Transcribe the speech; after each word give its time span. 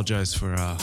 apologize 0.00 0.32
for 0.32 0.54
uh, 0.54 0.78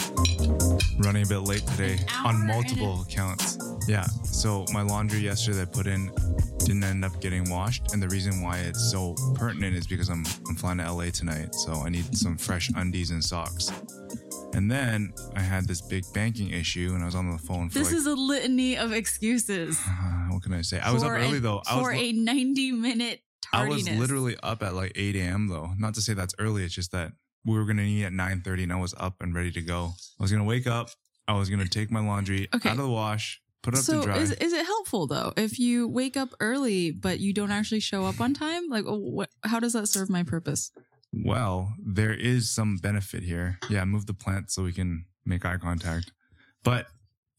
running 0.99 1.23
a 1.23 1.27
bit 1.27 1.39
late 1.39 1.65
today 1.65 1.97
on 2.23 2.45
multiple 2.45 3.01
accounts. 3.01 3.57
Yeah. 3.87 4.03
So 4.23 4.63
my 4.71 4.83
laundry 4.83 5.21
yesterday 5.21 5.63
I 5.63 5.65
put 5.65 5.87
in 5.87 6.11
didn't 6.59 6.83
end 6.83 7.03
up 7.03 7.19
getting 7.19 7.49
washed, 7.49 7.93
and 7.93 8.03
the 8.03 8.07
reason 8.09 8.43
why 8.43 8.59
it's 8.59 8.91
so 8.91 9.15
pertinent 9.33 9.75
is 9.75 9.87
because 9.87 10.09
I'm 10.09 10.23
I'm 10.47 10.55
flying 10.55 10.77
to 10.77 10.91
LA 10.91 11.05
tonight, 11.09 11.55
so 11.55 11.73
I 11.73 11.89
need 11.89 12.15
some 12.15 12.37
fresh 12.37 12.69
undies 12.75 13.09
and 13.09 13.23
socks. 13.23 13.71
And 14.53 14.69
then 14.69 15.13
I 15.35 15.39
had 15.39 15.67
this 15.67 15.81
big 15.81 16.03
banking 16.13 16.51
issue, 16.51 16.91
and 16.93 17.01
I 17.01 17.07
was 17.07 17.15
on 17.15 17.31
the 17.31 17.39
phone 17.39 17.69
for 17.69 17.79
This 17.79 17.87
like. 17.87 17.97
is 17.97 18.05
a 18.05 18.13
litany 18.13 18.77
of 18.77 18.93
excuses. 18.93 19.79
what 20.29 20.43
can 20.43 20.53
I 20.53 20.61
say? 20.61 20.79
I 20.79 20.91
was 20.91 21.03
up 21.03 21.09
early 21.09 21.37
an- 21.37 21.41
though. 21.41 21.63
I 21.65 21.79
for 21.81 21.89
was, 21.89 21.99
a 21.99 22.11
90 22.11 22.71
minute 22.73 23.21
I 23.51 23.67
was 23.67 23.89
literally 23.89 24.37
up 24.43 24.61
at 24.61 24.75
like 24.75 24.91
8 24.95 25.15
a.m. 25.15 25.47
though. 25.47 25.71
Not 25.79 25.95
to 25.95 26.01
say 26.01 26.13
that's 26.13 26.35
early. 26.37 26.63
It's 26.63 26.75
just 26.75 26.91
that 26.91 27.13
we 27.47 27.55
were 27.57 27.65
gonna 27.65 27.81
meet 27.83 28.03
at 28.05 28.11
9:30, 28.13 28.63
and 28.63 28.73
I 28.73 28.75
was 28.75 28.93
up 28.97 29.21
and 29.21 29.33
ready 29.33 29.51
to 29.53 29.61
go. 29.61 29.93
I 30.19 30.23
was 30.23 30.31
gonna 30.31 30.43
wake 30.43 30.67
up. 30.67 30.89
I 31.27 31.33
was 31.33 31.49
gonna 31.49 31.67
take 31.67 31.89
my 31.89 31.99
laundry 32.01 32.47
Okay. 32.53 32.69
out 32.69 32.77
of 32.77 32.83
the 32.83 32.89
wash, 32.89 33.41
put 33.63 33.73
it 33.73 33.79
up 33.79 33.83
so 33.83 34.01
to 34.01 34.05
dry. 34.05 34.17
is 34.17 34.31
is 34.33 34.53
it 34.53 34.65
helpful 34.65 35.07
though 35.07 35.33
if 35.35 35.57
you 35.59 35.87
wake 35.87 36.15
up 36.15 36.29
early 36.39 36.91
but 36.91 37.19
you 37.19 37.33
don't 37.33 37.51
actually 37.51 37.79
show 37.79 38.05
up 38.05 38.21
on 38.21 38.33
time? 38.33 38.67
Like, 38.69 38.85
what? 38.85 39.29
How 39.43 39.59
does 39.59 39.73
that 39.73 39.87
serve 39.87 40.09
my 40.09 40.23
purpose? 40.23 40.71
well, 41.13 41.73
there 41.83 42.13
is 42.13 42.51
some 42.51 42.77
benefit 42.77 43.23
here. 43.23 43.57
Yeah, 43.69 43.85
move 43.85 44.05
the 44.05 44.13
plant 44.13 44.51
so 44.51 44.61
we 44.63 44.73
can 44.73 45.05
make 45.25 45.45
eye 45.45 45.57
contact. 45.57 46.11
But 46.63 46.87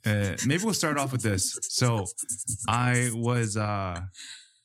uh, 0.07 0.37
maybe 0.47 0.65
we'll 0.65 0.75
start 0.75 0.97
off 0.97 1.13
with 1.13 1.23
this. 1.23 1.59
So 1.63 2.07
I 2.67 3.11
was 3.15 3.57
uh 3.57 4.01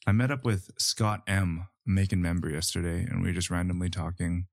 I 0.07 0.11
met 0.11 0.31
up 0.31 0.45
with 0.45 0.69
Scott 0.77 1.21
M, 1.27 1.67
Macon 1.85 2.21
member 2.21 2.49
yesterday, 2.49 3.03
and 3.09 3.21
we 3.21 3.29
were 3.29 3.33
just 3.33 3.49
randomly 3.49 3.89
talking 3.89 4.47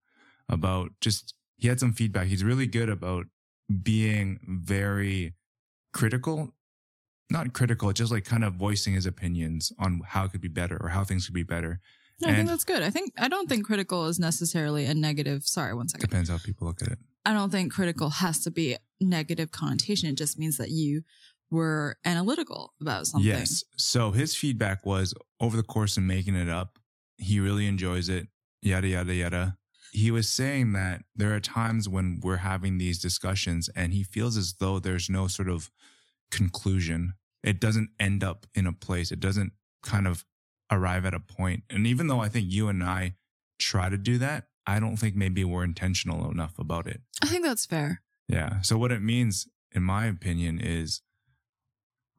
about 0.50 0.90
just 1.00 1.34
he 1.56 1.68
had 1.68 1.80
some 1.80 1.92
feedback. 1.92 2.26
He's 2.26 2.44
really 2.44 2.66
good 2.66 2.88
about 2.90 3.26
being 3.82 4.40
very 4.46 5.34
critical. 5.92 6.54
Not 7.30 7.52
critical, 7.52 7.92
just 7.92 8.10
like 8.10 8.24
kind 8.24 8.42
of 8.44 8.54
voicing 8.54 8.94
his 8.94 9.06
opinions 9.06 9.72
on 9.78 10.00
how 10.04 10.24
it 10.24 10.32
could 10.32 10.40
be 10.40 10.48
better 10.48 10.76
or 10.82 10.88
how 10.88 11.04
things 11.04 11.26
could 11.26 11.34
be 11.34 11.44
better. 11.44 11.80
No, 12.20 12.26
I 12.28 12.30
think 12.32 12.40
And- 12.40 12.48
that's 12.48 12.64
good. 12.64 12.82
I 12.82 12.90
think 12.90 13.12
I 13.16 13.28
don't 13.28 13.48
think 13.48 13.64
critical 13.64 14.06
is 14.06 14.18
necessarily 14.18 14.84
a 14.84 14.94
negative. 14.94 15.44
Sorry, 15.46 15.72
one 15.72 15.88
second. 15.88 16.08
Depends 16.10 16.28
how 16.28 16.38
people 16.38 16.66
look 16.66 16.82
at 16.82 16.88
it. 16.88 16.98
I 17.24 17.32
don't 17.32 17.50
think 17.50 17.72
critical 17.72 18.10
has 18.10 18.40
to 18.40 18.50
be 18.50 18.76
negative 19.00 19.52
connotation. 19.52 20.08
It 20.08 20.16
just 20.16 20.38
means 20.38 20.56
that 20.56 20.70
you 20.70 21.02
were 21.50 21.96
analytical 22.04 22.74
about 22.80 23.06
something. 23.06 23.28
Yes. 23.28 23.62
So 23.76 24.10
his 24.12 24.34
feedback 24.36 24.84
was 24.86 25.14
over 25.40 25.56
the 25.56 25.62
course 25.62 25.96
of 25.96 26.02
making 26.02 26.34
it 26.34 26.48
up, 26.48 26.78
he 27.16 27.38
really 27.40 27.66
enjoys 27.66 28.08
it, 28.08 28.28
yada, 28.62 28.88
yada, 28.88 29.14
yada. 29.14 29.56
He 29.92 30.10
was 30.10 30.28
saying 30.28 30.72
that 30.72 31.02
there 31.16 31.34
are 31.34 31.40
times 31.40 31.88
when 31.88 32.20
we're 32.22 32.36
having 32.36 32.78
these 32.78 33.00
discussions 33.00 33.68
and 33.74 33.92
he 33.92 34.02
feels 34.02 34.36
as 34.36 34.54
though 34.54 34.78
there's 34.78 35.10
no 35.10 35.26
sort 35.26 35.48
of 35.48 35.70
conclusion. 36.30 37.14
It 37.42 37.60
doesn't 37.60 37.90
end 37.98 38.22
up 38.22 38.46
in 38.54 38.66
a 38.66 38.72
place, 38.72 39.10
it 39.10 39.20
doesn't 39.20 39.52
kind 39.82 40.06
of 40.06 40.24
arrive 40.70 41.04
at 41.04 41.14
a 41.14 41.20
point. 41.20 41.64
And 41.68 41.86
even 41.86 42.06
though 42.06 42.20
I 42.20 42.28
think 42.28 42.46
you 42.50 42.68
and 42.68 42.84
I 42.84 43.14
try 43.58 43.88
to 43.88 43.98
do 43.98 44.18
that, 44.18 44.44
I 44.66 44.78
don't 44.78 44.96
think 44.96 45.16
maybe 45.16 45.44
we're 45.44 45.64
intentional 45.64 46.30
enough 46.30 46.58
about 46.58 46.86
it. 46.86 47.00
I 47.22 47.26
think 47.26 47.44
that's 47.44 47.66
fair. 47.66 48.02
Yeah. 48.28 48.60
So 48.60 48.78
what 48.78 48.92
it 48.92 49.02
means, 49.02 49.48
in 49.72 49.82
my 49.82 50.06
opinion, 50.06 50.60
is 50.60 51.02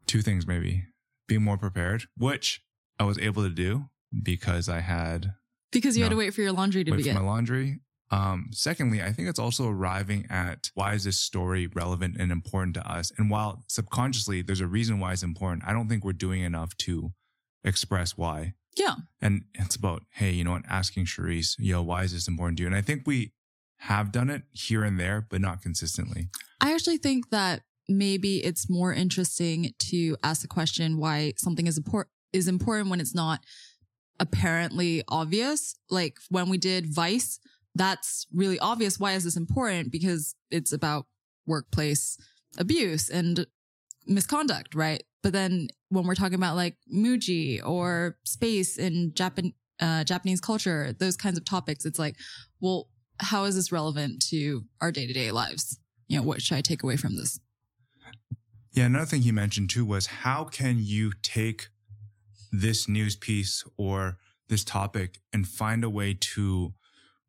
two 0.08 0.22
things 0.22 0.45
maybe. 0.45 0.85
Be 1.28 1.38
more 1.38 1.58
prepared, 1.58 2.06
which 2.17 2.61
I 3.00 3.06
was 3.06 3.17
able 3.19 3.44
to 3.44 3.50
do 3.50 3.85
because 4.22 4.67
I 4.67 4.81
had 4.81 5.35
Because 5.72 5.97
you 5.97 6.03
had 6.03 6.09
to 6.09 6.17
wait 6.17 6.33
for 6.33 6.41
your 6.41 6.52
laundry 6.52 6.83
to 6.83 6.91
wait 6.91 7.05
for 7.05 7.14
my 7.14 7.22
laundry. 7.22 7.80
Um, 8.11 8.50
secondly, 8.52 9.02
I 9.02 9.14
think 9.14 9.30
it's 9.30 9.39
also 9.39 9.69
arriving 9.69 10.28
at 10.30 10.69
why 10.73 10.94
is 10.94 11.05
this 11.05 11.17
story 11.17 11.68
relevant 11.68 12.18
and 12.19 12.29
important 12.31 12.73
to 12.75 12.85
us? 12.91 13.12
And 13.18 13.29
while 13.29 13.63
subconsciously 13.68 14.41
there's 14.41 14.59
a 14.59 14.68
reason 14.68 15.00
why 15.00 15.13
it's 15.13 15.23
important, 15.23 15.63
I 15.66 15.72
don't 15.72 15.88
think 15.88 16.03
we're 16.03 16.12
doing 16.12 16.41
enough 16.41 16.75
to 16.79 17.13
express 17.63 18.18
why. 18.18 18.56
yeah. 18.75 18.95
And 19.22 19.44
it's 19.53 19.75
about, 19.75 20.03
hey, 20.12 20.31
you 20.31 20.44
know 20.44 20.51
what, 20.51 20.63
asking 20.68 21.06
Charisse, 21.06 21.56
yo, 21.57 21.81
why 21.81 22.03
is 22.03 22.12
this 22.12 22.28
important 22.28 22.57
to 22.57 22.63
you? 22.63 22.68
And 22.68 22.75
I 22.75 22.81
think 22.81 23.03
we 23.06 23.31
have 23.78 24.12
done 24.12 24.29
it 24.29 24.44
here 24.51 24.84
and 24.84 25.00
there, 25.00 25.25
but 25.29 25.40
not 25.40 25.62
consistently. 25.62 26.29
I 26.59 26.74
actually 26.74 26.97
think 26.97 27.29
that 27.29 27.62
maybe 27.88 28.44
it's 28.44 28.69
more 28.69 28.94
interesting 28.94 29.74
to 29.79 30.18
ask 30.24 30.41
the 30.41 30.47
question 30.47 30.97
why 30.97 31.34
something 31.38 31.66
is 31.66 31.78
important 31.78 32.09
is 32.34 32.47
important 32.47 32.90
when 32.90 33.01
it's 33.01 33.13
not 33.13 33.44
apparently 34.21 35.03
obvious. 35.09 35.75
Like 35.89 36.17
when 36.29 36.47
we 36.47 36.57
did 36.57 36.93
Vice, 36.93 37.39
that's 37.75 38.27
really 38.33 38.59
obvious. 38.59 38.99
Why 38.99 39.13
is 39.13 39.25
this 39.25 39.35
important? 39.35 39.91
Because 39.91 40.35
it's 40.49 40.71
about 40.71 41.07
workplace 41.45 42.17
abuse 42.57 43.09
and 43.09 43.45
misconduct, 44.05 44.75
right? 44.75 45.03
But 45.23 45.33
then 45.33 45.67
when 45.89 46.05
we're 46.05 46.15
talking 46.15 46.35
about 46.35 46.55
like 46.55 46.77
Muji 46.93 47.59
or 47.65 48.17
space 48.23 48.77
in 48.77 49.13
Japan, 49.13 49.53
uh, 49.79 50.03
Japanese 50.03 50.39
culture, 50.39 50.93
those 50.93 51.17
kinds 51.17 51.38
of 51.38 51.43
topics, 51.43 51.85
it's 51.85 51.99
like, 51.99 52.15
well, 52.59 52.89
how 53.19 53.45
is 53.45 53.55
this 53.55 53.71
relevant 53.71 54.23
to 54.29 54.63
our 54.81 54.91
day 54.91 55.07
to 55.07 55.13
day 55.13 55.31
lives? 55.31 55.79
You 56.07 56.17
know, 56.17 56.23
what 56.23 56.41
should 56.41 56.57
I 56.57 56.61
take 56.61 56.83
away 56.83 56.97
from 56.97 57.17
this? 57.17 57.39
Yeah, 58.73 58.85
another 58.85 59.05
thing 59.05 59.23
he 59.23 59.31
mentioned 59.31 59.69
too 59.69 59.85
was 59.85 60.05
how 60.07 60.45
can 60.45 60.77
you 60.79 61.11
take 61.21 61.69
this 62.51 62.88
news 62.88 63.16
piece 63.16 63.63
or 63.78 64.17
this 64.50 64.63
topic 64.63 65.19
and 65.31 65.47
find 65.47 65.84
a 65.84 65.89
way 65.89 66.13
to 66.19 66.73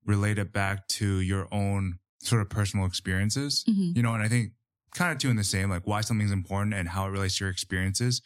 relate 0.05 0.39
it 0.39 0.53
back 0.53 0.89
to 0.89 1.21
your 1.21 1.47
own 1.53 1.99
sort 2.21 2.41
of 2.43 2.49
personal 2.51 2.87
experiences? 2.87 3.65
Mhm. 3.69 3.97
You 3.97 4.03
know, 4.03 4.15
and 4.15 4.23
I 4.23 4.29
think 4.29 4.53
kind 4.95 5.13
of 5.13 5.19
two 5.19 5.31
in 5.31 5.37
the 5.37 5.45
same, 5.45 5.71
like 5.71 5.87
why 5.87 6.01
something's 6.01 6.33
important 6.33 6.75
and 6.75 6.89
how 6.89 7.07
it 7.07 7.11
relates 7.11 7.39
to 7.39 7.45
your 7.45 7.51
experiences. 7.51 8.21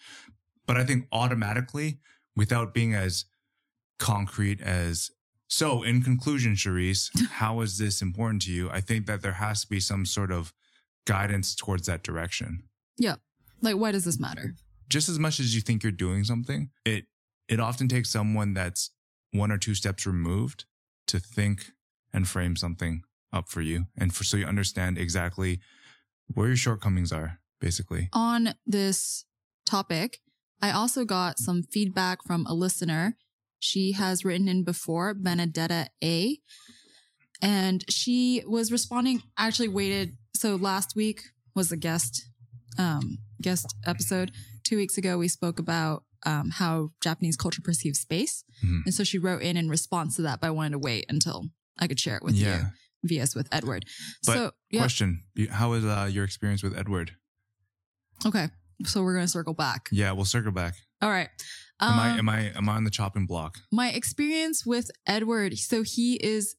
But 0.67 0.77
I 0.77 0.85
think 0.85 1.07
automatically, 1.13 2.01
without 2.35 2.75
being 2.75 2.93
as 2.95 3.25
concrete 3.99 4.61
as 4.61 5.11
so 5.49 5.85
in 5.85 6.03
conclusion, 6.03 6.55
Charisse, 6.55 7.09
how 7.31 7.61
is 7.61 7.79
this 7.79 8.03
important 8.03 8.43
to 8.43 8.53
you? 8.53 8.69
I 8.71 8.81
think 8.81 9.07
that 9.07 9.23
there 9.23 9.35
has 9.35 9.63
to 9.63 9.69
be 9.69 9.79
some 9.81 10.05
sort 10.05 10.33
of 10.33 10.53
guidance 11.07 11.55
towards 11.55 11.87
that 11.87 12.03
direction 12.03 12.65
Yeah. 12.99 13.17
Like, 13.63 13.77
why 13.77 13.93
does 13.93 14.05
this 14.05 14.19
matter? 14.19 14.55
Just 14.89 15.09
as 15.09 15.19
much 15.19 15.41
as 15.41 15.55
you 15.55 15.61
think 15.61 15.83
you're 15.83 15.93
doing 15.93 16.25
something, 16.25 16.71
it 16.85 17.05
it 17.49 17.61
often 17.61 17.89
takes 17.89 18.11
someone 18.11 18.55
that's 18.55 18.91
one 19.33 19.53
or 19.53 19.59
two 19.59 19.75
steps 19.75 20.07
removed 20.07 20.65
to 21.07 21.21
think 21.21 21.73
and 22.13 22.29
frame 22.29 22.57
something 22.57 23.03
up 23.33 23.49
for 23.49 23.61
you, 23.61 23.87
and 23.97 24.15
for 24.15 24.25
so 24.25 24.37
you 24.37 24.47
understand 24.47 24.99
exactly 24.99 25.61
where 26.33 26.49
your 26.49 26.57
shortcomings 26.57 27.13
are, 27.13 27.41
basically. 27.61 28.09
On 28.13 28.55
this 28.67 29.25
topic, 29.65 30.21
I 30.63 30.71
also 30.71 31.05
got 31.05 31.39
some 31.39 31.63
feedback 31.63 32.25
from 32.25 32.47
a 32.47 32.55
listener. 32.55 33.17
She 33.59 33.93
has 33.93 34.25
written 34.25 34.49
in 34.49 34.65
before, 34.65 35.15
Benedetta 35.15 35.89
A. 36.03 36.39
And 37.43 37.85
she 37.91 38.43
was 38.47 38.73
responding, 38.73 39.23
actually 39.37 39.69
waited. 39.69 40.17
So 40.35 40.57
last 40.57 40.97
week 40.97 41.23
was 41.55 41.71
a 41.71 41.77
guest, 41.77 42.29
um, 42.79 43.19
guest 43.43 43.75
episode. 43.85 44.33
Two 44.67 44.77
weeks 44.77 44.99
ago, 44.99 45.17
we 45.17 45.29
spoke 45.29 45.59
about 45.61 46.03
um, 46.25 46.51
how 46.51 46.91
Japanese 47.01 47.37
culture 47.37 47.63
perceives 47.63 48.01
space. 48.01 48.43
Mhm. 48.65 48.81
And 48.87 48.93
so 48.95 49.05
she 49.05 49.17
wrote 49.17 49.43
in 49.43 49.57
in 49.57 49.69
response 49.69 50.17
to 50.17 50.23
that, 50.23 50.41
but 50.41 50.49
I 50.49 50.51
wanted 50.51 50.73
to 50.73 50.79
wait 50.81 51.07
until 51.09 51.51
I 51.79 51.87
could 51.87 52.01
share 52.01 52.17
it 52.17 52.25
with 52.25 52.35
yeah. 52.35 52.59
you. 52.59 52.67
VS 53.05 53.37
with 53.37 53.47
Edward. 53.53 53.85
But 54.27 54.33
so 54.35 54.51
yeah, 54.71 54.81
Question: 54.81 55.23
How 55.51 55.71
was 55.71 55.85
uh, 55.85 56.09
your 56.11 56.25
experience 56.25 56.65
with 56.65 56.77
Edward? 56.77 57.13
okay. 58.27 58.49
So 58.85 59.03
we're 59.03 59.15
gonna 59.15 59.29
circle 59.29 59.55
back. 59.55 59.89
Yeah, 59.93 60.11
we'll 60.13 60.25
circle 60.25 60.51
back. 60.53 60.75
All 61.01 61.11
right. 61.11 61.29
Am 61.81 61.99
I 62.01 62.11
Um, 62.13 62.19
am 62.19 62.29
I 62.29 62.41
am 62.57 62.69
I 62.69 62.75
on 62.75 62.85
the 62.85 62.91
chopping 62.91 63.27
block? 63.27 63.59
my 63.71 63.91
experience 63.91 64.67
with 64.67 64.91
Edward, 65.07 65.59
so 65.59 65.83
he 65.83 66.15
is 66.17 66.57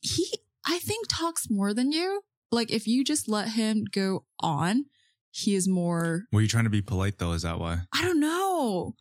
he 0.00 0.38
I 0.64 0.78
think 0.78 1.06
talks 1.08 1.50
more 1.50 1.74
than 1.74 1.90
you. 1.90 2.22
Like 2.52 2.70
if 2.70 2.86
you 2.86 3.02
just 3.02 3.28
let 3.28 3.48
him 3.48 3.84
go 3.90 4.26
on, 4.38 4.84
he 5.34 5.56
is 5.56 5.66
more 5.66 6.26
Were 6.32 6.40
you 6.40 6.48
trying 6.48 6.64
to 6.64 6.70
be 6.70 6.80
polite 6.80 7.18
though? 7.18 7.32
Is 7.32 7.42
that 7.42 7.58
why? 7.58 7.78
I 7.92 8.02
don't 8.02 8.20
know. 8.20 8.94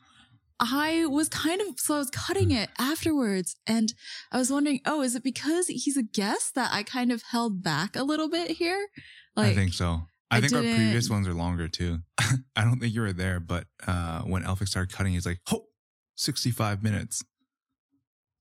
I 0.59 1.06
was 1.06 1.30
kind 1.30 1.62
of 1.62 1.80
so 1.80 1.95
I 1.95 1.97
was 2.00 2.09
cutting 2.09 2.51
it 2.51 2.69
afterwards 2.80 3.56
and 3.68 3.94
I 4.31 4.38
was 4.38 4.51
wondering, 4.51 4.80
oh, 4.85 5.01
is 5.01 5.15
it 5.15 5.24
because 5.24 5.68
he's 5.68 5.97
a 5.97 6.03
guest 6.03 6.56
that 6.56 6.71
I 6.74 6.83
kind 6.83 7.12
of 7.12 7.21
held 7.30 7.62
back 7.63 7.95
a 7.95 8.03
little 8.03 8.30
bit 8.30 8.51
here? 8.51 8.88
I 9.38 9.53
think 9.53 9.74
so. 9.74 10.01
I, 10.31 10.38
I 10.38 10.41
think 10.41 10.53
our 10.53 10.62
previous 10.62 11.09
ones 11.09 11.27
are 11.27 11.33
longer 11.33 11.68
too. 11.68 12.00
I 12.56 12.63
don't 12.63 12.79
think 12.79 12.95
you 12.95 13.01
were 13.01 13.13
there, 13.13 13.39
but 13.39 13.65
uh, 13.86 14.21
when 14.21 14.44
Elphick 14.44 14.68
started 14.68 14.95
cutting, 14.95 15.13
he's 15.13 15.27
like, 15.27 15.39
"Oh, 15.51 15.65
65 16.15 16.81
minutes." 16.81 17.24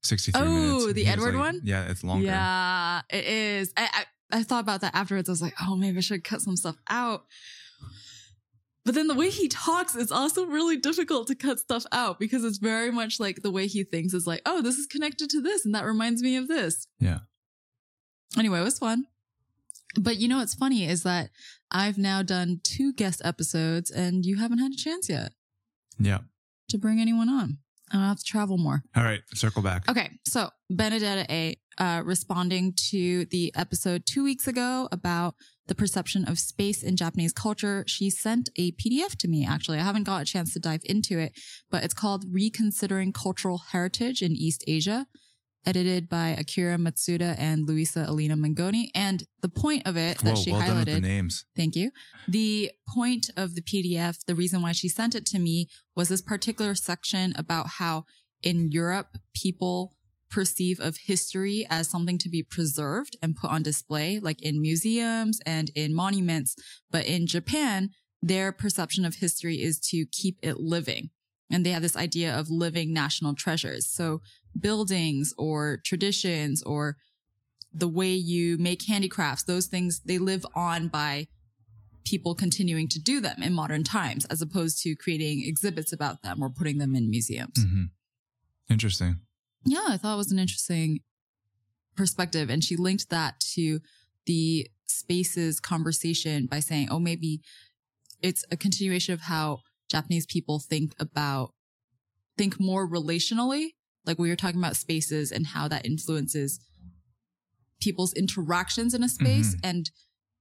63 0.03 0.41
Oh, 0.41 0.45
minutes. 0.47 0.85
Oh, 0.85 0.93
the 0.93 1.07
Edward 1.07 1.35
like, 1.35 1.53
one? 1.53 1.61
Yeah, 1.65 1.91
it's 1.91 2.03
longer. 2.03 2.25
Yeah, 2.25 3.03
it 3.11 3.25
is. 3.25 3.73
I, 3.77 3.89
I 3.93 4.39
I 4.39 4.43
thought 4.43 4.63
about 4.63 4.81
that 4.81 4.95
afterwards. 4.95 5.29
I 5.29 5.33
was 5.33 5.43
like, 5.43 5.55
oh, 5.61 5.77
maybe 5.77 5.99
I 5.99 6.01
should 6.01 6.25
cut 6.25 6.41
some 6.41 6.57
stuff 6.57 6.77
out. 6.89 7.25
But 8.85 8.95
then 8.97 9.07
the 9.07 9.15
way 9.15 9.31
he 9.31 9.47
talks 9.49 9.95
is 9.95 10.11
also 10.11 10.45
really 10.45 10.77
difficult 10.77 11.29
to 11.29 11.37
cut 11.37 11.61
stuff 11.61 11.85
out 11.93 12.19
because 12.19 12.43
it's 12.45 12.59
very 12.59 12.91
much 12.91 13.21
like 13.21 13.43
the 13.43 13.51
way 13.51 13.69
he 13.69 13.85
thinks 13.85 14.13
is 14.13 14.27
like, 14.27 14.43
oh, 14.45 14.61
this 14.61 14.77
is 14.77 14.87
connected 14.87 15.31
to 15.31 15.41
this 15.41 15.65
and 15.65 15.75
that 15.75 15.85
reminds 15.85 16.21
me 16.23 16.35
of 16.37 16.49
this. 16.49 16.89
Yeah. 16.99 17.21
Anyway, 18.37 18.59
it 18.61 18.65
was 18.65 18.79
fun. 18.79 19.07
But 20.01 20.17
you 20.17 20.27
know 20.27 20.39
what's 20.39 20.55
funny 20.55 20.85
is 20.89 21.03
that 21.03 21.31
I've 21.71 21.99
now 21.99 22.23
done 22.23 22.61
two 22.65 22.93
guest 22.93 23.21
episodes 23.25 23.91
and 23.91 24.25
you 24.25 24.39
haven't 24.39 24.59
had 24.59 24.73
a 24.73 24.77
chance 24.77 25.09
yet 25.09 25.33
Yeah. 25.99 26.21
to 26.71 26.79
bring 26.79 26.99
anyone 26.99 27.29
on. 27.29 27.59
I'll 27.93 28.01
have 28.09 28.19
to 28.19 28.25
travel 28.25 28.57
more. 28.57 28.83
All 28.97 29.05
right. 29.05 29.21
Circle 29.35 29.61
back. 29.63 29.87
Okay, 29.89 30.11
so 30.27 30.49
Benedetta 30.71 31.31
A, 31.31 31.57
uh, 31.77 32.03
responding 32.07 32.73
to 32.91 33.27
the 33.27 33.53
episode 33.55 34.07
two 34.07 34.25
weeks 34.25 34.49
ago 34.49 34.89
about 34.91 35.35
the 35.67 35.75
perception 35.75 36.25
of 36.25 36.39
space 36.39 36.83
in 36.83 36.97
Japanese 36.97 37.33
culture, 37.33 37.85
she 37.87 38.11
sent 38.11 38.51
a 38.57 38.73
PDF 38.73 39.17
to 39.19 39.29
me. 39.29 39.47
Actually, 39.47 39.79
I 39.79 39.85
haven't 39.85 40.05
got 40.05 40.23
a 40.23 40.25
chance 40.25 40.53
to 40.53 40.59
dive 40.59 40.83
into 40.85 41.19
it, 41.19 41.33
but 41.71 41.85
it's 41.85 41.95
called 41.95 42.25
"Reconsidering 42.31 43.13
Cultural 43.13 43.59
Heritage 43.71 44.23
in 44.23 44.33
East 44.33 44.65
Asia." 44.67 45.07
Edited 45.65 46.09
by 46.09 46.31
Akira 46.31 46.77
Matsuda 46.77 47.37
and 47.39 47.69
Luisa 47.69 48.01
Elena 48.01 48.37
Mengoni. 48.37 48.91
And 48.97 49.23
the 49.43 49.49
point 49.49 49.87
of 49.87 49.97
it 49.97 50.19
that 50.19 50.35
Whoa, 50.35 50.43
she 50.43 50.51
well 50.51 50.67
done 50.67 50.79
with 50.79 50.87
the 50.87 50.93
highlighted 50.95 51.03
names. 51.03 51.45
Thank 51.55 51.77
you. 51.77 51.93
The 52.27 52.73
point 52.89 53.31
of 53.37 53.55
the 53.55 53.63
PDF, 53.63 54.19
the 54.27 54.35
reason 54.35 54.61
why 54.61 54.73
she 54.73 54.89
sent 54.89 55.15
it 55.15 55.25
to 55.27 55.39
me 55.39 55.69
was 55.95 56.09
this 56.09 56.21
particular 56.21 56.75
section 56.75 57.33
about 57.37 57.69
how 57.79 58.07
in 58.43 58.73
Europe, 58.73 59.19
people 59.35 59.95
perceive 60.33 60.81
of 60.81 60.97
history 60.97 61.67
as 61.71 61.89
something 61.89 62.19
to 62.19 62.29
be 62.29 62.43
preserved 62.43 63.17
and 63.23 63.37
put 63.37 63.51
on 63.51 63.63
display, 63.63 64.19
like 64.19 64.43
in 64.43 64.61
museums 64.61 65.39
and 65.47 65.71
in 65.75 65.95
monuments. 65.95 66.57
But 66.91 67.07
in 67.07 67.27
Japan, 67.27 67.91
their 68.23 68.51
perception 68.51 69.05
of 69.05 69.17
history 69.17 69.63
is 69.63 69.79
to 69.91 70.07
keep 70.11 70.39
it 70.43 70.59
living. 70.59 71.11
And 71.51 71.67
they 71.67 71.71
have 71.71 71.83
this 71.83 71.97
idea 71.97 72.37
of 72.37 72.51
living 72.51 72.93
national 72.93 73.35
treasures. 73.35 73.87
So 73.91 74.23
buildings 74.59 75.35
or 75.37 75.81
traditions 75.85 76.63
or 76.63 76.97
the 77.73 77.89
way 77.89 78.13
you 78.13 78.57
make 78.59 78.87
handicrafts, 78.87 79.45
those 79.45 79.67
things, 79.67 80.01
they 80.05 80.19
live 80.19 80.47
on 80.55 80.89
by 80.89 81.27
people 82.05 82.35
continuing 82.35 82.89
to 82.89 82.99
do 82.99 83.21
them 83.21 83.43
in 83.43 83.53
modern 83.53 83.85
times, 83.85 84.25
as 84.27 84.43
opposed 84.43 84.83
to 84.83 84.97
creating 84.97 85.43
exhibits 85.45 85.93
about 85.93 86.23
them 86.23 86.43
or 86.43 86.51
putting 86.51 86.79
them 86.79 86.95
in 86.95 87.11
museums. 87.11 87.63
hmm 87.63 87.85
Interesting. 88.71 89.21
Yeah, 89.65 89.85
I 89.89 89.97
thought 89.97 90.15
it 90.15 90.19
was 90.19 90.33
an 90.33 90.39
interesting 90.39 91.01
perspective. 91.97 92.51
And 92.51 92.65
she 92.65 92.77
linked 92.77 93.11
that 93.11 93.41
to 93.55 93.81
the 94.27 94.69
spaces 94.87 95.61
conversation 95.61 96.47
by 96.47 96.61
saying, 96.61 96.89
oh, 96.91 96.99
maybe 96.99 97.41
it's 98.21 98.45
a 98.51 98.57
continuation 98.57 99.15
of 99.15 99.23
how 99.23 99.61
Japanese 99.89 100.27
people 100.27 100.59
think 100.59 100.95
about, 100.99 101.53
think 102.37 102.61
more 102.61 102.89
relationally. 102.89 103.71
Like 104.05 104.19
we 104.19 104.29
were 104.29 104.37
talking 104.37 104.61
about 104.61 104.77
spaces 104.77 105.31
and 105.31 105.49
how 105.49 105.69
that 105.69 105.87
influences 105.87 106.61
people's 107.81 108.13
interactions 108.15 108.95
in 108.95 109.03
a 109.03 109.09
space. 109.09 109.55
Mm-hmm. 109.57 109.69
And 109.69 109.91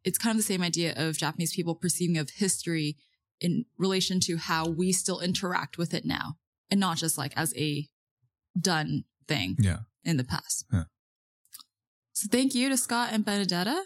it's 0.04 0.18
kind 0.18 0.32
of 0.32 0.38
the 0.38 0.44
same 0.44 0.62
idea 0.62 0.94
of 0.96 1.18
Japanese 1.18 1.54
people 1.54 1.76
perceiving 1.76 2.18
of 2.18 2.30
history 2.30 2.98
in 3.40 3.66
relation 3.78 4.20
to 4.22 4.38
how 4.38 4.68
we 4.68 4.92
still 4.92 5.20
interact 5.20 5.78
with 5.78 5.94
it 5.94 6.06
now 6.06 6.36
and 6.70 6.80
not 6.80 6.98
just 6.98 7.18
like 7.18 7.34
as 7.36 7.54
a 7.58 7.88
done 8.60 9.04
thing 9.34 9.56
Yeah. 9.60 9.80
in 10.04 10.18
the 10.18 10.24
past. 10.24 10.66
Yeah. 10.72 10.84
So 12.14 12.28
thank 12.32 12.54
you 12.54 12.70
to 12.70 12.78
Scott 12.78 13.10
and 13.14 13.24
Benedetta. 13.26 13.84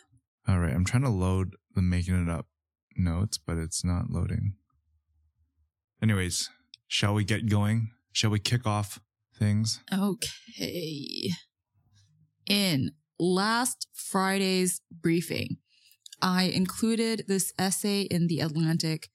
All 0.47 0.59
right. 0.59 0.74
I'm 0.74 0.86
trying 0.86 1.03
to 1.03 1.09
load 1.09 1.56
the 1.74 1.81
making 1.81 2.21
it 2.21 2.30
up 2.30 2.47
notes, 2.97 3.38
but 3.38 3.57
it's 3.57 3.83
not 3.83 4.09
loading. 4.09 4.56
Anyways, 6.01 6.50
shall 6.88 7.13
we 7.13 7.24
get 7.24 7.47
going? 7.50 7.92
Shall 8.12 8.30
we 8.30 8.39
kick 8.39 8.65
off 8.65 9.00
things? 9.38 9.80
Okay. 9.92 11.31
In 12.47 12.92
last 13.19 13.88
Friday's 13.94 14.81
briefing, 14.92 15.57
I 16.21 16.44
included 16.44 17.25
this 17.27 17.53
essay 17.57 18.01
in 18.03 18.27
The 18.27 18.39
Atlantic 18.39 19.09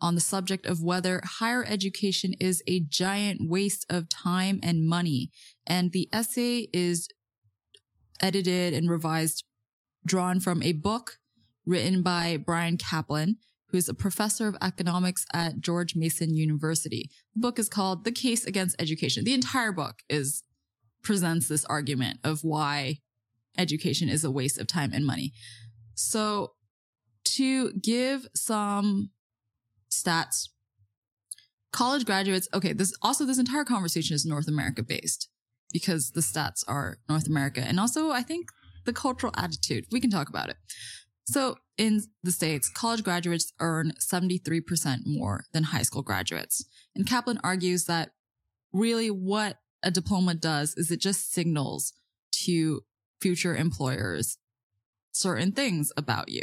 on 0.00 0.14
the 0.14 0.20
subject 0.20 0.66
of 0.66 0.82
whether 0.82 1.20
higher 1.24 1.64
education 1.64 2.34
is 2.40 2.62
a 2.66 2.80
giant 2.80 3.48
waste 3.48 3.84
of 3.90 4.08
time 4.08 4.60
and 4.62 4.86
money. 4.86 5.30
And 5.66 5.92
the 5.92 6.08
essay 6.12 6.68
is 6.72 7.08
edited 8.20 8.74
and 8.74 8.90
revised, 8.90 9.44
drawn 10.06 10.40
from 10.40 10.62
a 10.62 10.72
book 10.72 11.18
written 11.66 12.02
by 12.02 12.36
Bryan 12.36 12.78
Caplan, 12.78 13.36
who 13.68 13.76
is 13.76 13.88
a 13.88 13.94
professor 13.94 14.48
of 14.48 14.56
economics 14.62 15.26
at 15.32 15.60
George 15.60 15.94
Mason 15.94 16.34
University. 16.34 17.10
The 17.34 17.40
book 17.40 17.58
is 17.58 17.68
called 17.68 18.04
The 18.04 18.12
Case 18.12 18.44
Against 18.44 18.80
Education. 18.80 19.24
The 19.24 19.34
entire 19.34 19.72
book 19.72 19.96
is 20.08 20.42
presents 21.02 21.48
this 21.48 21.64
argument 21.66 22.20
of 22.24 22.42
why 22.42 22.98
education 23.56 24.08
is 24.08 24.24
a 24.24 24.30
waste 24.30 24.58
of 24.58 24.66
time 24.66 24.92
and 24.92 25.04
money. 25.04 25.32
So 25.94 26.52
to 27.24 27.72
give 27.72 28.26
some 28.34 29.10
stats, 29.90 30.48
college 31.72 32.04
graduates, 32.04 32.48
okay, 32.54 32.72
this 32.72 32.94
also 33.02 33.24
this 33.24 33.38
entire 33.38 33.64
conversation 33.64 34.14
is 34.14 34.24
North 34.24 34.48
America 34.48 34.82
based 34.82 35.28
because 35.72 36.12
the 36.12 36.20
stats 36.20 36.64
are 36.66 36.98
North 37.08 37.26
America 37.26 37.60
and 37.60 37.78
also 37.78 38.10
I 38.10 38.22
think 38.22 38.48
the 38.84 38.92
cultural 38.92 39.32
attitude. 39.36 39.84
We 39.92 40.00
can 40.00 40.10
talk 40.10 40.28
about 40.28 40.48
it. 40.48 40.56
So 41.26 41.56
in 41.76 42.02
the 42.22 42.32
States, 42.32 42.70
college 42.70 43.04
graduates 43.04 43.52
earn 43.60 43.92
73% 44.00 45.00
more 45.04 45.44
than 45.52 45.64
high 45.64 45.82
school 45.82 46.00
graduates. 46.00 46.64
And 46.96 47.06
Caplan 47.06 47.38
argues 47.44 47.84
that 47.84 48.12
really 48.72 49.10
what 49.10 49.58
a 49.82 49.90
diploma 49.90 50.34
does 50.34 50.74
is 50.76 50.90
it 50.90 51.00
just 51.00 51.32
signals 51.32 51.92
to 52.44 52.80
future 53.20 53.54
employers 53.54 54.38
certain 55.12 55.52
things 55.52 55.92
about 55.96 56.30
you. 56.30 56.42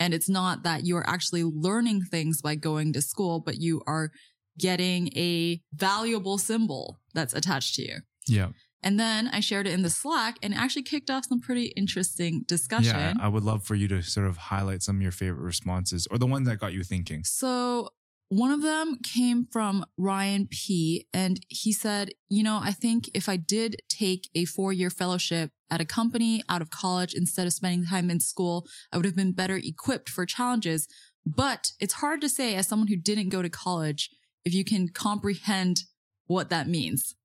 And 0.00 0.14
it's 0.14 0.28
not 0.28 0.64
that 0.64 0.84
you're 0.84 1.08
actually 1.08 1.44
learning 1.44 2.02
things 2.10 2.40
by 2.40 2.56
going 2.56 2.92
to 2.94 3.02
school, 3.02 3.38
but 3.38 3.60
you 3.60 3.82
are 3.86 4.10
getting 4.58 5.16
a 5.16 5.60
valuable 5.72 6.38
symbol 6.38 6.98
that's 7.14 7.34
attached 7.34 7.74
to 7.76 7.82
you. 7.82 7.96
Yeah. 8.26 8.48
And 8.82 8.98
then 8.98 9.28
I 9.28 9.40
shared 9.40 9.66
it 9.66 9.74
in 9.74 9.82
the 9.82 9.90
Slack 9.90 10.38
and 10.42 10.54
actually 10.54 10.84
kicked 10.84 11.10
off 11.10 11.26
some 11.26 11.40
pretty 11.40 11.66
interesting 11.76 12.44
discussion. 12.48 12.96
Yeah. 12.96 13.12
I 13.20 13.28
would 13.28 13.44
love 13.44 13.62
for 13.62 13.74
you 13.74 13.88
to 13.88 14.02
sort 14.02 14.26
of 14.26 14.38
highlight 14.38 14.82
some 14.82 14.96
of 14.96 15.02
your 15.02 15.12
favorite 15.12 15.44
responses 15.44 16.08
or 16.10 16.16
the 16.16 16.26
ones 16.26 16.48
that 16.48 16.58
got 16.58 16.72
you 16.72 16.82
thinking. 16.82 17.22
So 17.24 17.90
one 18.30 18.52
of 18.52 18.62
them 18.62 18.96
came 19.02 19.44
from 19.44 19.84
Ryan 19.98 20.46
P. 20.48 21.08
And 21.12 21.40
he 21.48 21.72
said, 21.72 22.12
you 22.28 22.44
know, 22.44 22.60
I 22.62 22.70
think 22.70 23.10
if 23.12 23.28
I 23.28 23.36
did 23.36 23.82
take 23.88 24.30
a 24.36 24.44
four 24.44 24.72
year 24.72 24.88
fellowship 24.88 25.50
at 25.68 25.80
a 25.80 25.84
company 25.84 26.42
out 26.48 26.62
of 26.62 26.70
college 26.70 27.12
instead 27.12 27.48
of 27.48 27.52
spending 27.52 27.86
time 27.86 28.08
in 28.08 28.20
school, 28.20 28.68
I 28.92 28.96
would 28.96 29.04
have 29.04 29.16
been 29.16 29.32
better 29.32 29.56
equipped 29.56 30.08
for 30.08 30.24
challenges. 30.26 30.86
But 31.26 31.72
it's 31.80 31.94
hard 31.94 32.20
to 32.20 32.28
say 32.28 32.54
as 32.54 32.68
someone 32.68 32.86
who 32.86 32.96
didn't 32.96 33.30
go 33.30 33.42
to 33.42 33.50
college 33.50 34.10
if 34.44 34.54
you 34.54 34.64
can 34.64 34.88
comprehend 34.88 35.82
what 36.26 36.50
that 36.50 36.68
means, 36.68 37.16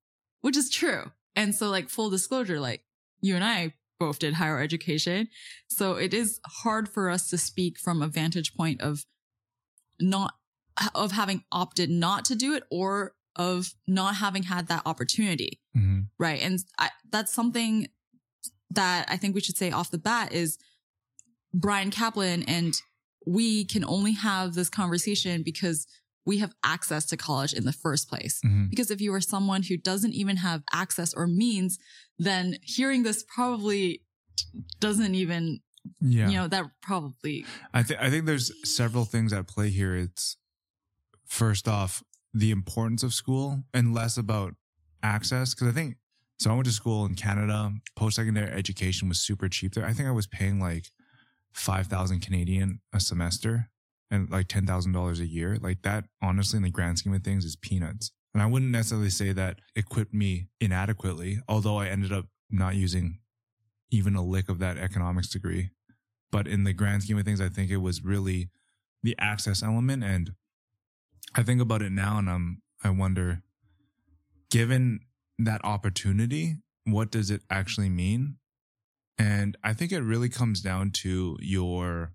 which 0.41 0.57
is 0.57 0.71
true. 0.71 1.11
And 1.35 1.53
so 1.53 1.69
like 1.69 1.87
full 1.87 2.09
disclosure, 2.09 2.59
like 2.59 2.83
you 3.21 3.35
and 3.35 3.43
I 3.43 3.75
both 3.99 4.17
did 4.17 4.33
higher 4.33 4.59
education. 4.59 5.27
So 5.67 5.93
it 5.93 6.15
is 6.15 6.39
hard 6.63 6.89
for 6.89 7.11
us 7.11 7.29
to 7.29 7.37
speak 7.37 7.77
from 7.77 8.01
a 8.01 8.07
vantage 8.07 8.55
point 8.55 8.81
of 8.81 9.05
not 9.99 10.33
of 10.93 11.11
having 11.11 11.43
opted 11.51 11.89
not 11.89 12.25
to 12.25 12.35
do 12.35 12.53
it 12.55 12.63
or 12.69 13.13
of 13.35 13.73
not 13.87 14.15
having 14.15 14.43
had 14.43 14.67
that 14.67 14.81
opportunity. 14.85 15.59
hmm 15.73 16.01
Right. 16.17 16.41
And 16.41 16.59
I, 16.79 16.89
that's 17.11 17.33
something 17.33 17.87
that 18.71 19.05
I 19.09 19.17
think 19.17 19.35
we 19.35 19.41
should 19.41 19.57
say 19.57 19.71
off 19.71 19.91
the 19.91 19.97
bat 19.97 20.31
is 20.31 20.57
Bryan 21.53 21.91
Caplan 21.91 22.43
and 22.47 22.73
we 23.25 23.65
can 23.65 23.83
only 23.85 24.13
have 24.13 24.53
this 24.53 24.69
conversation 24.69 25.43
because 25.43 25.87
we 26.25 26.37
have 26.39 26.53
access 26.63 27.05
to 27.07 27.17
college 27.17 27.53
in 27.53 27.65
the 27.65 27.73
first 27.73 28.09
place. 28.09 28.39
hmm 28.43 28.65
Because 28.69 28.89
if 28.91 29.01
you 29.01 29.13
are 29.13 29.21
someone 29.21 29.63
who 29.63 29.77
doesn't 29.77 30.13
even 30.13 30.37
have 30.37 30.63
access 30.73 31.13
or 31.13 31.27
means, 31.27 31.77
then 32.17 32.57
hearing 32.61 33.03
this 33.03 33.23
probably 33.27 34.01
doesn't 34.79 35.15
even, 35.15 35.59
Yeah. 36.01 36.29
you 36.29 36.37
know, 36.37 36.47
that 36.47 36.65
probably, 36.81 37.45
I 37.73 37.83
think 37.83 37.99
I 37.99 38.09
think 38.09 38.25
there's 38.25 38.51
several 38.63 39.05
things 39.05 39.33
at 39.33 39.47
play 39.47 39.69
here. 39.69 39.95
It's 39.95 40.37
first 41.25 41.67
off 41.67 42.03
the 42.33 42.51
importance 42.51 43.03
of 43.03 43.13
school 43.13 43.63
and 43.73 43.93
less 43.93 44.17
about 44.17 44.55
access 45.01 45.53
because 45.53 45.67
I 45.67 45.71
think 45.71 45.97
so. 46.37 46.51
I 46.51 46.53
went 46.53 46.65
to 46.65 46.71
school 46.71 47.05
in 47.05 47.15
Canada. 47.15 47.71
Post 47.95 48.17
secondary 48.17 48.51
education 48.51 49.07
was 49.07 49.19
super 49.19 49.47
cheap 49.47 49.73
there. 49.73 49.85
I 49.85 49.93
think 49.93 50.07
I 50.07 50.11
was 50.11 50.27
paying 50.27 50.59
like 50.59 50.87
five 51.53 51.87
thousand 51.87 52.21
Canadian 52.21 52.81
a 52.93 52.99
semester 52.99 53.69
and 54.11 54.29
like 54.29 54.47
ten 54.47 54.65
thousand 54.65 54.91
dollars 54.91 55.19
a 55.19 55.27
year. 55.27 55.57
Like 55.61 55.81
that, 55.83 56.05
honestly, 56.21 56.57
in 56.57 56.63
the 56.63 56.71
grand 56.71 56.99
scheme 56.99 57.13
of 57.13 57.23
things, 57.23 57.45
is 57.45 57.55
peanuts. 57.55 58.11
And 58.33 58.43
I 58.43 58.47
wouldn't 58.47 58.71
necessarily 58.71 59.09
say 59.09 59.31
that 59.31 59.59
equipped 59.75 60.13
me 60.13 60.47
inadequately, 60.59 61.39
although 61.47 61.77
I 61.77 61.87
ended 61.87 62.11
up 62.11 62.25
not 62.51 62.75
using 62.75 63.19
even 63.91 64.15
a 64.15 64.23
lick 64.23 64.49
of 64.49 64.59
that 64.59 64.77
economics 64.77 65.29
degree 65.29 65.69
but 66.35 66.49
in 66.49 66.65
the 66.65 66.73
grand 66.73 67.01
scheme 67.01 67.17
of 67.17 67.23
things, 67.23 67.39
I 67.39 67.47
think 67.47 67.71
it 67.71 67.77
was 67.77 68.03
really 68.03 68.49
the 69.03 69.15
access 69.17 69.63
element. 69.63 70.03
And 70.03 70.33
I 71.35 71.43
think 71.43 71.61
about 71.61 71.81
it 71.81 71.91
now 71.91 72.17
and 72.17 72.29
I'm, 72.29 72.61
I 72.83 72.89
wonder, 72.89 73.43
given 74.49 75.01
that 75.37 75.63
opportunity, 75.65 76.55
what 76.85 77.11
does 77.11 77.29
it 77.29 77.41
actually 77.49 77.89
mean? 77.89 78.37
And 79.17 79.57
I 79.63 79.73
think 79.73 79.91
it 79.91 80.01
really 80.01 80.29
comes 80.29 80.61
down 80.61 80.91
to 81.01 81.37
your 81.41 82.13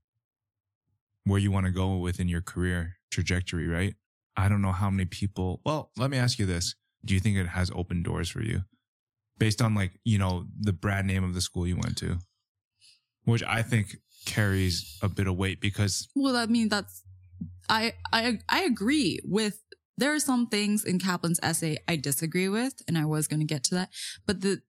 where 1.24 1.38
you 1.38 1.50
want 1.50 1.66
to 1.66 1.72
go 1.72 1.96
within 1.96 2.28
your 2.28 2.40
career 2.40 2.96
trajectory, 3.10 3.68
right? 3.68 3.94
I 4.36 4.48
don't 4.48 4.62
know 4.62 4.72
how 4.72 4.90
many 4.90 5.04
people. 5.04 5.60
Well, 5.64 5.90
let 5.96 6.10
me 6.10 6.16
ask 6.16 6.38
you 6.38 6.46
this. 6.46 6.74
Do 7.04 7.14
you 7.14 7.20
think 7.20 7.36
it 7.36 7.46
has 7.46 7.70
open 7.74 8.02
doors 8.02 8.30
for 8.30 8.42
you 8.42 8.62
based 9.38 9.60
on 9.60 9.74
like, 9.74 9.92
you 10.04 10.18
know, 10.18 10.46
the 10.58 10.72
brand 10.72 11.06
name 11.06 11.24
of 11.24 11.34
the 11.34 11.40
school 11.40 11.66
you 11.66 11.76
went 11.76 11.96
to? 11.98 12.18
Which 13.24 13.42
I 13.44 13.62
think 13.62 13.96
carries 14.24 14.98
a 15.02 15.08
bit 15.08 15.26
of 15.26 15.36
weight 15.36 15.60
because 15.60 16.08
Well, 16.14 16.36
I 16.36 16.46
mean, 16.46 16.68
that's, 16.68 17.02
I, 17.68 17.94
I, 18.12 18.38
I 18.48 18.62
agree 18.62 19.20
with, 19.24 19.62
there 19.96 20.14
are 20.14 20.20
some 20.20 20.46
things 20.46 20.84
in 20.84 20.98
Caplan's 20.98 21.40
essay 21.42 21.78
I 21.86 21.96
disagree 21.96 22.48
with, 22.48 22.74
and 22.88 22.96
I 22.96 23.04
was 23.04 23.28
going 23.28 23.40
to 23.40 23.46
get 23.46 23.64
to 23.64 23.74
that. 23.76 23.90
But 24.26 24.40
the 24.40 24.62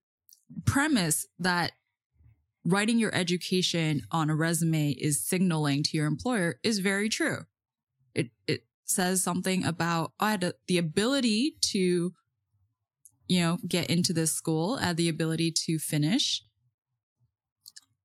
premise 0.66 1.26
that 1.38 1.72
writing 2.64 2.98
your 2.98 3.14
education 3.14 4.02
on 4.10 4.30
a 4.30 4.36
resume 4.36 4.90
is 4.90 5.26
signaling 5.26 5.82
to 5.82 5.96
your 5.96 6.06
employer 6.06 6.60
is 6.62 6.78
very 6.78 7.08
true. 7.08 7.38
It, 8.14 8.30
it 8.46 8.66
says 8.84 9.22
something 9.22 9.64
about, 9.64 10.12
oh, 10.20 10.26
I 10.26 10.30
had 10.32 10.44
a, 10.44 10.54
the 10.68 10.78
ability 10.78 11.56
to, 11.72 12.12
you 13.26 13.40
know, 13.40 13.58
get 13.66 13.88
into 13.88 14.12
this 14.12 14.32
school, 14.32 14.78
I 14.80 14.86
had 14.86 14.96
the 14.96 15.08
ability 15.08 15.52
to 15.66 15.78
finish. 15.78 16.42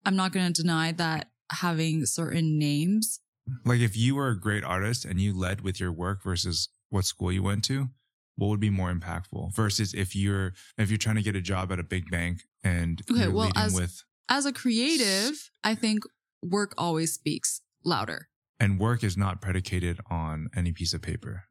I'm 0.06 0.16
not 0.16 0.32
going 0.32 0.52
to 0.52 0.62
deny 0.62 0.94
that 0.94 1.32
having 1.52 2.06
certain 2.06 2.58
names 2.58 3.20
like 3.66 3.80
if 3.80 3.96
you 3.98 4.16
were 4.16 4.30
a 4.30 4.40
great 4.40 4.64
artist 4.64 5.06
and 5.06 5.20
you 5.22 5.34
led 5.38 5.62
with 5.62 5.80
your 5.80 5.92
work 5.92 6.24
versus 6.24 6.70
what 6.90 7.06
school 7.06 7.32
you 7.32 7.44
went 7.44 7.64
to, 7.66 7.90
what 8.36 8.48
would 8.48 8.60
be 8.60 8.70
more 8.70 8.94
impactful 8.94 9.54
versus 9.56 9.94
if 9.94 10.16
you're 10.16 10.54
if 10.78 10.90
you're 10.90 10.98
trying 10.98 11.16
to 11.16 11.22
get 11.22 11.36
a 11.36 11.42
job 11.42 11.72
at 11.72 11.80
a 11.80 11.84
big 11.84 12.10
bank 12.12 12.42
and 12.64 13.02
Okay, 13.10 13.22
you're 13.24 13.32
well, 13.32 13.52
as- 13.56 13.74
with 13.74 14.04
as 14.30 14.46
a 14.46 14.52
creative, 14.54 15.50
I 15.64 15.74
think 15.76 16.04
work 16.44 16.74
always 16.78 17.14
speaks 17.14 17.62
louder. 17.84 18.28
and 18.60 18.80
work 18.80 19.04
is 19.04 19.16
not 19.18 19.42
predicated 19.42 20.00
on 20.10 20.50
any 20.56 20.72
piece 20.74 20.94
of 20.94 21.02
paper 21.02 21.44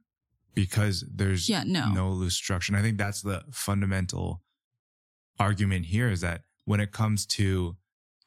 because 0.54 1.04
there's 1.12 1.48
Yeah, 1.48 1.64
no. 1.66 1.90
no 1.92 2.10
loose 2.10 2.34
structure. 2.34 2.72
And 2.72 2.78
I 2.78 2.82
think 2.82 2.98
that's 2.98 3.22
the 3.22 3.44
fundamental 3.50 4.42
argument 5.38 5.86
here 5.86 6.08
is 6.10 6.20
that 6.22 6.42
when 6.64 6.80
it 6.80 6.92
comes 6.92 7.26
to 7.26 7.76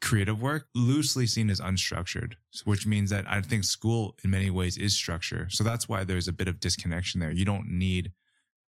creative 0.01 0.41
work, 0.41 0.67
loosely 0.73 1.27
seen 1.27 1.49
as 1.49 1.59
unstructured, 1.59 2.33
which 2.63 2.87
means 2.87 3.09
that 3.09 3.25
I 3.27 3.41
think 3.41 3.63
school 3.65 4.15
in 4.23 4.29
many 4.29 4.49
ways 4.49 4.77
is 4.77 4.95
structure. 4.95 5.47
So 5.49 5.63
that's 5.63 5.89
why 5.89 6.03
there's 6.03 6.27
a 6.27 6.33
bit 6.33 6.47
of 6.47 6.59
disconnection 6.59 7.19
there. 7.19 7.31
You 7.31 7.45
don't 7.45 7.67
need 7.69 8.11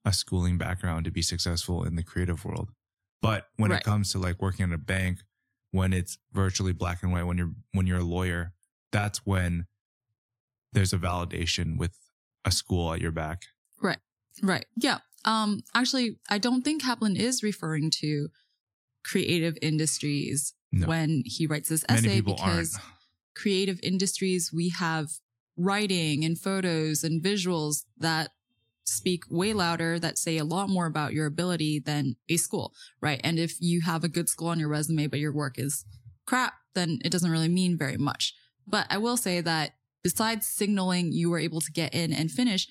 a 0.05 0.13
schooling 0.13 0.59
background 0.59 1.07
to 1.07 1.11
be 1.11 1.23
successful 1.23 1.83
in 1.85 1.97
the 1.97 2.03
creative 2.03 2.45
world. 2.45 2.71
But 3.23 3.49
when 3.57 3.71
Right. 3.71 3.81
it 3.81 3.85
comes 3.85 4.13
to 4.13 4.19
like 4.19 4.43
working 4.43 4.67
at 4.67 4.73
a 4.75 4.79
bank, 4.79 5.21
when 5.71 5.93
it's 5.95 6.19
virtually 6.33 6.73
black 6.73 7.03
and 7.03 7.11
white, 7.11 7.25
when 7.25 7.39
you're 7.39 7.55
when 7.73 7.87
you're 7.87 7.99
a 8.01 8.05
lawyer, 8.05 8.53
that's 8.93 9.25
when 9.25 9.67
there's 10.73 10.93
a 10.93 10.99
validation 10.99 11.79
with 11.79 11.97
a 12.45 12.51
school 12.51 12.93
at 12.93 13.01
your 13.01 13.13
back. 13.13 13.45
Right. 13.81 13.99
Right. 14.43 14.67
Yeah. 14.77 14.99
Um, 15.25 15.63
actually, 15.75 16.19
I 16.29 16.37
don't 16.39 16.63
think 16.63 16.83
Caplan 16.83 17.17
is 17.17 17.43
referring 17.43 17.91
to 18.03 18.29
creative 19.05 19.57
industries 19.63 20.55
No. 20.73 20.87
when 20.87 21.23
he 21.25 21.47
writes 21.47 21.69
this 21.69 21.85
essay 21.89 22.21
because 22.21 22.75
aren't. 22.75 22.87
creative 23.35 23.79
industries, 23.83 24.53
we 24.53 24.71
have 24.71 25.09
writing 25.57 26.25
and 26.25 26.39
photos 26.39 27.05
and 27.05 27.23
visuals 27.23 27.85
that 27.99 28.31
speak 28.87 29.23
way 29.31 29.53
louder, 29.53 29.99
that 29.99 30.19
say 30.19 30.37
a 30.37 30.45
lot 30.45 30.69
more 30.69 30.87
about 30.87 31.15
your 31.15 31.27
ability 31.27 31.79
than 31.79 32.17
a 32.29 32.37
school, 32.37 32.73
right? 33.01 33.21
And 33.25 33.39
if 33.39 33.61
you 33.61 33.81
have 33.83 34.05
a 34.05 34.09
good 34.09 34.29
school 34.29 34.49
on 34.49 34.59
your 34.59 34.69
resume, 34.69 35.07
but 35.07 35.21
your 35.21 35.33
work 35.33 35.59
is 35.59 35.85
crap, 36.27 36.55
then 36.75 36.99
it 37.05 37.11
doesn't 37.11 37.31
really 37.31 37.49
mean 37.49 37.79
very 37.79 37.97
much. 37.97 38.35
But 38.67 38.87
I 38.91 38.99
will 38.99 39.17
say 39.17 39.41
that 39.41 39.77
besides 40.03 40.47
signaling 40.47 41.13
you 41.13 41.31
were 41.31 41.39
able 41.39 41.61
to 41.63 41.73
get 41.73 41.95
in 41.95 42.13
and 42.13 42.31
finish, 42.31 42.69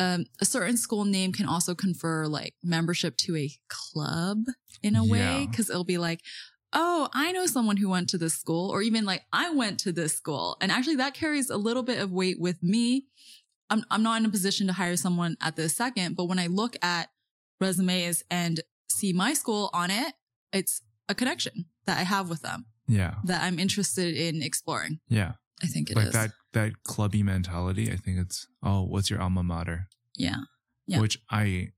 um, 0.00 0.24
a 0.40 0.44
certain 0.44 0.76
school 0.76 1.04
name 1.04 1.32
can 1.32 1.46
also 1.46 1.74
confer 1.74 2.26
like 2.26 2.54
membership 2.62 3.16
to 3.18 3.36
a 3.36 3.50
club 3.68 4.38
in 4.82 4.96
a 4.96 5.04
way, 5.04 5.46
because 5.50 5.68
it'll 5.70 5.84
be 5.84 5.98
like, 5.98 6.20
oh, 6.72 7.08
I 7.12 7.32
know 7.32 7.46
someone 7.46 7.76
who 7.76 7.90
went 7.90 8.08
to 8.10 8.18
this 8.18 8.34
school, 8.34 8.70
or 8.70 8.80
even 8.80 9.04
like, 9.04 9.22
I 9.32 9.50
went 9.50 9.78
to 9.80 9.92
this 9.92 10.14
school. 10.14 10.56
And 10.60 10.72
actually, 10.72 10.96
that 10.96 11.14
carries 11.14 11.50
a 11.50 11.56
little 11.56 11.82
bit 11.82 11.98
of 12.00 12.10
weight 12.12 12.38
with 12.40 12.62
me. 12.62 13.06
I'm, 13.68 13.84
I'm 13.90 14.02
not 14.02 14.18
in 14.20 14.26
a 14.26 14.30
position 14.30 14.66
to 14.68 14.72
hire 14.72 14.96
someone 14.96 15.36
at 15.40 15.56
this 15.56 15.76
second, 15.76 16.16
but 16.16 16.26
when 16.26 16.38
I 16.38 16.46
look 16.46 16.76
at 16.82 17.10
resumes 17.60 18.24
and 18.30 18.60
see 18.88 19.12
my 19.12 19.34
school 19.34 19.70
on 19.72 19.90
it, 19.90 20.14
it's 20.52 20.82
a 21.08 21.14
connection 21.14 21.66
that 21.86 21.98
I 21.98 22.02
have 22.02 22.30
with 22.30 22.42
them 22.42 22.66
Yeah. 22.88 23.14
that 23.24 23.42
I'm 23.42 23.58
interested 23.58 24.14
in 24.16 24.42
exploring. 24.42 25.00
Yeah. 25.08 25.32
I 25.62 25.66
think 25.66 25.90
it 25.90 25.98
is. 25.98 26.04
like 26.04 26.12
that 26.12 26.30
that 26.52 26.72
clubby 26.84 27.22
mentality. 27.22 27.90
I 27.90 27.96
think 27.96 28.18
it's 28.18 28.46
oh, 28.62 28.82
what's 28.82 29.10
your 29.10 29.20
alma 29.20 29.42
mater? 29.42 29.88
Yeah. 30.16 30.36
Yeah. 30.86 31.00
Which 31.00 31.18
I 31.30 31.68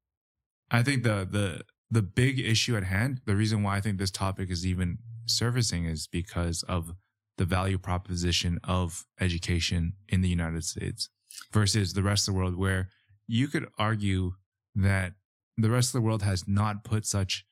I 0.70 0.82
think 0.82 1.02
the 1.02 1.26
the 1.30 1.62
the 1.90 2.02
big 2.02 2.38
issue 2.38 2.76
at 2.76 2.84
hand, 2.84 3.20
the 3.26 3.36
reason 3.36 3.62
why 3.62 3.76
I 3.76 3.80
think 3.80 3.98
this 3.98 4.10
topic 4.10 4.50
is 4.50 4.66
even 4.66 4.98
surfacing 5.26 5.84
is 5.84 6.06
because 6.06 6.62
of 6.62 6.94
the 7.36 7.44
value 7.44 7.78
proposition 7.78 8.58
of 8.64 9.04
education 9.20 9.94
in 10.08 10.22
the 10.22 10.28
United 10.28 10.64
States 10.64 11.08
versus 11.52 11.92
the 11.92 12.02
rest 12.02 12.28
of 12.28 12.34
the 12.34 12.38
world 12.38 12.56
where 12.56 12.88
you 13.26 13.48
could 13.48 13.66
argue 13.78 14.32
that 14.74 15.12
the 15.56 15.70
rest 15.70 15.90
of 15.90 15.92
the 15.92 16.06
world 16.06 16.22
has 16.22 16.48
not 16.48 16.84
put 16.84 17.06
such 17.06 17.44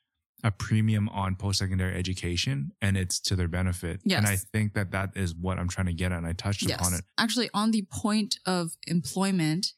a 0.43 0.51
premium 0.51 1.09
on 1.11 1.37
post-secondary 1.37 1.97
education 1.97 2.73
and 2.81 2.97
it's 2.97 3.21
to 3.21 3.37
their 3.37 3.49
benefit. 3.49 4.01
Yes. 4.05 4.19
And 4.19 4.27
I 4.27 4.37
think 4.37 4.75
that 4.75 4.93
that 4.93 5.11
is 5.17 5.35
what 5.35 5.59
I'm 5.59 5.69
trying 5.69 5.87
to 5.87 5.93
get 5.93 6.13
at. 6.13 6.19
And 6.19 6.27
I 6.27 6.33
touched 6.33 6.71
upon 6.71 6.95
it. 6.95 7.03
Actually, 7.19 7.51
on 7.53 7.71
the 7.71 7.87
point 7.91 8.39
of 8.47 8.77
employment, 8.87 9.73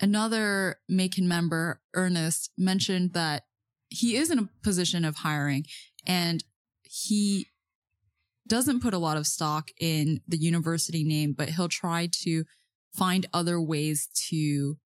another 0.00 0.80
Macon 0.88 1.28
member, 1.28 1.80
Ernest, 1.94 2.50
mentioned 2.56 3.12
that 3.12 3.44
he 3.88 4.16
is 4.16 4.30
in 4.30 4.38
a 4.38 4.48
position 4.62 5.04
of 5.04 5.16
hiring 5.16 5.66
and 6.06 6.44
he 6.82 7.48
doesn't 8.48 8.80
put 8.80 8.94
a 8.94 8.98
lot 8.98 9.16
of 9.16 9.26
stock 9.26 9.70
in 9.80 10.20
the 10.26 10.36
university 10.36 11.04
name, 11.04 11.32
but 11.32 11.50
he'll 11.50 11.68
try 11.68 12.08
to 12.10 12.44
find 12.94 13.26
other 13.32 13.60
ways 13.60 14.08
to 14.28 14.78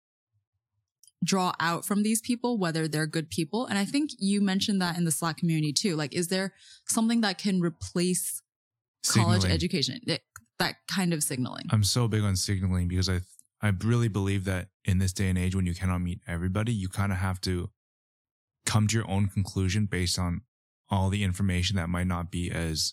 draw 1.22 1.52
out 1.60 1.84
from 1.84 2.02
these 2.02 2.20
people 2.20 2.56
whether 2.58 2.88
they're 2.88 3.06
good 3.06 3.28
people. 3.30 3.66
And 3.66 3.78
I 3.78 3.84
think 3.84 4.10
you 4.18 4.40
mentioned 4.40 4.80
that 4.80 4.96
in 4.96 5.04
the 5.04 5.10
Slack 5.10 5.36
community 5.36 5.72
too. 5.72 5.94
Like, 5.96 6.14
is 6.14 6.28
there 6.28 6.54
something 6.88 7.20
that 7.20 7.36
can 7.38 7.60
replace 7.60 8.42
college 9.06 9.44
education? 9.44 10.00
That- 10.06 10.22
That 10.58 10.76
kind 10.88 11.14
of 11.14 11.22
signaling. 11.22 11.64
I'm 11.70 11.84
so 11.84 12.06
big 12.06 12.22
on 12.22 12.36
signaling 12.36 12.86
because 12.88 13.08
I 13.08 13.20
I 13.62 13.68
really 13.68 14.08
believe 14.08 14.44
that 14.44 14.68
in 14.84 14.98
this 14.98 15.12
day 15.14 15.28
and 15.30 15.38
age 15.38 15.54
when 15.54 15.64
you 15.66 15.74
cannot 15.74 16.00
meet 16.02 16.20
everybody, 16.26 16.72
you 16.72 16.88
kind 16.90 17.12
of 17.12 17.18
have 17.18 17.40
to 17.42 17.70
come 18.66 18.86
to 18.88 18.94
your 18.96 19.08
own 19.10 19.28
conclusion 19.28 19.86
based 19.86 20.18
on 20.18 20.42
all 20.90 21.08
the 21.08 21.24
information 21.24 21.76
that 21.76 21.88
might 21.88 22.06
not 22.06 22.30
be 22.30 22.50
as 22.50 22.92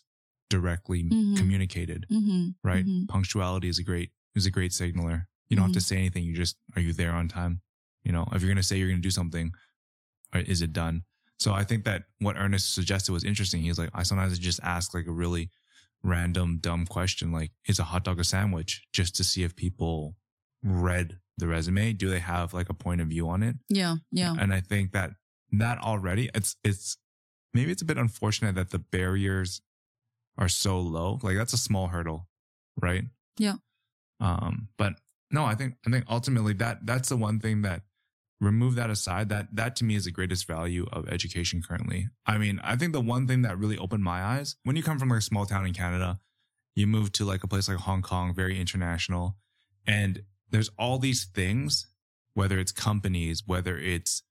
directly 0.50 1.04
Mhm. 1.04 1.36
communicated, 1.38 2.06
Mm-hmm. 2.10 2.52
right? 2.64 2.86
Mhm. 2.86 3.08
Punctuality 3.10 3.68
is 3.68 3.80
a 3.80 3.84
great 3.84 4.12
is 4.34 4.46
a 4.46 4.52
great 4.52 4.72
signaler. 4.72 5.28
You 5.50 5.58
don't 5.58 5.66
have 5.66 5.74
to 5.74 5.82
say 5.82 5.98
anything. 5.98 6.24
You 6.24 6.36
just 6.36 6.56
are 6.76 6.82
you 6.82 6.94
there 6.94 7.12
on 7.14 7.28
time? 7.28 7.62
You 8.08 8.14
know, 8.14 8.26
if 8.32 8.42
you're 8.42 8.50
going 8.50 8.64
to 8.64 8.64
say 8.64 8.78
you're 8.78 8.88
going 8.88 9.02
to 9.04 9.10
do 9.12 9.12
something, 9.22 9.52
or 10.34 10.40
is 10.42 10.62
it 10.62 10.72
done? 10.74 11.04
So 11.40 11.52
I 11.54 11.64
think 11.64 11.84
that 11.84 12.04
what 12.20 12.38
Ernest 12.38 12.74
suggested 12.74 13.12
was 13.12 13.24
interesting. 13.24 13.62
He's 13.62 13.78
like, 13.78 13.90
I 13.94 14.04
sometimes 14.04 14.40
just 14.40 14.60
ask 14.64 14.94
like 14.94 15.08
a 15.08 15.12
really 15.24 15.50
random 16.04 16.60
dumb 16.62 16.86
question 16.86 17.32
like 17.32 17.52
is 17.68 17.80
a 17.80 17.84
hot 17.84 18.04
dog 18.04 18.20
a 18.20 18.24
sandwich 18.24 18.84
just 18.94 19.16
to 19.16 19.24
see 19.24 19.42
if 19.44 19.56
people 19.56 20.16
read 20.64 21.18
the 21.40 21.48
resume 21.48 21.92
do 21.92 22.08
they 22.08 22.20
have 22.20 22.54
like 22.54 22.70
a 22.70 22.74
point 22.74 23.02
of 23.02 23.08
view 23.08 23.28
on 23.28 23.42
it 23.42 23.56
Yeah. 23.68 23.96
Yeah. 24.12 24.36
and 24.40 24.54
i 24.54 24.62
think 24.62 24.92
that 24.92 25.12
that 25.54 25.80
already 25.80 26.30
it's 26.36 26.56
it's 26.64 26.98
maybe 27.54 27.72
it's 27.72 27.82
a 27.82 27.86
bit 27.86 27.98
unfortunate 27.98 28.54
that 28.56 28.70
the 28.70 28.78
barriers 28.80 29.62
are 30.38 30.48
so 30.50 30.80
low 30.80 31.20
like 31.24 31.36
that's 31.36 31.54
a 31.54 31.58
small 31.58 31.88
hurdle 31.88 32.28
right 32.80 33.04
Yeah. 33.40 33.56
um 34.20 34.70
but 34.78 34.94
no 35.32 35.46
i 35.46 35.56
think 35.56 35.74
i 35.86 35.90
think 35.90 36.06
ultimately 36.10 36.54
that 36.54 36.86
that's 36.86 37.10
the 37.10 37.18
one 37.18 37.40
thing 37.40 37.64
that 37.64 37.82
remove 38.40 38.76
that 38.76 38.90
aside 38.90 39.30
that 39.30 39.48
that 39.52 39.76
to 39.76 39.84
me 39.84 39.96
is 39.96 40.06
the 40.06 40.12
greatest 40.12 40.48
value 40.48 40.86
of 40.92 41.10
education 41.10 41.62
currently. 41.62 42.08
I 42.26 42.38
mean 42.38 42.60
i 42.64 42.76
think 42.76 42.94
the 42.94 43.02
one 43.02 43.28
thing 43.28 43.42
that 43.42 43.58
really 43.58 43.78
opened 43.78 44.04
my 44.04 44.24
eyes 44.24 44.56
when 44.64 44.76
you 44.76 44.84
come 44.84 45.00
from 45.00 45.10
like 45.10 45.20
a 45.20 45.22
small 45.22 45.46
town 45.46 45.66
in 45.66 45.74
canada 45.74 46.20
you 46.76 46.86
move 46.86 47.12
to 47.14 47.26
like 47.26 47.44
a 47.44 47.48
place 47.48 47.68
like 47.68 47.78
hong 47.78 48.02
kong 48.02 48.34
very 48.36 48.60
international 48.60 49.38
and 49.88 50.24
there's 50.50 50.70
all 50.78 51.00
these 51.00 51.26
things 51.26 51.88
whether 52.34 52.60
it's 52.60 52.72
companies 52.72 53.44
whether 53.46 53.78
it's 53.78 54.24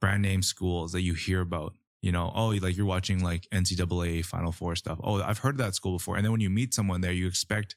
brand 0.00 0.22
name 0.22 0.42
schools 0.42 0.92
that 0.92 1.02
you 1.02 1.14
hear 1.14 1.40
about 1.40 1.74
you 2.00 2.10
know 2.10 2.32
oh 2.34 2.48
like 2.48 2.76
you're 2.76 2.86
watching 2.86 3.22
like 3.22 3.46
ncaa 3.52 4.24
final 4.24 4.52
four 4.52 4.74
stuff. 4.74 4.98
Oh 5.04 5.22
i've 5.22 5.38
heard 5.38 5.54
of 5.54 5.58
that 5.58 5.74
school 5.74 5.92
before. 5.92 6.16
And 6.16 6.24
then 6.24 6.32
when 6.32 6.40
you 6.40 6.50
meet 6.50 6.74
someone 6.74 7.02
there 7.02 7.12
you 7.12 7.26
expect 7.26 7.76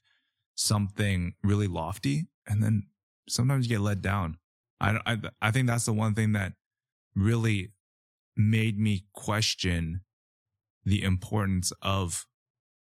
something 0.55 1.34
really 1.44 1.67
lofty 1.67 2.27
and 2.48 2.63
then 2.63 2.88
sometimes 3.27 3.65
you 3.65 3.75
get 3.75 3.82
let 3.82 4.01
down 4.01 4.38
I, 4.79 5.00
I 5.05 5.17
I 5.41 5.51
think 5.51 5.67
that's 5.67 5.86
the 5.86 5.94
one 5.94 6.13
thing 6.13 6.34
that 6.34 6.53
really 7.15 7.72
made 8.36 8.77
me 8.77 9.05
question 9.13 10.01
the 10.84 11.03
importance 11.03 11.72
of 11.82 12.25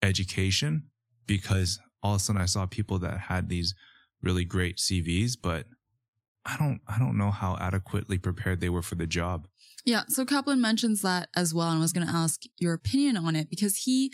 education 0.02 0.84
because 1.26 1.78
all 2.02 2.14
of 2.14 2.20
a 2.20 2.24
sudden 2.24 2.40
I 2.40 2.46
saw 2.46 2.66
people 2.66 2.98
that 3.00 3.18
had 3.18 3.48
these 3.48 3.74
really 4.22 4.44
great 4.44 4.78
CVs, 4.78 5.32
but 5.40 5.66
I 6.44 6.56
don't 6.56 6.80
I 6.88 6.98
don't 6.98 7.18
know 7.18 7.30
how 7.30 7.56
adequately 7.60 8.18
prepared 8.18 8.60
they 8.60 8.68
were 8.68 8.82
for 8.82 8.94
the 8.94 9.06
job. 9.06 9.46
Yeah. 9.84 10.02
So 10.08 10.24
Caplan 10.24 10.58
mentions 10.58 11.02
that 11.02 11.28
as 11.34 11.54
well. 11.54 11.68
And 11.68 11.78
I 11.78 11.80
was 11.80 11.92
going 11.92 12.06
to 12.06 12.12
ask 12.12 12.42
your 12.58 12.74
opinion 12.74 13.16
on 13.16 13.34
it 13.34 13.48
because 13.48 13.78
he 13.84 14.12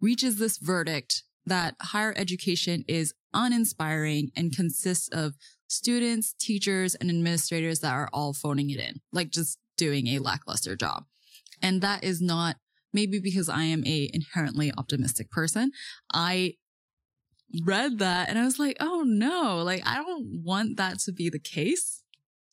reaches 0.00 0.36
this 0.36 0.58
verdict 0.58 1.22
that 1.46 1.76
higher 1.80 2.14
education 2.16 2.84
is 2.88 3.14
uninspiring 3.32 4.30
and 4.36 4.54
consists 4.54 5.08
of 5.08 5.34
students, 5.68 6.34
teachers, 6.38 6.94
and 6.94 7.10
administrators 7.10 7.80
that 7.80 7.92
are 7.92 8.08
all 8.12 8.32
phoning 8.32 8.70
it 8.70 8.78
in, 8.78 9.00
like 9.12 9.30
just 9.30 9.58
doing 9.76 10.08
a 10.08 10.18
lackluster 10.18 10.76
job. 10.76 11.04
And 11.62 11.80
that 11.80 12.04
is 12.04 12.20
not 12.20 12.56
maybe 12.92 13.18
because 13.18 13.48
I 13.48 13.64
am 13.64 13.84
a 13.86 14.10
inherently 14.12 14.72
optimistic 14.76 15.30
person. 15.30 15.72
I 16.12 16.54
read 17.64 17.98
that 17.98 18.28
and 18.28 18.38
I 18.38 18.44
was 18.44 18.58
like, 18.58 18.76
oh 18.80 19.02
no, 19.06 19.62
like 19.64 19.82
I 19.86 19.96
don't 19.96 20.42
want 20.44 20.76
that 20.76 21.00
to 21.00 21.12
be 21.12 21.28
the 21.28 21.38
case 21.38 22.02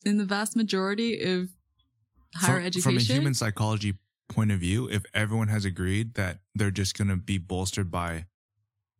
in 0.04 0.18
the 0.18 0.24
vast 0.24 0.56
majority 0.56 1.20
of 1.22 1.48
higher 2.34 2.56
from, 2.56 2.66
education. 2.66 2.92
From 2.92 2.98
a 2.98 3.14
human 3.14 3.34
psychology 3.34 3.94
point 4.28 4.50
of 4.50 4.58
view, 4.58 4.88
if 4.88 5.04
everyone 5.14 5.48
has 5.48 5.64
agreed 5.64 6.14
that 6.14 6.38
they're 6.54 6.70
just 6.70 6.96
going 6.96 7.08
to 7.08 7.16
be 7.16 7.38
bolstered 7.38 7.90
by 7.90 8.26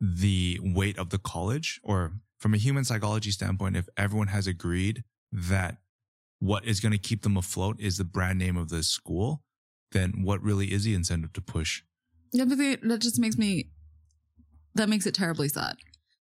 the 0.00 0.59
weight 0.62 0.99
of 0.99 1.11
the 1.11 1.19
college, 1.19 1.81
or 1.83 2.12
from 2.42 2.54
a 2.54 2.58
human 2.58 2.84
psychology 2.84 3.30
standpoint, 3.30 3.76
if 3.76 3.88
everyone 3.96 4.26
has 4.26 4.49
agreed 4.49 5.04
that 5.30 5.76
what 6.40 6.64
is 6.64 6.80
going 6.80 6.90
to 6.90 6.99
keep 6.99 7.22
them 7.22 7.37
afloat 7.37 7.76
is 7.78 7.99
the 7.99 8.04
brand 8.04 8.37
name 8.37 8.56
of 8.56 8.68
the 8.68 8.82
school, 8.82 9.44
then 9.92 10.25
what 10.25 10.42
really 10.42 10.72
is 10.72 10.82
the 10.82 10.92
incentive 10.92 11.32
to 11.34 11.40
push? 11.40 11.82
Yeah, 12.32 12.44
but 12.46 12.58
that 12.58 12.99
just 13.00 13.20
makes 13.20 13.38
me, 13.38 13.70
that 14.75 14.88
makes 14.88 15.06
it 15.06 15.14
terribly 15.14 15.49
sad 15.49 15.76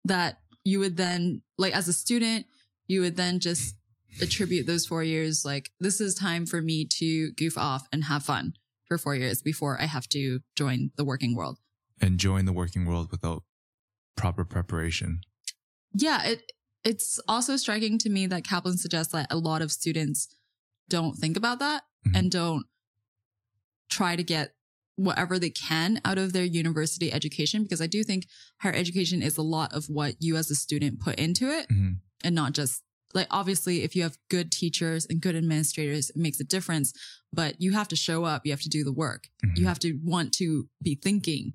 that 0.07 0.39
you 0.65 0.79
would 0.79 0.97
then, 0.97 1.43
like, 1.59 1.77
as 1.77 1.87
a 1.87 1.93
student, 1.93 2.47
you 2.87 3.03
would 3.03 3.17
then 3.17 3.39
just 3.39 3.77
attribute 4.23 4.67
those 4.67 4.87
four 4.87 5.03
years 5.03 5.45
like 5.45 5.71
this 5.81 6.01
is 6.01 6.15
time 6.15 6.47
for 6.47 6.63
me 6.63 6.87
to 6.87 7.33
goof 7.33 7.59
off 7.59 7.87
and 7.93 8.05
have 8.05 8.23
fun 8.23 8.55
for 8.89 8.97
four 8.97 9.15
years 9.15 9.43
before 9.43 9.79
I 9.79 9.85
have 9.85 10.09
to 10.11 10.41
join 10.57 10.93
the 10.97 11.05
working 11.05 11.37
world. 11.37 11.59
And 12.01 12.17
join 12.17 12.47
the 12.47 12.55
working 12.55 12.87
world 12.87 13.11
without 13.11 13.43
proper 14.17 14.47
preparation. 14.47 15.21
Yeah, 15.97 16.25
it 16.25 16.53
it's 16.85 17.19
also 17.27 17.57
striking 17.57 17.99
to 17.99 18.09
me 18.09 18.27
that 18.29 18.45
Caplan 18.45 18.77
suggests 18.77 19.13
that 19.13 19.27
a 19.31 19.37
lot 19.37 19.61
of 19.61 19.73
students 19.73 20.29
don't 20.89 21.15
think 21.15 21.37
about 21.37 21.59
that 21.59 21.83
mm-hmm. 22.07 22.17
and 22.17 22.31
don't 22.31 22.65
try 23.91 24.15
to 24.15 24.23
get 24.23 24.53
whatever 24.95 25.39
they 25.39 25.51
can 25.51 26.01
out 26.05 26.17
of 26.17 26.33
their 26.33 26.45
university 26.45 27.13
education 27.13 27.65
because 27.65 27.83
I 27.83 27.87
do 27.87 28.03
think 28.03 28.27
higher 28.61 28.73
education 28.73 29.21
is 29.21 29.37
a 29.37 29.43
lot 29.43 29.75
of 29.75 29.87
what 29.87 30.15
you 30.21 30.37
as 30.37 30.51
a 30.51 30.55
student 30.55 31.01
put 31.01 31.17
into 31.17 31.51
it 31.51 31.69
mm-hmm. 31.69 31.95
and 32.25 32.35
not 32.35 32.53
just 32.53 32.83
like 33.13 33.27
obviously 33.31 33.83
if 33.83 33.95
you 33.95 34.03
have 34.05 34.17
good 34.31 34.51
teachers 34.51 35.07
and 35.11 35.21
good 35.21 35.37
administrators 35.37 36.11
it 36.11 36.17
makes 36.17 36.41
a 36.41 36.45
difference 36.45 36.93
but 37.33 37.61
you 37.61 37.73
have 37.73 37.89
to 37.89 37.97
show 37.97 38.25
up 38.25 38.47
you 38.47 38.53
have 38.53 38.61
to 38.61 38.71
do 38.71 38.85
the 38.85 38.93
work 38.93 39.25
mm-hmm. 39.45 39.55
you 39.57 39.67
have 39.67 39.79
to 39.81 39.99
want 40.03 40.33
to 40.33 40.69
be 40.83 40.95
thinking 40.95 41.53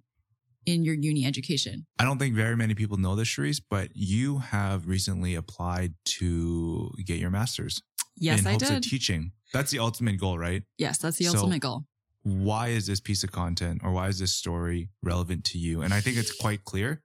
in 0.66 0.84
your 0.84 0.96
uni 0.96 1.26
education? 1.26 1.86
I 2.00 2.04
don't 2.04 2.18
think 2.20 2.36
very 2.36 2.56
many 2.56 2.74
people 2.76 2.98
know 2.98 3.16
this 3.16 3.28
Cherise, 3.28 3.62
but 3.70 3.90
you 3.94 4.40
have 4.40 4.88
recently 4.88 5.36
applied 5.36 5.94
to 6.06 6.92
get 7.06 7.18
your 7.20 7.30
master's 7.30 7.82
yes 8.18 8.42
in 8.42 8.48
i 8.48 8.52
hopes 8.52 8.68
did. 8.70 8.78
of 8.78 8.84
teaching. 8.84 9.32
That's 9.54 9.72
the 9.72 9.80
ultimate 9.80 10.18
goal 10.20 10.38
right? 10.38 10.64
Yes 10.78 10.98
that's 10.98 11.18
the 11.18 11.26
so 11.26 11.38
ultimate 11.40 11.62
goal. 11.62 11.86
why 12.24 12.68
is 12.70 12.86
this 12.88 13.00
piece 13.00 13.24
of 13.24 13.32
content 13.32 13.82
or 13.84 13.92
why 13.92 14.08
is 14.08 14.20
this 14.20 14.34
story 14.34 14.90
relevant 15.02 15.44
to 15.46 15.58
you? 15.58 15.82
And 15.82 15.94
i 15.94 16.00
think 16.02 16.18
it's 16.18 16.34
quite 16.34 16.64
clear 16.66 17.02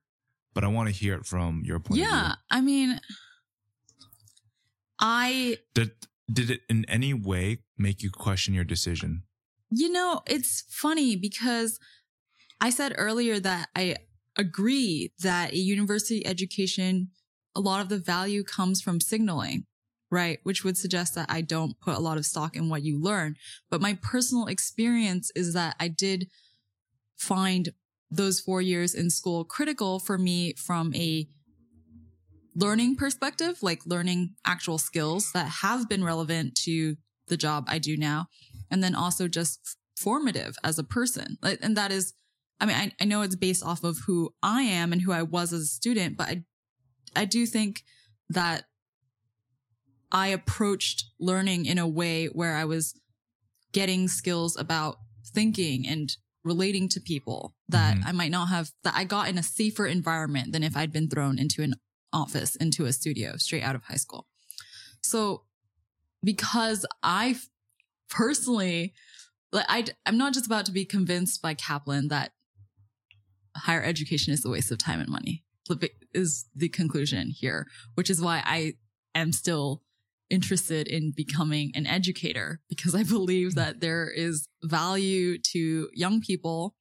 but 0.54 0.64
i 0.64 0.68
want 0.68 0.88
to 0.88 0.94
hear 0.94 1.14
it 1.14 1.26
from 1.26 1.62
your 1.64 1.78
point 1.80 2.00
of 2.00 2.06
view. 2.06 2.16
yeah 2.16 2.34
i 2.50 2.60
mean 2.60 3.00
I 4.98 5.58
did 5.74 5.92
did 6.32 6.50
it 6.50 6.60
in 6.68 6.84
any 6.88 7.14
way 7.14 7.58
make 7.76 8.02
you 8.02 8.10
question 8.10 8.54
your 8.54 8.64
decision? 8.64 9.22
You 9.70 9.90
know, 9.90 10.22
it's 10.26 10.64
funny 10.70 11.16
because 11.16 11.78
I 12.60 12.70
said 12.70 12.94
earlier 12.96 13.38
that 13.40 13.68
I 13.76 13.96
agree 14.36 15.12
that 15.20 15.52
a 15.52 15.58
university 15.58 16.26
education 16.26 17.10
a 17.54 17.60
lot 17.60 17.80
of 17.80 17.88
the 17.88 17.98
value 17.98 18.44
comes 18.44 18.82
from 18.82 19.00
signaling, 19.00 19.64
right? 20.10 20.40
Which 20.42 20.62
would 20.62 20.76
suggest 20.76 21.14
that 21.14 21.30
I 21.30 21.40
don't 21.40 21.80
put 21.80 21.96
a 21.96 22.00
lot 22.00 22.18
of 22.18 22.26
stock 22.26 22.54
in 22.54 22.68
what 22.68 22.82
you 22.82 23.00
learn. 23.00 23.36
But 23.70 23.80
my 23.80 23.98
personal 24.02 24.46
experience 24.46 25.32
is 25.34 25.54
that 25.54 25.74
I 25.80 25.88
did 25.88 26.28
find 27.16 27.70
those 28.10 28.40
four 28.40 28.60
years 28.60 28.94
in 28.94 29.08
school 29.08 29.42
critical 29.42 29.98
for 29.98 30.18
me 30.18 30.52
from 30.52 30.94
a 30.94 31.26
learning 32.54 32.96
perspective, 32.96 33.62
like 33.62 33.86
learning 33.86 34.34
actual 34.44 34.78
skills 34.78 35.32
that 35.32 35.46
have 35.62 35.88
been 35.88 36.04
relevant 36.04 36.54
to 36.64 36.96
the 37.28 37.36
job 37.36 37.64
I 37.68 37.78
do 37.78 37.96
now. 37.96 38.26
And 38.70 38.84
then 38.84 38.94
also 38.94 39.28
just 39.28 39.78
formative 39.96 40.56
as 40.62 40.78
a 40.78 40.84
person. 40.84 41.38
And 41.42 41.76
that 41.76 41.90
is, 41.90 42.12
I 42.60 42.66
mean, 42.66 42.76
I, 42.76 42.92
I 43.00 43.04
know 43.04 43.22
it's 43.22 43.36
based 43.36 43.64
off 43.64 43.84
of 43.84 43.98
who 44.06 44.34
I 44.42 44.62
am 44.62 44.92
and 44.92 45.02
who 45.02 45.12
I 45.12 45.22
was 45.22 45.52
as 45.52 45.62
a 45.62 45.66
student, 45.66 46.16
but 46.16 46.28
I, 46.28 46.44
I 47.14 47.24
do 47.24 47.46
think 47.46 47.82
that 48.30 48.64
I 50.10 50.28
approached 50.28 51.04
learning 51.20 51.66
in 51.66 51.78
a 51.78 51.88
way 51.88 52.26
where 52.26 52.54
I 52.54 52.64
was 52.64 52.98
getting 53.72 54.08
skills 54.08 54.56
about 54.56 54.96
thinking 55.26 55.86
and 55.86 56.16
relating 56.44 56.88
to 56.88 57.00
people 57.00 57.54
that 57.68 57.96
mm-hmm. 57.96 58.08
I 58.08 58.12
might 58.12 58.30
not 58.30 58.48
have, 58.48 58.70
that 58.84 58.94
I 58.96 59.04
got 59.04 59.28
in 59.28 59.36
a 59.36 59.42
safer 59.42 59.86
environment 59.86 60.52
than 60.52 60.62
if 60.62 60.76
I'd 60.76 60.92
been 60.92 61.08
thrown 61.08 61.38
into 61.38 61.62
an 61.62 61.74
office 62.12 62.56
into 62.56 62.86
a 62.86 62.92
studio 62.92 63.36
straight 63.36 63.62
out 63.62 63.74
of 63.74 63.82
high 63.84 63.96
school. 63.96 64.26
So 65.02 65.42
because 66.22 66.86
I 67.02 67.36
personally, 68.08 68.94
like 69.52 69.66
I, 69.68 69.84
I'm 70.06 70.16
not 70.16 70.32
just 70.32 70.46
about 70.46 70.66
to 70.66 70.72
be 70.72 70.84
convinced 70.84 71.42
by 71.42 71.54
Caplan 71.54 72.08
that 72.08 72.32
higher 73.56 73.82
education 73.82 74.32
is 74.32 74.44
a 74.44 74.50
waste 74.50 74.70
of 74.70 74.78
time 74.78 75.00
and 75.00 75.08
money 75.08 75.44
is 76.14 76.46
the 76.54 76.68
conclusion 76.68 77.30
here, 77.30 77.66
which 77.94 78.10
is 78.10 78.20
why 78.20 78.42
I 78.44 78.74
am 79.14 79.32
still 79.32 79.82
interested 80.28 80.88
in 80.88 81.12
becoming 81.12 81.70
an 81.74 81.86
educator 81.86 82.60
because 82.68 82.94
I 82.94 83.02
believe 83.04 83.54
that 83.54 83.80
there 83.80 84.10
is 84.10 84.48
value 84.62 85.38
to 85.52 85.88
young 85.92 86.20
people 86.20 86.74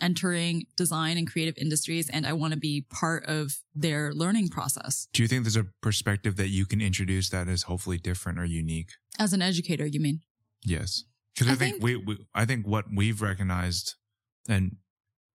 entering 0.00 0.64
design 0.76 1.16
and 1.16 1.30
creative 1.30 1.56
industries 1.56 2.10
and 2.10 2.26
I 2.26 2.34
want 2.34 2.52
to 2.52 2.58
be 2.58 2.86
part 2.90 3.24
of 3.26 3.56
their 3.74 4.12
learning 4.12 4.48
process. 4.48 5.08
Do 5.12 5.22
you 5.22 5.28
think 5.28 5.44
there's 5.44 5.56
a 5.56 5.66
perspective 5.82 6.36
that 6.36 6.48
you 6.48 6.66
can 6.66 6.80
introduce 6.80 7.30
that 7.30 7.48
is 7.48 7.62
hopefully 7.62 7.98
different 7.98 8.38
or 8.38 8.44
unique? 8.44 8.90
As 9.18 9.32
an 9.32 9.40
educator, 9.40 9.86
you 9.86 10.00
mean? 10.00 10.20
Yes. 10.64 11.04
Because 11.34 11.48
I, 11.48 11.52
I, 11.52 11.56
think, 11.56 11.72
think 11.74 11.84
we, 11.84 11.96
we, 11.96 12.18
I 12.34 12.44
think 12.44 12.66
what 12.66 12.86
we've 12.94 13.22
recognized 13.22 13.94
and 14.48 14.76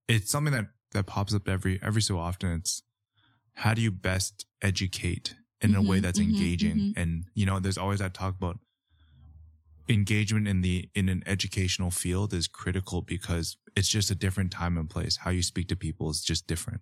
it's 0.08 0.32
something 0.32 0.54
that, 0.54 0.68
that 0.92 1.06
pops 1.06 1.34
up 1.34 1.48
every, 1.48 1.80
every 1.82 2.02
so 2.02 2.18
often. 2.18 2.52
It's 2.54 2.84
how 3.56 3.74
do 3.74 3.82
you 3.82 3.92
best 3.92 4.46
educate 4.62 5.36
in 5.62 5.72
mm-hmm, 5.72 5.80
a 5.80 5.82
way 5.82 5.98
mm-hmm, 5.98 6.04
that's 6.04 6.20
mm-hmm, 6.20 6.32
engaging? 6.32 6.76
Mm-hmm. 6.76 7.00
And, 7.00 7.26
you 7.34 7.46
know, 7.46 7.60
there's 7.60 7.78
always 7.78 8.00
that 8.00 8.14
talk 8.14 8.36
about 8.36 8.60
engagement 9.90 10.48
in 10.48 10.62
the 10.62 10.90
in 10.96 11.10
an 11.10 11.24
educational 11.26 11.92
field 11.92 12.34
is 12.34 12.48
critical 12.48 13.02
because 13.02 13.58
it's 13.76 13.88
just 13.88 14.10
a 14.12 14.16
different 14.16 14.52
time 14.52 14.78
and 14.78 14.90
place 14.90 15.18
how 15.18 15.30
you 15.30 15.44
speak 15.44 15.68
to 15.68 15.76
people 15.76 16.10
is 16.10 16.22
just 16.22 16.48
different 16.48 16.82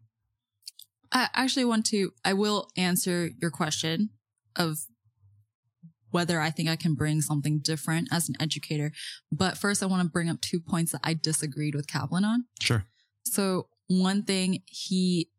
i 1.12 1.28
actually 1.34 1.66
want 1.66 1.86
to 1.86 2.12
i 2.24 2.34
will 2.34 2.70
answer 2.78 3.30
your 3.42 3.52
question 3.52 4.10
of 4.56 4.80
whether 6.12 6.40
i 6.40 6.50
think 6.50 6.70
i 6.70 6.76
can 6.76 6.94
bring 6.94 7.22
something 7.22 7.60
different 7.60 8.08
as 8.12 8.30
an 8.30 8.36
educator 8.40 8.92
but 9.32 9.58
first 9.58 9.82
i 9.82 9.86
want 9.86 10.04
to 10.04 10.10
bring 10.10 10.30
up 10.30 10.40
two 10.42 10.60
points 10.60 10.92
that 10.92 11.02
i 11.04 11.14
disagreed 11.14 11.76
with 11.76 11.88
caplan 11.88 12.24
on 12.24 12.46
sure 12.62 12.86
so 13.26 13.68
one 13.90 14.24
thing 14.24 14.64
he 14.66 15.30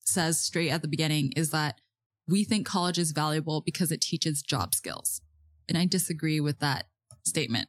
says 0.00 0.40
straight 0.40 0.70
at 0.70 0.82
the 0.82 0.88
beginning 0.88 1.32
is 1.34 1.50
that 1.50 1.80
we 2.28 2.44
think 2.44 2.66
college 2.66 2.98
is 2.98 3.10
valuable 3.10 3.60
because 3.60 3.90
it 3.90 4.00
teaches 4.00 4.42
job 4.42 4.74
skills 4.74 5.20
and 5.68 5.76
i 5.76 5.84
disagree 5.84 6.40
with 6.40 6.60
that 6.60 6.86
statement. 7.24 7.68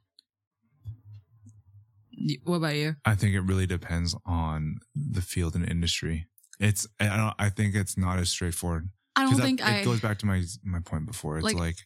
What 2.44 2.58
about 2.58 2.76
you? 2.76 2.96
I 3.06 3.16
think 3.16 3.36
it 3.36 3.42
really 3.42 3.66
depends 3.66 4.16
on 4.26 4.80
the 4.96 5.22
field 5.22 5.56
and 5.56 5.68
industry. 5.68 6.28
It's 6.60 6.88
I 7.00 7.18
don't 7.18 7.34
I 7.38 7.50
think 7.50 7.76
it's 7.76 7.98
not 7.98 8.20
as 8.20 8.30
straightforward. 8.30 8.90
I 9.16 9.24
don't 9.30 9.40
think 9.40 9.60
that, 9.60 9.70
I. 9.70 9.76
It 9.78 9.86
goes 9.86 10.00
back 10.00 10.20
to 10.20 10.26
my 10.26 10.44
my 10.64 10.80
point 10.80 11.06
before. 11.06 11.38
It's 11.38 11.46
like, 11.46 11.56
like 11.56 11.78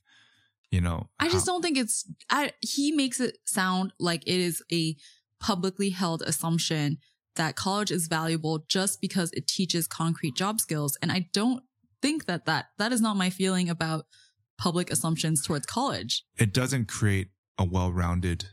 you 0.71 0.81
know. 0.81 1.09
I 1.19 1.29
just 1.29 1.45
don't 1.45 1.61
think 1.61 1.77
it's. 1.77 2.09
I 2.29 2.51
he 2.61 2.91
makes 2.91 3.19
it 3.19 3.39
sound 3.45 3.93
like 3.99 4.23
it 4.27 4.39
is 4.39 4.63
a 4.71 4.95
publicly 5.39 5.89
held 5.89 6.21
assumption 6.21 6.99
that 7.39 7.55
college 7.55 7.89
is 7.89 8.07
valuable 8.07 8.65
just 8.67 8.99
because 9.01 9.31
it 9.31 9.47
teaches 9.47 9.87
concrete 9.87 10.35
job 10.35 10.59
skills, 10.59 10.97
and 11.01 11.11
I 11.11 11.29
don't 11.33 11.63
think 12.01 12.25
that 12.25 12.45
that 12.45 12.67
that 12.77 12.91
is 12.91 13.01
not 13.01 13.15
my 13.15 13.29
feeling 13.29 13.69
about 13.69 14.05
public 14.57 14.91
assumptions 14.91 15.41
towards 15.41 15.65
college. 15.65 16.25
It 16.37 16.53
doesn't 16.53 16.89
create 16.89 17.29
a 17.57 17.63
well-rounded 17.63 18.45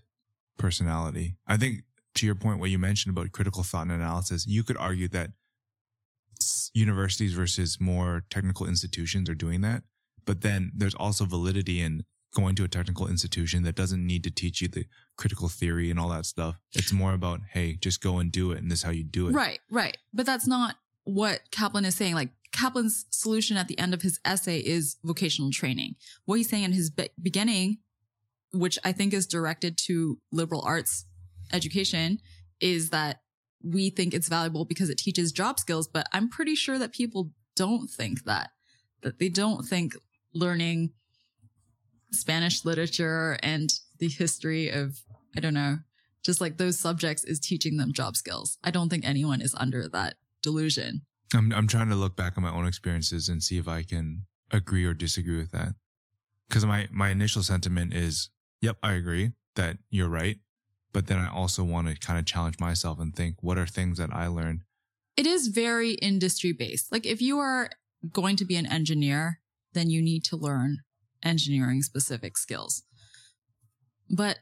personality. 0.57 1.37
I 1.47 1.57
think 1.57 1.83
to 2.15 2.27
your 2.27 2.37
point, 2.37 2.61
what 2.61 2.71
you 2.71 2.79
mentioned 2.79 3.17
about 3.17 3.33
critical 3.33 3.65
thought 3.65 3.83
and 3.83 3.93
analysis, 3.93 4.47
you 4.47 4.63
could 4.63 4.77
argue 4.77 5.09
that 5.09 5.31
universities 6.73 7.33
versus 7.33 7.79
more 7.81 8.25
technical 8.31 8.67
institutions 8.67 9.29
are 9.29 9.35
doing 9.35 9.63
that. 9.63 9.83
But 10.25 10.43
then 10.43 10.71
there's 10.75 10.95
also 10.95 11.25
validity 11.25 11.81
in 11.81 12.05
going 12.37 12.55
to 12.55 12.65
a 12.65 12.69
technical 12.69 13.09
institution 13.09 13.63
that 13.63 13.75
doesn't 13.75 14.07
need 14.07 14.23
to 14.23 14.31
teach 14.31 14.61
you 14.61 14.69
the 14.69 14.85
critical 15.17 15.49
theory 15.49 15.91
and 15.91 15.99
all 15.99 16.11
that 16.11 16.27
stuff. 16.27 16.57
It's 16.75 16.93
more 16.93 17.15
about, 17.15 17.41
hey, 17.53 17.77
just 17.77 18.03
go 18.03 18.19
and 18.19 18.31
do 18.31 18.53
it. 18.53 18.59
And 18.59 18.71
this 18.71 18.81
is 18.81 18.83
how 18.85 18.91
you 18.91 19.05
do 19.05 19.29
it. 19.29 19.33
Right, 19.33 19.59
right. 19.71 19.97
But 20.13 20.27
that's 20.27 20.47
not 20.47 20.77
what 21.05 21.41
Caplan 21.51 21.87
is 21.87 21.95
saying. 21.95 22.15
Like 22.15 22.29
Caplan's 22.53 23.07
solution 23.11 23.57
at 23.57 23.69
the 23.69 23.79
end 23.79 23.95
of 23.95 24.03
his 24.03 24.21
essay 24.23 24.59
is 24.59 24.97
vocational 25.03 25.51
training. 25.51 25.95
What 26.27 26.35
he's 26.37 26.51
saying 26.51 26.65
in 26.65 26.73
his 26.73 26.91
be- 26.91 27.09
beginning, 27.21 27.79
which 28.53 28.79
I 28.85 28.93
think 28.93 29.15
is 29.15 29.27
directed 29.27 29.79
to 29.87 30.19
liberal 30.31 30.61
arts 30.61 31.07
education, 31.55 32.19
is 32.61 32.91
that 32.91 33.23
we 33.65 33.89
think 33.89 34.13
it's 34.13 34.29
valuable 34.29 34.67
because 34.67 34.91
it 34.91 34.99
teaches 34.99 35.33
job 35.33 35.59
skills. 35.59 35.89
But 35.89 36.07
I'm 36.13 36.29
pretty 36.29 36.55
sure 36.55 36.79
that 36.79 36.93
people 36.93 37.31
don't 37.55 37.89
think 37.89 38.25
that, 38.25 38.51
that 39.01 39.19
they 39.19 39.31
don't 39.31 39.65
think 39.65 39.95
learning 40.35 40.93
Spanish 42.13 42.65
literature 42.65 43.39
and 43.43 43.73
the 43.99 44.09
history 44.09 44.69
of, 44.69 44.99
I 45.37 45.41
don't 45.41 45.55
know, 45.55 45.79
just 46.23 46.41
like 46.41 46.57
those 46.57 46.79
subjects 46.79 47.25
is 47.25 47.39
teaching 47.39 47.77
them 47.77 47.93
job 47.93 48.17
skills. 48.17 48.59
I 48.65 48.71
don't 48.71 48.89
think 48.89 49.05
anyone 49.05 49.41
is 49.41 49.55
under 49.55 49.89
that 49.89 50.17
delusion. 50.43 51.03
I'm 51.35 51.53
I'm 51.53 51.67
trying 51.67 51.89
to 51.89 51.97
look 51.97 52.17
back 52.17 52.35
on 52.37 52.45
my 52.45 52.51
own 52.51 52.67
experiences 52.67 53.29
and 53.29 53.43
see 53.43 53.59
if 53.59 53.69
I 53.69 53.83
can 53.83 54.27
agree 54.51 54.85
or 54.85 54.95
disagree 54.95 55.37
with 55.37 55.51
that. 55.53 55.75
Because 56.49 56.65
my 56.65 56.89
my 56.91 57.11
initial 57.11 57.43
sentiment 57.43 57.95
is, 57.95 58.31
yep, 58.61 58.77
I 58.83 58.93
agree 58.93 59.33
that 59.57 59.79
you're 59.91 60.09
right, 60.09 60.39
but 60.93 61.09
then 61.09 61.19
I 61.19 61.29
also 61.29 61.65
want 61.65 61.89
to 61.89 61.97
kind 61.97 62.19
of 62.19 62.27
challenge 62.27 62.61
myself 62.61 63.01
and 63.01 63.15
think, 63.15 63.37
what 63.41 63.59
are 63.59 63.67
things 63.67 63.99
that 63.99 64.13
I 64.13 64.29
learned? 64.29 64.63
It 65.17 65.27
is 65.27 65.49
very 65.49 65.93
industry 65.93 66.53
based. 66.53 66.93
Like 66.93 67.07
if 67.07 67.21
you 67.21 67.39
are 67.39 67.71
going 68.13 68.37
to 68.37 68.45
be 68.45 68.57
an 68.57 68.67
engineer, 68.67 69.41
then 69.73 69.91
you 69.91 70.03
need 70.03 70.25
to 70.25 70.37
learn 70.37 70.79
engineering 71.27 71.83
specific 71.83 72.37
skills. 72.39 72.83
But 74.11 74.39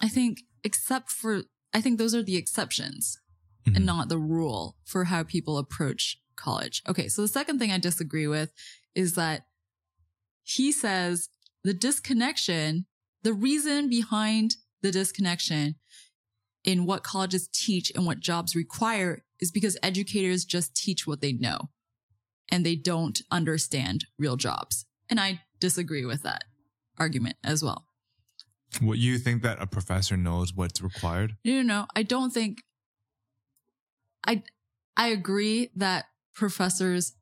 I 0.00 0.08
think 0.08 0.40
except 0.62 1.10
for 1.10 1.42
I 1.72 1.80
think 1.80 1.98
those 1.98 2.14
are 2.14 2.22
the 2.22 2.36
exceptions 2.36 3.18
Mhm. 3.66 3.76
and 3.76 3.86
not 3.86 4.08
the 4.08 4.18
rule 4.18 4.76
for 4.84 5.04
how 5.04 5.22
people 5.24 5.58
approach 5.58 6.18
college. 6.36 6.82
Okay, 6.86 7.08
so 7.08 7.22
the 7.22 7.28
second 7.28 7.58
thing 7.58 7.70
I 7.72 7.78
disagree 7.78 8.26
with 8.26 8.52
is 8.94 9.14
that 9.14 9.46
he 10.42 10.70
says 10.72 11.28
the 11.62 11.74
disconnection, 11.74 12.86
the 13.22 13.32
reason 13.32 13.88
behind 13.88 14.56
the 14.82 14.90
disconnection 14.92 15.76
in 16.62 16.84
what 16.86 17.02
colleges 17.02 17.48
teach 17.52 17.90
and 17.94 18.06
what 18.06 18.20
jobs 18.20 18.54
require 18.54 19.24
is 19.40 19.50
because 19.50 19.76
educators 19.82 20.44
just 20.44 20.74
teach 20.76 21.06
what 21.06 21.20
they 21.20 21.32
know 21.32 21.70
and 22.50 22.64
they 22.64 22.76
don't 22.76 23.22
understand 23.30 24.06
real 24.18 24.36
jobs. 24.36 24.86
And 25.08 25.18
I 25.18 25.42
disagree 25.64 26.04
with 26.04 26.22
that 26.22 26.44
argument 26.98 27.36
as 27.42 27.64
well. 27.64 27.86
What 28.80 28.98
you 28.98 29.18
think 29.18 29.42
that 29.42 29.62
a 29.62 29.66
professor 29.66 30.16
knows 30.16 30.52
what's 30.52 30.82
required? 30.82 31.36
No, 31.42 31.54
no, 31.54 31.62
no. 31.62 31.86
I 31.96 32.02
don't 32.02 32.32
think 32.32 32.58
I 34.26 34.42
I 34.96 35.08
agree 35.08 35.70
that 35.76 36.04
professors, 36.34 37.14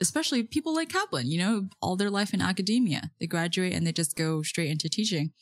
especially 0.00 0.42
people 0.42 0.74
like 0.74 0.90
Caplan, 0.90 1.26
you 1.26 1.38
know, 1.38 1.68
all 1.80 1.96
their 1.96 2.10
life 2.10 2.34
in 2.34 2.42
academia, 2.42 3.12
they 3.18 3.26
graduate 3.26 3.72
and 3.72 3.86
they 3.86 3.92
just 3.92 4.14
go 4.14 4.42
straight 4.42 4.70
into 4.70 4.90
teaching. 4.90 5.32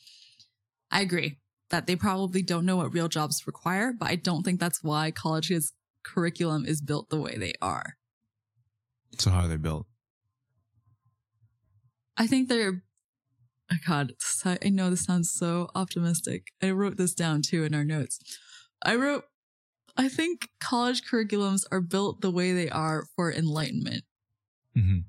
I 0.91 1.01
agree 1.01 1.39
that 1.71 1.87
they 1.87 1.97
probably 1.97 2.41
don't 2.41 2.65
know 2.65 2.77
what 2.77 2.93
real 2.93 3.09
jobs 3.09 3.45
require, 3.45 3.91
but 3.91 4.09
I 4.09 4.15
don't 4.15 4.43
think 4.43 4.59
that's 4.59 4.81
why 4.81 5.11
college's 5.11 5.73
curriculum 6.03 6.65
is 6.65 6.79
built 6.79 7.09
the 7.09 7.19
way 7.19 7.35
they 7.37 7.53
are. 7.61 7.97
So 9.17 9.31
how 9.31 9.41
are 9.41 9.47
they 9.47 9.57
built? 9.57 9.87
I 12.17 12.27
think 12.27 12.49
they're 12.49 12.83
oh 13.71 13.75
God, 13.87 14.13
I 14.45 14.69
know 14.69 14.89
this 14.89 15.03
sounds 15.05 15.31
so 15.33 15.69
optimistic. 15.75 16.47
I 16.61 16.71
wrote 16.71 16.97
this 16.97 17.13
down 17.13 17.41
too 17.41 17.63
in 17.63 17.73
our 17.73 17.83
notes. 17.83 18.19
I 18.83 18.95
wrote 18.95 19.25
I 19.97 20.09
think 20.09 20.49
college 20.59 21.03
curriculums 21.09 21.63
are 21.71 21.81
built 21.81 22.21
the 22.21 22.31
way 22.31 22.51
they 22.51 22.69
are 22.69 23.05
for 23.15 23.31
enlightenment. 23.31 24.03
hmm 24.73 24.99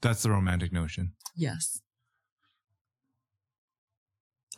That's 0.00 0.22
the 0.22 0.30
romantic 0.30 0.72
notion. 0.72 1.12
Yes. 1.34 1.80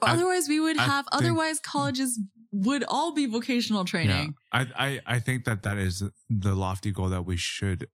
I- 0.03 0.13
otherwise, 0.13 0.49
we 0.49 0.61
would 0.61 0.79
I 0.79 0.83
have. 0.85 1.07
think- 1.07 1.15
otherwise, 1.23 1.61
colleges 1.61 2.21
would 2.53 2.85
all 2.89 3.13
be 3.13 3.27
vocational 3.27 3.85
training. 3.85 4.35
Yeah. 4.55 4.65
I, 4.77 4.87
I, 4.87 5.01
I 5.17 5.19
think 5.19 5.45
that 5.45 5.63
that 5.65 5.77
is 5.77 6.03
the 6.31 6.55
lofty 6.55 6.93
goal 6.93 7.09
that 7.09 7.25
we 7.27 7.37
should 7.37 7.89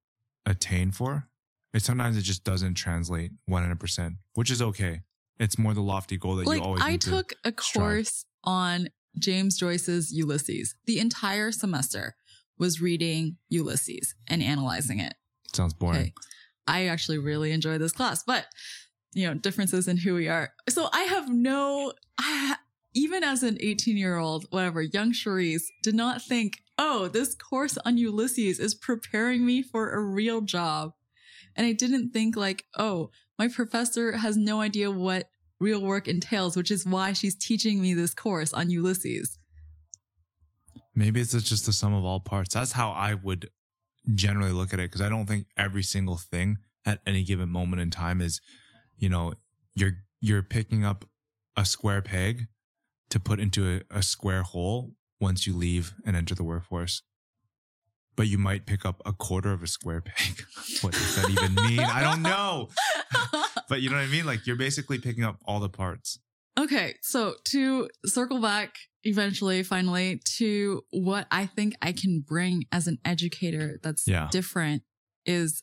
attain 0.46 0.90
for. 0.90 1.28
It 1.74 1.82
sometimes 1.82 2.16
it 2.16 2.22
just 2.22 2.44
doesn't 2.44 2.74
translate 2.74 3.32
100%, 3.50 4.16
which 4.34 4.50
is 4.50 4.62
okay. 4.62 5.02
It's 5.38 5.58
more 5.58 5.74
the 5.74 5.82
lofty 5.82 6.16
goal 6.16 6.36
that 6.36 6.46
Like 6.46 6.58
you 6.58 6.64
always 6.64 6.82
I 6.82 6.92
need 6.92 7.00
to- 7.02 7.10
took 7.10 7.32
a 7.44 7.52
strive. 7.60 7.82
course 7.82 8.24
on 8.44 8.88
James 9.18 9.58
Joyce's 9.58 10.12
Ulysses. 10.12 10.76
The 10.86 10.98
entire 11.00 11.50
semester 11.52 12.14
was 12.58 12.80
reading 12.80 13.36
Ulysses 13.48 14.14
and 14.28 14.42
analyzing 14.42 15.00
it. 15.00 15.14
Sounds 15.52 15.74
boring. 15.74 16.00
Okay. 16.00 16.12
I 16.68 16.86
actually 16.86 17.18
really 17.18 17.50
enjoy 17.52 17.78
this 17.78 17.92
class, 17.92 18.22
but 18.24 18.46
you 19.12 19.26
know, 19.26 19.34
differences 19.34 19.86
in 19.86 19.96
who 19.98 20.14
we 20.14 20.28
are. 20.28 20.52
So 20.68 20.88
I 20.92 21.02
have 21.02 21.28
no, 21.28 21.92
I 22.18 22.46
ha- 22.48 22.60
even 22.94 23.22
as 23.22 23.42
an 23.44 23.58
18 23.60 23.96
year 23.96 24.16
old, 24.16 24.46
whatever, 24.50 24.82
young 24.82 25.12
Cherise 25.12 25.64
did 25.82 25.94
not 25.94 26.22
think, 26.22 26.62
oh, 26.78 27.06
this 27.08 27.34
course 27.36 27.78
on 27.84 27.96
Ulysses 27.98 28.58
is 28.58 28.74
preparing 28.74 29.44
me 29.46 29.62
for 29.62 29.92
a 29.92 30.00
real 30.00 30.40
job. 30.40 30.92
And 31.56 31.66
I 31.66 31.72
didn't 31.72 32.10
think 32.10 32.36
like, 32.36 32.64
oh, 32.76 33.10
my 33.38 33.48
professor 33.48 34.12
has 34.12 34.36
no 34.36 34.60
idea 34.60 34.90
what 34.90 35.28
real 35.60 35.82
work 35.82 36.08
entails, 36.08 36.56
which 36.56 36.70
is 36.70 36.86
why 36.86 37.12
she's 37.12 37.36
teaching 37.36 37.80
me 37.80 37.94
this 37.94 38.14
course 38.14 38.52
on 38.52 38.70
Ulysses. 38.70 39.38
Maybe 40.94 41.20
it's 41.20 41.32
just 41.32 41.66
the 41.66 41.72
sum 41.72 41.94
of 41.94 42.04
all 42.04 42.20
parts. 42.20 42.54
That's 42.54 42.72
how 42.72 42.90
I 42.90 43.14
would 43.14 43.50
generally 44.14 44.52
look 44.52 44.72
at 44.72 44.80
it 44.80 44.90
because 44.90 45.00
I 45.00 45.08
don't 45.08 45.26
think 45.26 45.46
every 45.56 45.82
single 45.82 46.16
thing 46.16 46.58
at 46.84 47.00
any 47.06 47.24
given 47.24 47.48
moment 47.48 47.82
in 47.82 47.90
time 47.90 48.20
is, 48.20 48.40
you 48.96 49.08
know, 49.08 49.34
you're 49.74 49.98
you're 50.20 50.42
picking 50.42 50.84
up 50.84 51.04
a 51.56 51.64
square 51.64 52.02
peg 52.02 52.46
to 53.10 53.20
put 53.20 53.40
into 53.40 53.80
a, 53.90 53.98
a 53.98 54.02
square 54.02 54.42
hole 54.42 54.94
once 55.20 55.46
you 55.46 55.54
leave 55.54 55.94
and 56.04 56.16
enter 56.16 56.34
the 56.34 56.44
workforce. 56.44 57.02
But 58.16 58.28
you 58.28 58.38
might 58.38 58.64
pick 58.66 58.84
up 58.86 59.02
a 59.04 59.12
quarter 59.12 59.52
of 59.52 59.62
a 59.62 59.66
square 59.66 60.00
peg. 60.00 60.44
what 60.82 60.92
does 60.92 61.16
that 61.16 61.30
even 61.30 61.54
mean? 61.66 61.80
I 61.80 62.00
don't 62.02 62.22
know. 62.22 62.68
But 63.66 63.80
you 63.80 63.88
know 63.88 63.96
what 63.96 64.02
I 64.02 64.08
mean? 64.08 64.26
Like 64.26 64.46
you're 64.46 64.56
basically 64.56 64.98
picking 64.98 65.24
up 65.24 65.38
all 65.46 65.58
the 65.58 65.70
parts. 65.70 66.18
Okay, 66.58 66.94
so 67.00 67.34
to 67.46 67.88
circle 68.04 68.40
back 68.40 68.76
eventually, 69.04 69.62
finally, 69.62 70.20
to 70.36 70.82
what 70.90 71.26
I 71.30 71.46
think 71.46 71.74
I 71.80 71.92
can 71.92 72.20
bring 72.20 72.64
as 72.70 72.86
an 72.86 72.98
educator 73.04 73.80
that's 73.82 74.06
Yeah. 74.06 74.28
different 74.30 74.82
is 75.24 75.62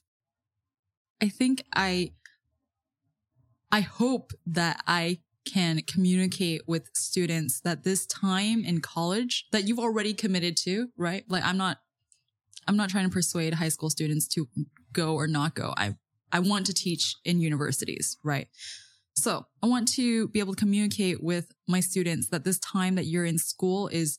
I 1.22 1.30
think 1.30 1.64
I 1.76 2.12
I 3.72 3.82
hope 3.82 4.32
that 4.48 4.82
I 4.88 5.20
can 5.46 5.82
communicate 5.88 6.62
with 6.68 6.90
students 6.94 7.62
that 7.62 7.84
this 7.84 8.06
time 8.06 8.64
in 8.66 8.82
college 8.82 9.48
that 9.52 9.68
you've 9.68 9.80
already 9.80 10.14
committed 10.14 10.58
to, 10.58 10.90
right? 10.98 11.24
Like 11.30 11.44
I'm 11.46 11.58
not 11.58 11.78
I'm 12.68 12.78
not 12.78 12.90
trying 12.90 13.06
to 13.06 13.14
persuade 13.14 13.54
high 13.56 13.70
school 13.70 13.90
students 13.90 14.28
to 14.30 14.48
go 14.94 15.16
or 15.16 15.28
not 15.28 15.56
go. 15.56 15.74
I 15.78 15.96
I 16.32 16.40
want 16.40 16.66
to 16.68 16.74
teach 16.74 17.16
in 17.26 17.42
universities, 17.42 18.18
right? 18.24 18.48
So 19.14 19.46
I 19.62 19.68
want 19.68 19.88
to 19.90 20.30
be 20.30 20.40
able 20.40 20.54
to 20.54 20.60
communicate 20.60 21.22
with 21.22 21.52
my 21.68 21.82
students 21.82 22.30
that 22.30 22.44
this 22.44 22.60
time 22.60 22.96
that 22.96 23.06
you're 23.06 23.26
in 23.26 23.38
school 23.38 23.88
is 23.90 24.18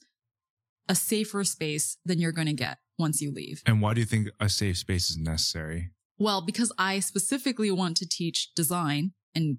a 0.88 0.94
safer 0.94 1.44
space 1.44 1.96
than 2.04 2.18
you're 2.18 2.32
going 2.32 2.48
to 2.48 2.52
get 2.52 2.78
once 2.98 3.22
you 3.22 3.32
leave. 3.32 3.62
And 3.64 3.80
why 3.80 3.94
do 3.94 4.00
you 4.00 4.06
think 4.06 4.28
a 4.38 4.48
safe 4.48 4.76
space 4.78 5.10
is 5.10 5.16
necessary? 5.16 5.90
Well, 6.18 6.42
because 6.42 6.72
I 6.78 7.00
specifically 7.00 7.70
want 7.70 7.96
to 7.98 8.08
teach 8.08 8.54
design 8.54 9.12
and, 9.34 9.58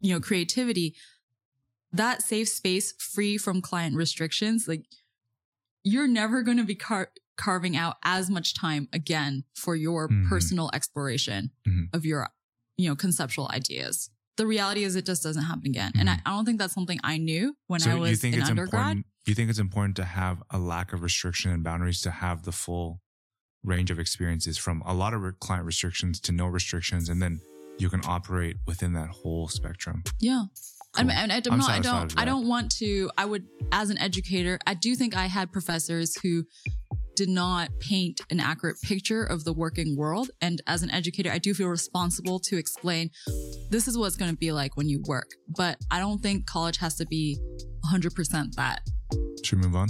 you 0.00 0.14
know, 0.14 0.20
creativity, 0.20 0.94
that 1.92 2.22
safe 2.22 2.48
space 2.48 2.92
free 2.98 3.36
from 3.38 3.60
client 3.60 3.94
restrictions, 3.94 4.66
like 4.66 4.84
you're 5.84 6.08
never 6.08 6.42
going 6.42 6.56
to 6.56 6.64
be 6.64 6.74
car- 6.74 7.12
carving 7.38 7.76
out 7.76 7.96
as 8.04 8.28
much 8.28 8.52
time 8.54 8.88
again 8.92 9.44
for 9.54 9.74
your 9.74 10.08
Mhm. 10.08 10.28
personal 10.28 10.68
exploration 10.74 11.50
Mhm. 11.66 11.88
of 11.94 12.04
your, 12.04 12.28
you 12.76 12.88
know, 12.88 12.96
conceptual 12.96 13.48
ideas. 13.50 14.10
The 14.36 14.46
reality 14.46 14.84
is 14.84 14.94
it 14.94 15.06
just 15.06 15.22
doesn't 15.22 15.44
happen 15.44 15.66
again. 15.66 15.92
And 15.98 16.10
I, 16.10 16.20
I 16.26 16.30
don't 16.30 16.44
think 16.44 16.58
that's 16.58 16.74
something 16.74 17.00
I 17.02 17.16
knew 17.18 17.56
when 17.66 17.80
I 17.88 17.94
was 17.94 18.10
you 18.10 18.16
think 18.16 18.34
in 18.34 18.40
it's 18.40 18.50
undergrad. 18.50 18.80
important? 18.80 19.06
You 19.26 19.34
think 19.34 19.50
it's 19.50 19.58
important 19.58 19.96
to 19.96 20.04
have 20.04 20.42
a 20.50 20.58
lack 20.58 20.92
of 20.92 21.02
restriction 21.02 21.50
and 21.50 21.64
boundaries 21.64 22.00
to 22.02 22.10
have 22.10 22.42
the 22.44 22.52
full 22.52 23.00
range 23.64 23.90
of 23.90 23.98
experiences 23.98 24.56
from 24.56 24.82
a 24.86 24.94
lot 24.94 25.12
of 25.14 25.22
re- 25.22 25.32
client 25.40 25.64
restrictions 25.66 26.20
to 26.20 26.32
no 26.32 26.46
restrictions, 26.46 27.08
and 27.08 27.20
then 27.20 27.40
you 27.78 27.88
can 27.90 28.00
operate 28.04 28.56
within 28.66 28.92
that 28.92 29.08
whole 29.08 29.48
spectrum. 29.48 30.02
Yeah. 30.20 30.44
I 30.94 31.02
mean, 31.02 31.16
and 31.16 31.32
I, 31.32 31.36
am 31.36 31.42
I'm 31.52 31.58
not, 31.58 31.70
I 31.70 31.80
don't, 31.80 32.14
I 32.20 32.24
don't 32.24 32.48
want 32.48 32.70
to. 32.78 33.10
I 33.18 33.24
would, 33.24 33.46
as 33.72 33.90
an 33.90 33.98
educator, 33.98 34.58
I 34.66 34.74
do 34.74 34.94
think 34.96 35.16
I 35.16 35.26
had 35.26 35.52
professors 35.52 36.16
who 36.22 36.46
did 37.18 37.28
not 37.28 37.68
paint 37.80 38.20
an 38.30 38.38
accurate 38.38 38.80
picture 38.80 39.24
of 39.24 39.42
the 39.42 39.52
working 39.52 39.96
world. 39.96 40.30
And 40.40 40.62
as 40.68 40.84
an 40.84 40.90
educator, 40.92 41.32
I 41.32 41.38
do 41.38 41.52
feel 41.52 41.66
responsible 41.66 42.38
to 42.44 42.56
explain 42.56 43.10
this 43.70 43.88
is 43.88 43.98
what 43.98 44.06
it's 44.06 44.16
going 44.16 44.30
to 44.30 44.36
be 44.36 44.52
like 44.52 44.76
when 44.76 44.88
you 44.88 45.02
work. 45.08 45.32
But 45.48 45.78
I 45.90 45.98
don't 45.98 46.22
think 46.22 46.46
college 46.46 46.76
has 46.76 46.94
to 46.98 47.06
be 47.06 47.36
100% 47.92 48.54
that. 48.54 48.82
Should 49.42 49.58
we 49.58 49.66
move 49.66 49.74
on? 49.74 49.88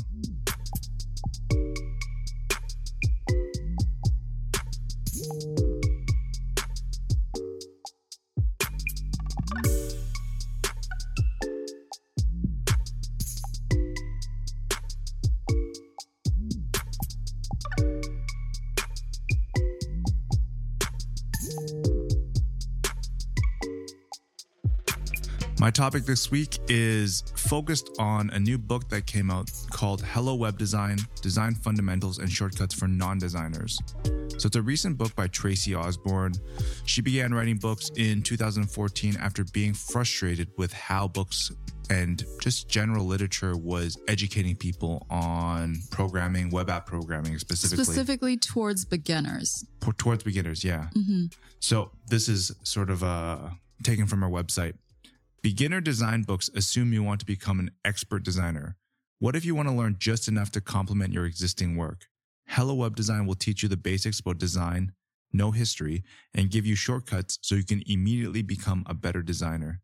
My 25.61 25.71
topic 25.73 26.05
this 26.05 26.31
week 26.31 26.59
is 26.69 27.25
focused 27.35 27.91
on 27.99 28.31
a 28.31 28.39
new 28.39 28.59
book 28.59 28.89
that 28.91 29.07
came 29.07 29.29
out 29.29 29.51
called 29.71 30.03
Hello 30.03 30.37
Web 30.37 30.57
Design 30.57 30.99
Design 31.21 31.55
Fundamentals 31.57 32.19
and 32.19 32.31
Shortcuts 32.31 32.75
for 32.75 32.87
Non 32.87 33.19
Designers. 33.19 33.81
So, 34.39 34.47
it's 34.47 34.55
a 34.55 34.63
recent 34.63 34.97
book 34.97 35.17
by 35.17 35.27
Tracy 35.27 35.75
Osborne. 35.75 36.35
She 36.85 37.01
began 37.01 37.35
writing 37.35 37.57
books 37.57 37.91
in 37.97 38.23
2014 38.23 39.17
after 39.17 39.45
being 39.53 39.75
frustrated 39.75 40.49
with 40.57 40.73
how 40.73 41.09
books 41.09 41.51
and 41.91 42.25
just 42.41 42.69
general 42.69 43.05
literature 43.05 43.57
was 43.57 43.99
educating 44.07 44.55
people 44.55 45.07
on 45.11 45.77
programming, 45.91 46.51
web 46.51 46.71
app 46.71 46.87
programming 46.87 47.37
specifically, 47.39 47.83
Specifically 47.85 48.37
towards 48.37 48.85
beginners. 48.85 49.65
Towards 49.97 50.23
beginners. 50.23 50.63
Yeah. 50.63 50.89
hmm 50.95 51.25
So 51.59 51.91
this 52.07 52.29
is 52.29 52.53
sort 52.63 52.91
of 52.91 53.03
uh, 53.03 53.39
taken 53.83 54.07
from 54.07 54.23
her 54.23 54.29
website. 54.29 54.75
Beginner 55.41 55.81
design 55.81 56.23
books 56.23 56.51
assume 56.57 56.93
you 56.93 57.05
want 57.05 57.21
to 57.21 57.27
become 57.27 57.61
an 57.61 57.71
expert 57.85 58.25
designer. 58.25 58.77
What 59.21 59.37
if 59.37 59.45
you 59.45 59.55
want 59.55 59.69
to 59.69 59.75
learn 59.75 59.95
just 59.97 60.27
enough 60.27 60.51
to 60.53 60.61
complement 60.61 61.13
your 61.13 61.27
existing 61.27 61.77
work? 61.77 62.07
Hello 62.49 62.75
Web 62.75 62.97
Design 62.97 63.25
will 63.25 63.37
teach 63.37 63.63
you 63.63 63.69
the 63.69 63.77
basics 63.77 64.19
about 64.19 64.39
design, 64.39 64.93
no 65.33 65.53
history, 65.53 66.03
and 66.35 66.51
give 66.51 66.67
you 66.67 66.75
shortcuts 66.75 67.39
so 67.41 67.55
you 67.55 67.65
can 67.65 67.85
immediately 67.87 68.43
become 68.43 68.83
a 68.87 68.95
better 68.95 69.23
designer. 69.23 69.81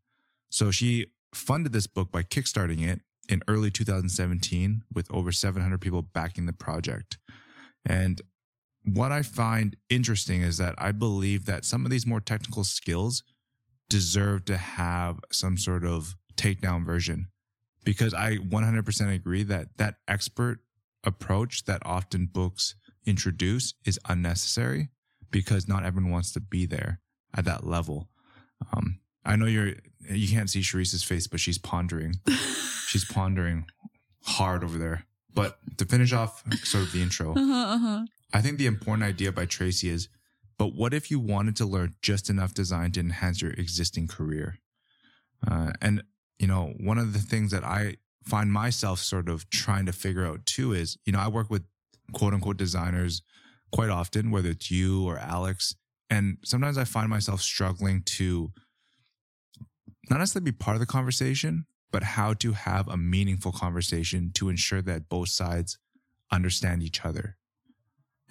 So 0.49 0.71
she 0.71 1.07
funded 1.33 1.71
this 1.71 1.87
book 1.87 2.11
by 2.11 2.23
kickstarting 2.23 2.85
it 2.85 2.99
in 3.29 3.41
early 3.47 3.71
2017 3.71 4.83
with 4.93 5.09
over 5.09 5.31
700 5.31 5.79
people 5.79 6.01
backing 6.01 6.47
the 6.47 6.53
project. 6.53 7.17
And 7.85 8.21
what 8.83 9.13
I 9.13 9.21
find 9.21 9.77
interesting 9.89 10.41
is 10.41 10.57
that 10.57 10.75
I 10.77 10.91
believe 10.91 11.45
that 11.45 11.63
some 11.63 11.85
of 11.85 11.91
these 11.91 12.05
more 12.05 12.19
technical 12.19 12.65
skills 12.65 13.23
deserve 13.89 14.45
to 14.45 14.57
have 14.57 15.19
some 15.31 15.57
sort 15.57 15.85
of 15.85 16.15
takedown 16.35 16.85
version 16.85 17.27
because 17.83 18.13
I 18.13 18.37
100% 18.37 19.13
agree 19.13 19.43
that 19.43 19.77
that 19.77 19.95
expert 20.07 20.59
approach 21.03 21.65
that 21.65 21.81
often 21.85 22.25
books 22.25 22.75
introduce 23.05 23.73
is 23.85 23.99
unnecessary 24.09 24.89
because 25.31 25.67
not 25.67 25.85
everyone 25.85 26.11
wants 26.11 26.31
to 26.33 26.39
be 26.39 26.65
there 26.65 26.99
at 27.35 27.45
that 27.45 27.65
level. 27.65 28.09
Um, 28.73 28.99
I 29.23 29.35
know 29.35 29.45
you're 29.45 29.73
you 30.09 30.27
can't 30.27 30.49
see 30.49 30.61
Sharice's 30.61 31.03
face, 31.03 31.27
but 31.27 31.39
she's 31.39 31.57
pondering. 31.57 32.15
she's 32.87 33.05
pondering 33.05 33.65
hard 34.23 34.63
over 34.63 34.77
there. 34.77 35.05
But 35.33 35.57
to 35.77 35.85
finish 35.85 36.13
off 36.13 36.43
sort 36.63 36.83
of 36.85 36.91
the 36.91 37.01
intro, 37.01 37.31
Uh-huh, 37.33 37.53
uh-huh. 37.75 38.05
I 38.33 38.41
think 38.41 38.57
the 38.57 38.67
important 38.67 39.03
idea 39.03 39.31
by 39.31 39.45
Tracy 39.45 39.89
is, 39.89 40.07
but 40.57 40.73
what 40.73 40.93
if 40.93 41.11
you 41.11 41.19
wanted 41.19 41.55
to 41.57 41.65
learn 41.65 41.95
just 42.01 42.29
enough 42.29 42.53
design 42.53 42.91
to 42.93 42.99
enhance 42.99 43.41
your 43.41 43.51
existing 43.51 44.07
career? 44.07 44.59
Uh, 45.45 45.73
and, 45.81 46.03
you 46.39 46.47
know, 46.47 46.73
one 46.79 46.97
of 46.97 47.13
the 47.13 47.19
things 47.19 47.51
that 47.51 47.63
I 47.63 47.97
find 48.23 48.51
myself 48.51 48.99
sort 48.99 49.29
of 49.29 49.49
trying 49.49 49.85
to 49.85 49.93
figure 49.93 50.25
out 50.25 50.45
too 50.45 50.73
is, 50.73 50.97
you 51.05 51.13
know, 51.13 51.19
I 51.19 51.27
work 51.27 51.49
with 51.49 51.63
quote 52.13 52.33
unquote 52.33 52.57
designers 52.57 53.21
quite 53.71 53.89
often, 53.89 54.31
whether 54.31 54.49
it's 54.49 54.71
you 54.71 55.05
or 55.05 55.17
Alex. 55.17 55.75
And 56.09 56.37
sometimes 56.43 56.77
I 56.77 56.85
find 56.85 57.09
myself 57.09 57.41
struggling 57.41 58.03
to 58.03 58.51
not 60.09 60.19
necessarily 60.19 60.51
be 60.51 60.57
part 60.57 60.75
of 60.75 60.79
the 60.79 60.85
conversation, 60.85 61.65
but 61.91 62.03
how 62.03 62.33
to 62.33 62.53
have 62.53 62.87
a 62.87 62.97
meaningful 62.97 63.51
conversation 63.51 64.31
to 64.35 64.49
ensure 64.49 64.81
that 64.83 65.09
both 65.09 65.29
sides 65.29 65.77
understand 66.31 66.83
each 66.83 67.03
other. 67.03 67.37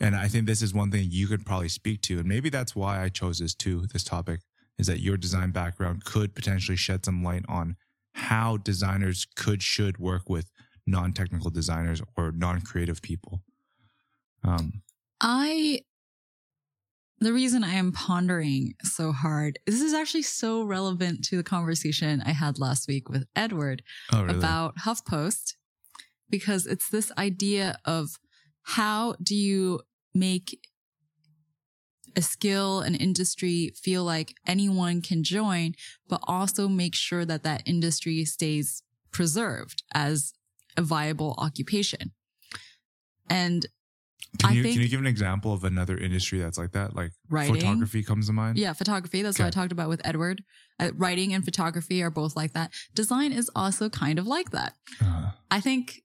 And 0.00 0.16
I 0.16 0.28
think 0.28 0.46
this 0.46 0.62
is 0.62 0.74
one 0.74 0.90
thing 0.90 1.08
you 1.10 1.26
could 1.26 1.46
probably 1.46 1.68
speak 1.68 2.02
to. 2.02 2.18
And 2.18 2.28
maybe 2.28 2.50
that's 2.50 2.74
why 2.74 3.02
I 3.02 3.08
chose 3.08 3.38
this 3.38 3.54
too, 3.54 3.86
this 3.92 4.04
topic, 4.04 4.40
is 4.78 4.86
that 4.88 5.00
your 5.00 5.16
design 5.16 5.50
background 5.50 6.04
could 6.04 6.34
potentially 6.34 6.76
shed 6.76 7.04
some 7.04 7.22
light 7.22 7.44
on 7.48 7.76
how 8.14 8.56
designers 8.56 9.26
could, 9.36 9.62
should 9.62 9.98
work 9.98 10.28
with 10.28 10.50
non 10.86 11.12
technical 11.12 11.50
designers 11.50 12.02
or 12.16 12.32
non 12.32 12.60
creative 12.60 13.02
people. 13.02 13.42
Um, 14.42 14.82
I 15.20 15.80
the 17.20 17.32
reason 17.32 17.64
I 17.64 17.74
am 17.74 17.92
pondering 17.92 18.74
so 18.82 19.12
hard, 19.12 19.58
this 19.66 19.80
is 19.80 19.94
actually 19.94 20.22
so 20.22 20.62
relevant 20.62 21.24
to 21.26 21.36
the 21.36 21.42
conversation 21.42 22.22
I 22.24 22.32
had 22.32 22.58
last 22.58 22.86
week 22.86 23.08
with 23.08 23.24
Edward 23.34 23.82
oh, 24.12 24.24
really? 24.24 24.36
about 24.36 24.76
HuffPost, 24.84 25.54
because 26.28 26.66
it's 26.66 26.90
this 26.90 27.10
idea 27.16 27.78
of 27.84 28.18
how 28.64 29.14
do 29.22 29.34
you 29.34 29.80
make 30.14 30.58
a 32.16 32.22
skill, 32.22 32.80
an 32.80 32.94
industry 32.94 33.72
feel 33.74 34.04
like 34.04 34.34
anyone 34.46 35.02
can 35.02 35.24
join, 35.24 35.74
but 36.08 36.20
also 36.24 36.68
make 36.68 36.94
sure 36.94 37.24
that 37.24 37.42
that 37.42 37.62
industry 37.66 38.24
stays 38.24 38.82
preserved 39.10 39.82
as 39.92 40.32
a 40.76 40.82
viable 40.82 41.34
occupation. 41.38 42.12
And 43.28 43.66
can, 44.38 44.50
I 44.50 44.52
you, 44.54 44.62
think- 44.62 44.74
can 44.74 44.82
you 44.82 44.88
give 44.88 45.00
an 45.00 45.06
example 45.06 45.52
of 45.52 45.64
another 45.64 45.96
industry 45.96 46.38
that's 46.40 46.58
like 46.58 46.72
that? 46.72 46.94
Like 46.94 47.12
Writing. 47.28 47.56
photography 47.56 48.02
comes 48.02 48.26
to 48.26 48.32
mind? 48.32 48.58
Yeah, 48.58 48.72
photography. 48.72 49.22
That's 49.22 49.38
what 49.38 49.46
I 49.46 49.50
talked 49.50 49.72
about 49.72 49.88
with 49.88 50.00
Edward. 50.04 50.42
Uh, 50.80 50.90
writing 50.96 51.32
and 51.32 51.44
photography 51.44 52.02
are 52.02 52.10
both 52.10 52.34
like 52.34 52.52
that. 52.52 52.72
Design 52.94 53.32
is 53.32 53.50
also 53.54 53.88
kind 53.88 54.18
of 54.18 54.26
like 54.26 54.50
that. 54.50 54.74
Uh, 55.00 55.30
I 55.50 55.60
think 55.60 56.02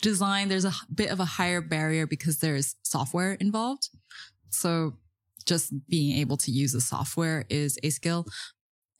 design, 0.00 0.48
there's 0.48 0.64
a 0.64 0.72
bit 0.94 1.10
of 1.10 1.20
a 1.20 1.24
higher 1.24 1.60
barrier 1.60 2.06
because 2.06 2.38
there's 2.38 2.76
software 2.82 3.32
involved. 3.34 3.88
So 4.50 4.94
just 5.46 5.72
being 5.88 6.18
able 6.18 6.36
to 6.38 6.50
use 6.50 6.72
the 6.72 6.80
software 6.80 7.44
is 7.48 7.78
a 7.82 7.90
skill. 7.90 8.26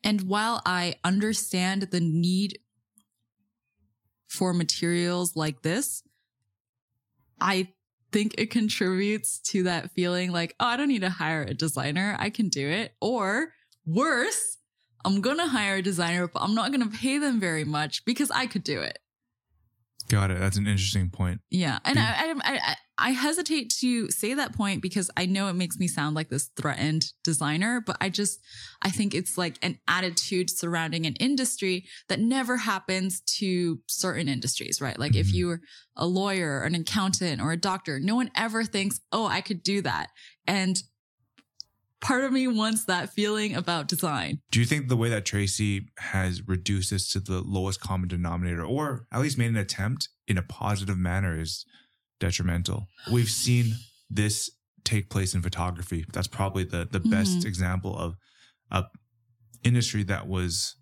And 0.03 0.23
while 0.23 0.63
I 0.65 0.97
understand 1.05 1.83
the 1.83 2.01
need 2.01 2.59
for 4.29 4.55
materials 4.55 5.37
like 5.37 5.63
this, 5.63 6.03
I 7.41 7.69
think 8.13 8.35
it 8.39 8.51
contributes 8.51 9.39
to 9.41 9.65
that 9.65 9.91
feeling 9.93 10.33
like, 10.33 10.55
oh, 10.61 10.67
I 10.67 10.77
don't 10.77 10.89
need 10.89 11.03
to 11.03 11.11
hire 11.11 11.43
a 11.43 11.55
designer. 11.55 12.17
I 12.19 12.31
can 12.31 12.49
do 12.49 12.69
it. 12.69 12.95
Or 13.01 13.53
worse, 13.87 14.59
I'm 15.05 15.21
going 15.21 15.39
to 15.39 15.47
hire 15.47 15.77
a 15.77 15.83
designer, 15.83 16.29
but 16.29 16.43
I'm 16.43 16.55
not 16.55 16.73
going 16.73 16.89
to 16.89 16.97
pay 16.97 17.19
them 17.19 17.41
very 17.41 17.65
much 17.65 18.05
because 18.05 18.31
I 18.31 18.47
could 18.47 18.65
do 18.65 18.81
it. 18.81 18.99
Got 20.11 20.31
it. 20.31 20.38
That's 20.38 20.57
an 20.59 20.66
interesting 20.66 21.09
point. 21.09 21.40
Yeah. 21.51 21.79
And 21.85 21.99
I, 21.99 22.03
I, 22.03 22.35
I, 22.44 22.77
I 22.99 23.11
hesitate 23.12 23.73
to 23.81 24.11
say 24.11 24.35
that 24.35 24.55
point 24.55 24.83
because 24.83 25.11
I 25.16 25.25
know 25.25 25.49
it 25.49 25.55
makes 25.55 25.79
me 25.79 25.88
sound 25.88 26.14
like 26.14 26.29
this 26.29 26.51
threatened 26.57 27.07
designer, 27.25 27.81
but 27.81 27.96
I 28.01 28.11
just, 28.11 28.40
I 28.83 28.90
think 28.90 29.14
it's 29.14 29.38
like 29.38 29.57
an 29.62 29.79
attitude 29.88 30.51
surrounding 30.51 31.07
an 31.07 31.14
industry 31.14 31.87
that 32.09 32.20
never 32.20 32.59
happens 32.59 33.23
to 33.38 33.79
certain 33.87 34.29
industries, 34.29 34.81
right? 34.83 34.99
Like 34.99 35.16
if 35.16 35.29
Mhm. 35.29 35.35
you 35.35 35.46
were 35.46 35.61
a 35.96 36.07
lawyer, 36.07 36.61
or 36.61 36.64
an 36.64 36.75
accountant, 36.75 37.40
or 37.40 37.53
a 37.53 37.57
doctor, 37.57 38.01
no 38.01 38.16
one 38.16 38.31
ever 38.37 38.64
thinks, 38.64 39.01
oh, 39.12 39.27
I 39.27 39.40
could 39.40 39.62
do 39.62 39.83
that. 39.83 40.09
And 40.46 40.83
part 42.01 42.25
of 42.25 42.33
me 42.33 42.49
wants 42.49 42.85
that 42.87 43.13
feeling 43.13 43.55
about 43.55 43.89
design. 43.89 44.41
Do 44.51 44.61
you 44.61 44.67
think 44.67 44.89
the 44.89 44.97
way 44.97 45.09
that 45.11 45.25
Tracy 45.25 45.89
has 45.99 46.47
reduced 46.49 46.91
this 46.91 47.11
to 47.13 47.21
the 47.21 47.41
lowest 47.41 47.81
common 47.81 48.09
denominator, 48.09 48.65
or 48.65 49.07
at 49.13 49.21
least 49.21 49.39
made 49.39 49.51
an 49.51 49.57
attempt 49.57 50.09
in 50.27 50.39
a 50.39 50.43
positive 50.43 50.97
manner, 50.99 51.39
is 51.39 51.65
detrimental? 52.19 52.87
We've 53.13 53.29
seen 53.31 53.75
this 54.09 54.51
take 54.85 55.11
place 55.11 55.35
in 55.35 55.43
photography. 55.43 56.07
That's 56.13 56.27
probably 56.29 56.65
the 56.65 56.89
the 56.91 57.01
best 57.01 57.41
Mhm. 57.41 57.45
example 57.45 57.97
of 57.97 58.15
a 58.71 58.85
industry 59.63 60.03
that 60.05 60.27
was 60.27 60.77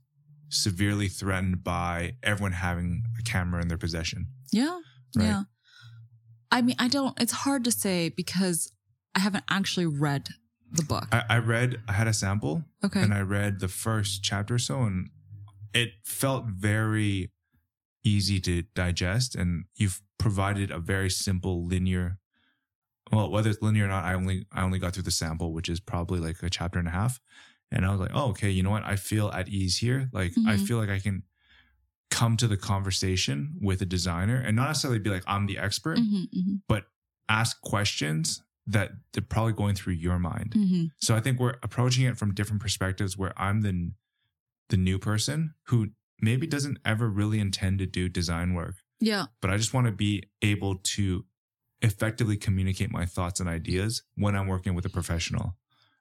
severely 0.50 1.08
threatened 1.08 1.62
by 1.64 2.14
everyone 2.22 2.52
having 2.52 3.02
a 3.18 3.22
camera 3.22 3.60
in 3.60 3.68
their 3.68 3.76
possession. 3.76 4.28
Yeah. 4.52 4.78
Right. 5.16 5.24
Yeah. 5.26 5.42
I 6.50 6.62
mean, 6.62 6.76
I 6.78 6.88
don't, 6.88 7.20
it's 7.20 7.32
hard 7.32 7.64
to 7.64 7.70
say 7.72 8.08
because 8.08 8.72
I 9.14 9.18
haven't 9.20 9.44
actually 9.50 9.86
read 9.86 10.28
the 10.72 10.82
book. 10.84 11.06
I, 11.12 11.22
I 11.28 11.38
read, 11.38 11.80
I 11.88 11.92
had 11.92 12.06
a 12.08 12.12
sample, 12.12 12.64
Okay. 12.84 13.00
and 13.00 13.12
I 13.14 13.20
read 13.20 13.60
the 13.60 13.68
first 13.68 14.22
chapter 14.22 14.54
or 14.54 14.58
so, 14.58 14.82
and 14.82 15.10
it 15.74 15.90
felt 16.04 16.46
very 16.46 17.30
easy 18.04 18.40
to 18.40 18.62
digest 18.74 19.34
and 19.34 19.64
you've 19.74 20.00
provided 20.18 20.70
a 20.70 20.78
very 20.78 21.10
simple 21.10 21.66
linear 21.66 22.18
well 23.12 23.30
whether 23.30 23.50
it's 23.50 23.60
linear 23.60 23.84
or 23.84 23.88
not 23.88 24.04
i 24.04 24.14
only 24.14 24.46
i 24.52 24.62
only 24.62 24.78
got 24.78 24.94
through 24.94 25.02
the 25.02 25.10
sample 25.10 25.52
which 25.52 25.68
is 25.68 25.80
probably 25.80 26.20
like 26.20 26.42
a 26.42 26.48
chapter 26.48 26.78
and 26.78 26.88
a 26.88 26.92
half 26.92 27.20
and 27.70 27.84
i 27.84 27.90
was 27.90 28.00
like 28.00 28.10
oh 28.14 28.30
okay 28.30 28.50
you 28.50 28.62
know 28.62 28.70
what 28.70 28.84
i 28.84 28.96
feel 28.96 29.28
at 29.32 29.48
ease 29.48 29.78
here 29.78 30.08
like 30.12 30.32
i 30.46 30.54
Mhm. 30.54 30.66
feel 30.66 30.78
like 30.78 30.88
i 30.88 30.98
can 30.98 31.22
come 32.10 32.36
to 32.36 32.46
the 32.48 32.56
conversation 32.56 33.56
with 33.60 33.82
a 33.82 33.86
designer 33.86 34.36
and 34.40 34.56
not 34.56 34.68
necessarily 34.68 34.98
be 35.00 35.10
like 35.10 35.24
i'm 35.26 35.46
the 35.46 35.58
expert 35.58 35.98
Mhm, 35.98 36.28
mhm, 36.32 36.62
ask 37.28 37.60
questions 37.60 38.42
that 38.70 38.90
they're 39.12 39.22
probably 39.22 39.52
going 39.54 39.74
through 39.74 39.94
your 39.94 40.18
mind 40.18 40.52
mhm. 40.56 40.90
so 41.00 41.16
I 41.16 41.20
think 41.20 41.40
we're 41.40 41.56
approaching 41.62 42.04
it 42.04 42.16
from 42.18 42.34
different 42.34 42.60
perspectives 42.62 43.16
where 43.16 43.32
I'm 43.36 43.62
the 43.62 43.92
the 44.68 44.76
new 44.76 44.98
person 44.98 45.54
who 45.68 45.88
maybe 46.20 46.46
doesn't 46.46 46.78
ever 46.84 47.08
really 47.08 47.38
intend 47.40 47.78
to 47.78 47.86
do 47.86 48.08
design 48.08 48.52
work, 48.52 48.74
Yeah. 49.00 49.26
but 49.40 49.50
I 49.50 49.56
just 49.56 49.72
want 49.72 49.86
to 49.86 49.92
be 49.92 50.24
able 50.42 50.74
to 50.96 51.24
effectively 51.80 52.36
communicate 52.36 52.90
my 52.90 53.06
thoughts 53.06 53.40
and 53.40 53.48
ideas 53.48 54.02
when 54.16 54.34
I'm 54.36 54.46
working 54.48 54.74
with 54.74 54.84
a 54.84 54.88
professional 54.90 55.56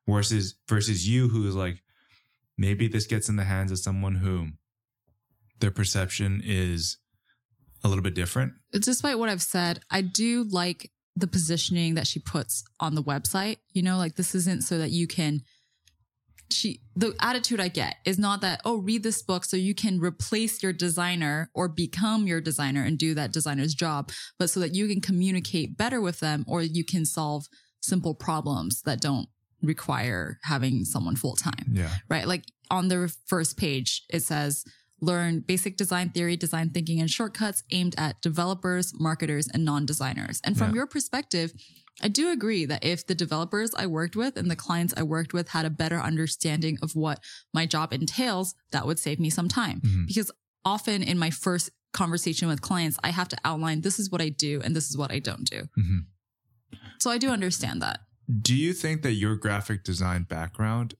versus 0.08 0.56
versus 0.67 1.08
you 1.08 1.30
who 1.30 1.47
is 1.47 1.56
like 1.56 1.82
maybe 2.58 2.88
this 2.89 3.06
gets 3.06 3.30
in 3.30 3.36
the 3.38 3.43
hands 3.45 3.71
of 3.71 3.77
someone 3.80 4.15
who 4.15 4.47
their 5.60 5.71
perception 5.71 6.41
is 6.43 6.97
a 7.84 7.88
little 7.88 8.03
bit 8.03 8.15
different. 8.15 8.53
despite 8.71 9.17
what 9.19 9.30
I've 9.30 9.41
said, 9.41 9.80
I 9.89 10.01
do 10.01 10.43
like 10.43 10.91
the 11.19 11.27
positioning 11.27 11.95
that 11.95 12.08
she 12.08 12.19
puts 12.19 12.63
on 12.80 12.95
the 12.95 13.03
website. 13.03 13.58
You 13.73 13.82
know, 13.84 13.97
like 13.97 14.15
this 14.15 14.36
isn't 14.36 14.63
so 14.63 14.77
that 14.77 14.91
you 14.91 15.08
can. 15.08 15.41
She 16.49 16.80
the 16.95 17.13
attitude 17.19 17.60
I 17.60 17.67
get 17.67 17.95
is 18.06 18.17
not 18.17 18.39
that 18.39 18.62
oh 18.63 18.77
read 18.77 19.03
this 19.03 19.21
book 19.21 19.43
so 19.43 19.58
you 19.58 19.75
can 19.75 19.99
replace 19.99 20.63
your 20.63 20.71
designer 20.71 21.49
or 21.53 21.67
become 21.67 22.25
your 22.25 22.39
designer 22.39 22.84
and 22.84 22.97
do 22.97 23.13
that 23.15 23.34
designer's 23.34 23.73
job, 23.75 24.12
but 24.39 24.49
so 24.49 24.62
that 24.62 24.73
you 24.73 24.88
can 24.88 25.01
communicate 25.01 25.75
better 25.75 25.99
with 25.99 26.21
them 26.21 26.45
or 26.47 26.62
you 26.62 26.86
can 26.86 27.03
solve 27.03 27.47
simple 27.82 28.15
problems 28.15 28.82
that 28.84 29.01
don't 29.01 29.27
require 29.62 30.39
having 30.43 30.86
someone 30.86 31.15
full 31.17 31.36
time 31.36 31.65
Yeah. 31.73 31.89
right? 32.10 32.25
Like 32.27 32.45
on 32.71 32.88
the 32.88 33.13
first 33.25 33.58
page, 33.58 34.03
it 34.10 34.21
says 34.23 34.63
learn 34.99 35.41
basic 35.41 35.77
design 35.77 36.10
theory, 36.10 36.36
design 36.36 36.69
thinking, 36.71 36.99
and 36.99 37.10
shortcuts 37.10 37.63
aimed 37.71 37.95
at 37.97 38.21
developers, 38.21 38.93
marketers, 38.99 39.47
and 39.47 39.63
non 39.63 39.86
designers. 39.86 40.41
And 40.43 40.57
from 40.57 40.69
Yeah. 40.71 40.75
your 40.75 40.88
perspective, 40.88 41.53
I 42.01 42.07
do 42.10 42.29
agree 42.29 42.65
that 42.65 42.83
if 42.83 43.05
the 43.07 43.15
developers 43.15 43.71
I 43.75 43.88
worked 43.88 44.15
with 44.15 44.38
and 44.38 44.49
the 44.51 44.55
clients 44.55 44.93
I 44.95 45.03
worked 45.03 45.33
with 45.33 45.49
had 45.49 45.65
a 45.65 45.69
better 45.71 45.99
understanding 45.99 46.77
of 46.81 46.95
what 46.95 47.23
my 47.53 47.65
job 47.65 47.91
entails, 47.93 48.53
that 48.71 48.86
would 48.86 48.99
save 48.99 49.19
me 49.19 49.29
some 49.29 49.47
time. 49.47 49.81
Mhm. 49.81 50.07
Because 50.07 50.31
often 50.63 51.01
in 51.01 51.17
my 51.17 51.29
first 51.31 51.71
conversation 51.93 52.47
with 52.47 52.62
clients, 52.62 52.97
I 53.03 53.10
have 53.10 53.29
to 53.29 53.38
outline 53.43 53.81
this 53.81 53.97
is 53.99 54.12
what 54.12 54.21
I 54.21 54.29
do 54.29 54.62
and 54.63 54.75
this 54.75 54.89
is 54.89 54.97
what 54.97 55.12
I 55.12 55.19
don't 55.19 55.49
do. 55.49 55.67
Mhm. 55.77 56.05
So 56.99 57.10
I 57.10 57.17
do 57.17 57.29
understand 57.29 57.81
that. 57.81 58.01
Do 58.41 58.55
you 58.55 58.73
think 58.73 59.01
that 59.03 59.13
your 59.13 59.36
graphic 59.36 59.83
design 59.83 60.23
background 60.23 60.95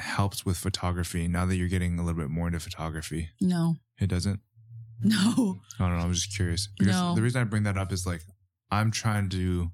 helps 0.00 0.44
with 0.44 0.56
photography 0.56 1.28
now 1.28 1.46
that 1.46 1.56
you're 1.56 1.68
getting 1.68 1.98
a 1.98 2.04
little 2.04 2.20
bit 2.20 2.30
more 2.30 2.46
into 2.46 2.60
photography? 2.60 3.30
No, 3.40 3.76
It 3.98 4.08
doesn't? 4.08 4.40
no. 5.02 5.60
I 5.78 5.88
don't 5.88 5.98
know. 5.98 6.04
I'm 6.04 6.12
just 6.12 6.34
curious. 6.34 6.68
Because 6.78 6.94
No. 6.96 7.14
the 7.14 7.22
reason 7.22 7.40
I 7.40 7.44
bring 7.44 7.62
that 7.64 7.78
up 7.78 7.92
is 7.92 8.06
like 8.06 8.22
I'm 8.70 8.90
trying 8.90 9.28
to 9.30 9.70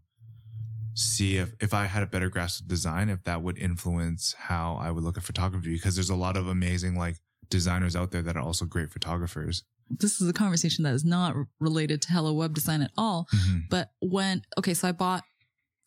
see 0.94 1.36
if 1.36 1.52
if 1.60 1.74
I 1.74 1.84
had 1.86 2.02
a 2.02 2.06
better 2.06 2.28
grasp 2.30 2.62
of 2.62 2.68
design, 2.68 3.08
if 3.10 3.22
that 3.24 3.42
would 3.42 3.58
influence 3.58 4.34
how 4.38 4.76
I 4.80 4.90
would 4.90 5.04
look 5.04 5.16
at 5.18 5.24
photography. 5.24 5.74
Because 5.74 5.94
there's 5.96 6.10
a 6.10 6.14
lot 6.16 6.36
of 6.36 6.46
amazing 6.46 6.96
like 6.96 7.16
designers 7.50 7.94
out 7.94 8.10
there 8.12 8.22
that 8.22 8.36
are 8.36 8.42
also 8.42 8.64
great 8.64 8.90
photographers. 8.90 9.62
This 9.90 10.20
is 10.20 10.28
a 10.28 10.32
conversation 10.32 10.82
that 10.84 10.94
is 10.94 11.04
not 11.04 11.36
related 11.60 12.02
to 12.02 12.12
Hello 12.12 12.32
Web 12.32 12.54
Design 12.54 12.82
at 12.82 12.90
all. 12.96 13.28
Mhm. 13.32 13.68
But 13.70 13.92
when, 14.00 14.42
okay, 14.58 14.74
so 14.74 14.88
I 14.88 14.92
bought 14.92 15.22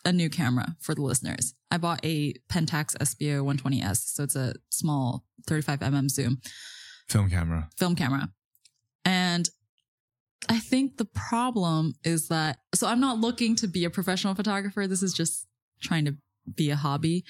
a 0.06 0.12
new 0.12 0.30
camera 0.30 0.76
for 0.80 0.96
the 0.96 1.02
listeners. 1.02 1.54
I 1.72 1.78
bought 1.78 2.00
a 2.04 2.34
Pentax 2.52 2.96
Espio 2.98 3.44
120S. 3.44 4.14
So 4.14 4.24
it's 4.24 4.36
a 4.36 4.54
small 4.70 5.26
35mm 5.48 6.10
zoom 6.10 6.42
Film 7.08 7.30
camera. 7.30 7.70
film 7.78 7.96
camera. 7.96 8.30
And 9.04 9.50
I 10.48 10.60
think 10.60 10.98
the 10.98 11.06
problem 11.06 11.96
is 12.04 12.28
that, 12.30 12.60
so 12.74 12.88
I'm 12.88 13.00
not 13.00 13.20
looking 13.20 13.56
to 13.58 13.68
be 13.68 13.84
a 13.84 13.90
professional 13.90 14.36
photographer. 14.36 14.88
This 14.88 15.04
is 15.04 15.14
just 15.14 15.48
trying 15.82 16.06
to 16.06 16.16
be 16.54 16.70
a 16.70 16.76
hobby. 16.76 17.26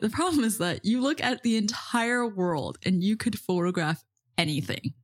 The 0.00 0.10
problem 0.10 0.44
is 0.44 0.58
that 0.58 0.84
you 0.84 1.00
look 1.00 1.22
at 1.22 1.42
the 1.42 1.56
entire 1.56 2.26
world 2.26 2.78
and 2.84 3.02
you 3.02 3.16
could 3.16 3.38
photograph 3.38 4.02
anything. 4.36 4.94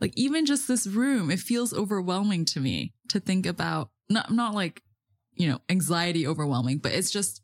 Like 0.00 0.12
even 0.16 0.46
just 0.46 0.68
this 0.68 0.86
room, 0.86 1.30
it 1.30 1.40
feels 1.40 1.74
overwhelming 1.74 2.44
to 2.46 2.60
me 2.60 2.94
to 3.08 3.18
think 3.18 3.46
about, 3.46 3.90
not, 4.08 4.30
not 4.30 4.54
like, 4.54 4.82
you 5.38 5.48
know, 5.48 5.60
anxiety 5.68 6.26
overwhelming, 6.26 6.78
but 6.78 6.92
it's 6.92 7.10
just 7.10 7.40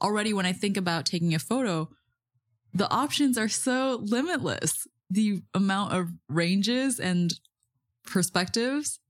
already 0.00 0.32
when 0.32 0.46
I 0.46 0.52
think 0.52 0.76
about 0.76 1.04
taking 1.04 1.34
a 1.34 1.38
photo, 1.38 1.88
the 2.72 2.90
options 2.90 3.36
are 3.36 3.48
so 3.48 4.00
limitless. 4.02 4.86
The 5.10 5.42
amount 5.52 5.92
of 5.92 6.08
ranges 6.28 6.98
and 6.98 7.32
perspectives, 8.06 9.00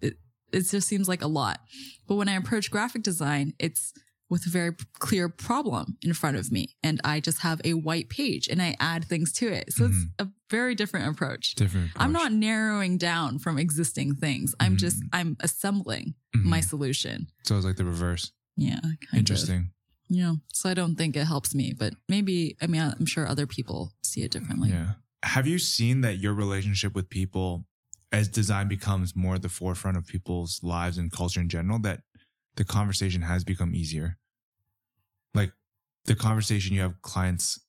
it, 0.00 0.14
it 0.52 0.62
just 0.68 0.88
seems 0.88 1.08
like 1.08 1.22
a 1.22 1.28
lot. 1.28 1.60
But 2.06 2.16
when 2.16 2.28
I 2.28 2.36
approach 2.36 2.70
graphic 2.70 3.02
design, 3.02 3.54
it's 3.58 3.92
with 4.30 4.46
a 4.46 4.50
very 4.50 4.72
clear 4.98 5.28
problem 5.28 5.96
in 6.02 6.12
front 6.12 6.36
of 6.36 6.52
me. 6.52 6.76
And 6.82 7.00
I 7.04 7.20
just 7.20 7.38
have 7.40 7.60
a 7.64 7.74
white 7.74 8.08
page 8.10 8.46
and 8.48 8.60
I 8.60 8.76
add 8.78 9.04
things 9.06 9.32
to 9.34 9.48
it. 9.48 9.72
So 9.72 9.86
it's 9.86 10.04
a 10.18 10.28
very 10.50 10.74
different 10.74 11.08
approach. 11.08 11.54
Different. 11.54 11.90
I'm 11.96 12.12
not 12.12 12.32
narrowing 12.32 12.98
down 12.98 13.38
from 13.38 13.58
existing 13.58 14.16
things. 14.16 14.54
I'm 14.60 14.76
just, 14.76 15.00
Mhm. 15.02 15.08
I'm 15.12 15.36
assembling 15.40 16.14
Mhm. 16.36 16.44
my 16.44 16.60
solution. 16.60 17.28
So 17.44 17.56
it's 17.56 17.64
like 17.64 17.76
the 17.76 17.84
reverse. 17.84 18.32
Yeah. 18.56 18.80
Kind 18.80 18.98
Interesting. 19.14 19.70
Of. 20.10 20.16
Know, 20.16 20.40
so 20.52 20.70
I 20.70 20.74
don't 20.74 20.96
think 20.96 21.16
it 21.16 21.26
helps 21.26 21.54
me, 21.54 21.74
but 21.76 21.94
maybe, 22.08 22.56
I 22.62 22.66
mean, 22.66 22.80
I'm 22.80 23.04
sure 23.06 23.26
other 23.26 23.46
people 23.46 23.92
see 24.02 24.22
it 24.22 24.30
differently. 24.30 24.70
Yeah. 24.70 24.94
Have 25.22 25.46
you 25.46 25.58
seen 25.58 26.00
that 26.02 26.18
your 26.18 26.32
relationship 26.32 26.94
with 26.94 27.10
people 27.10 27.66
as 28.10 28.26
design 28.28 28.68
becomes 28.68 29.14
more 29.14 29.34
at 29.34 29.42
the 29.42 29.50
forefront 29.50 29.98
of 29.98 30.06
people's 30.06 30.60
lives 30.62 30.96
and 30.96 31.12
culture 31.12 31.40
in 31.42 31.48
general, 31.50 31.78
that 31.80 32.04
the 32.58 32.64
conversation 32.64 33.22
has 33.22 33.44
become 33.44 33.74
easier? 33.74 34.18
Like 35.32 35.52
the 36.06 36.16
conversation 36.16 36.74
you 36.74 36.82
have 36.82 37.00
clients 37.02 37.60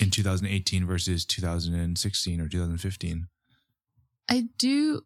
in 0.00 0.10
2018 0.10 0.86
versus 0.86 1.26
2016 1.26 2.40
or 2.40 2.48
2015. 2.48 3.26
I 4.30 4.44
do, 4.56 5.02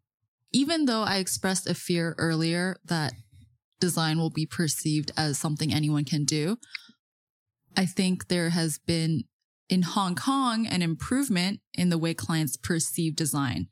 even 0.53 0.85
though 0.85 1.03
I 1.03 1.17
expressed 1.17 1.67
a 1.67 1.75
fear 1.75 2.15
earlier 2.19 2.77
that 2.85 3.15
design 3.81 4.19
will 4.19 4.31
be 4.31 4.45
perceived 4.45 5.11
as 5.17 5.39
something 5.39 5.73
anyone 5.73 6.05
can 6.05 6.25
do, 6.25 6.59
I 7.75 7.87
think 7.87 8.29
there 8.29 8.51
has 8.51 8.79
been 8.79 9.25
in 9.71 9.83
Hong 9.83 10.15
Kong 10.15 10.67
an 10.67 10.83
improvement 10.83 11.61
in 11.73 11.89
the 11.89 11.99
way 11.99 12.13
clients 12.13 12.57
perceive 12.59 13.17
design 13.17 13.69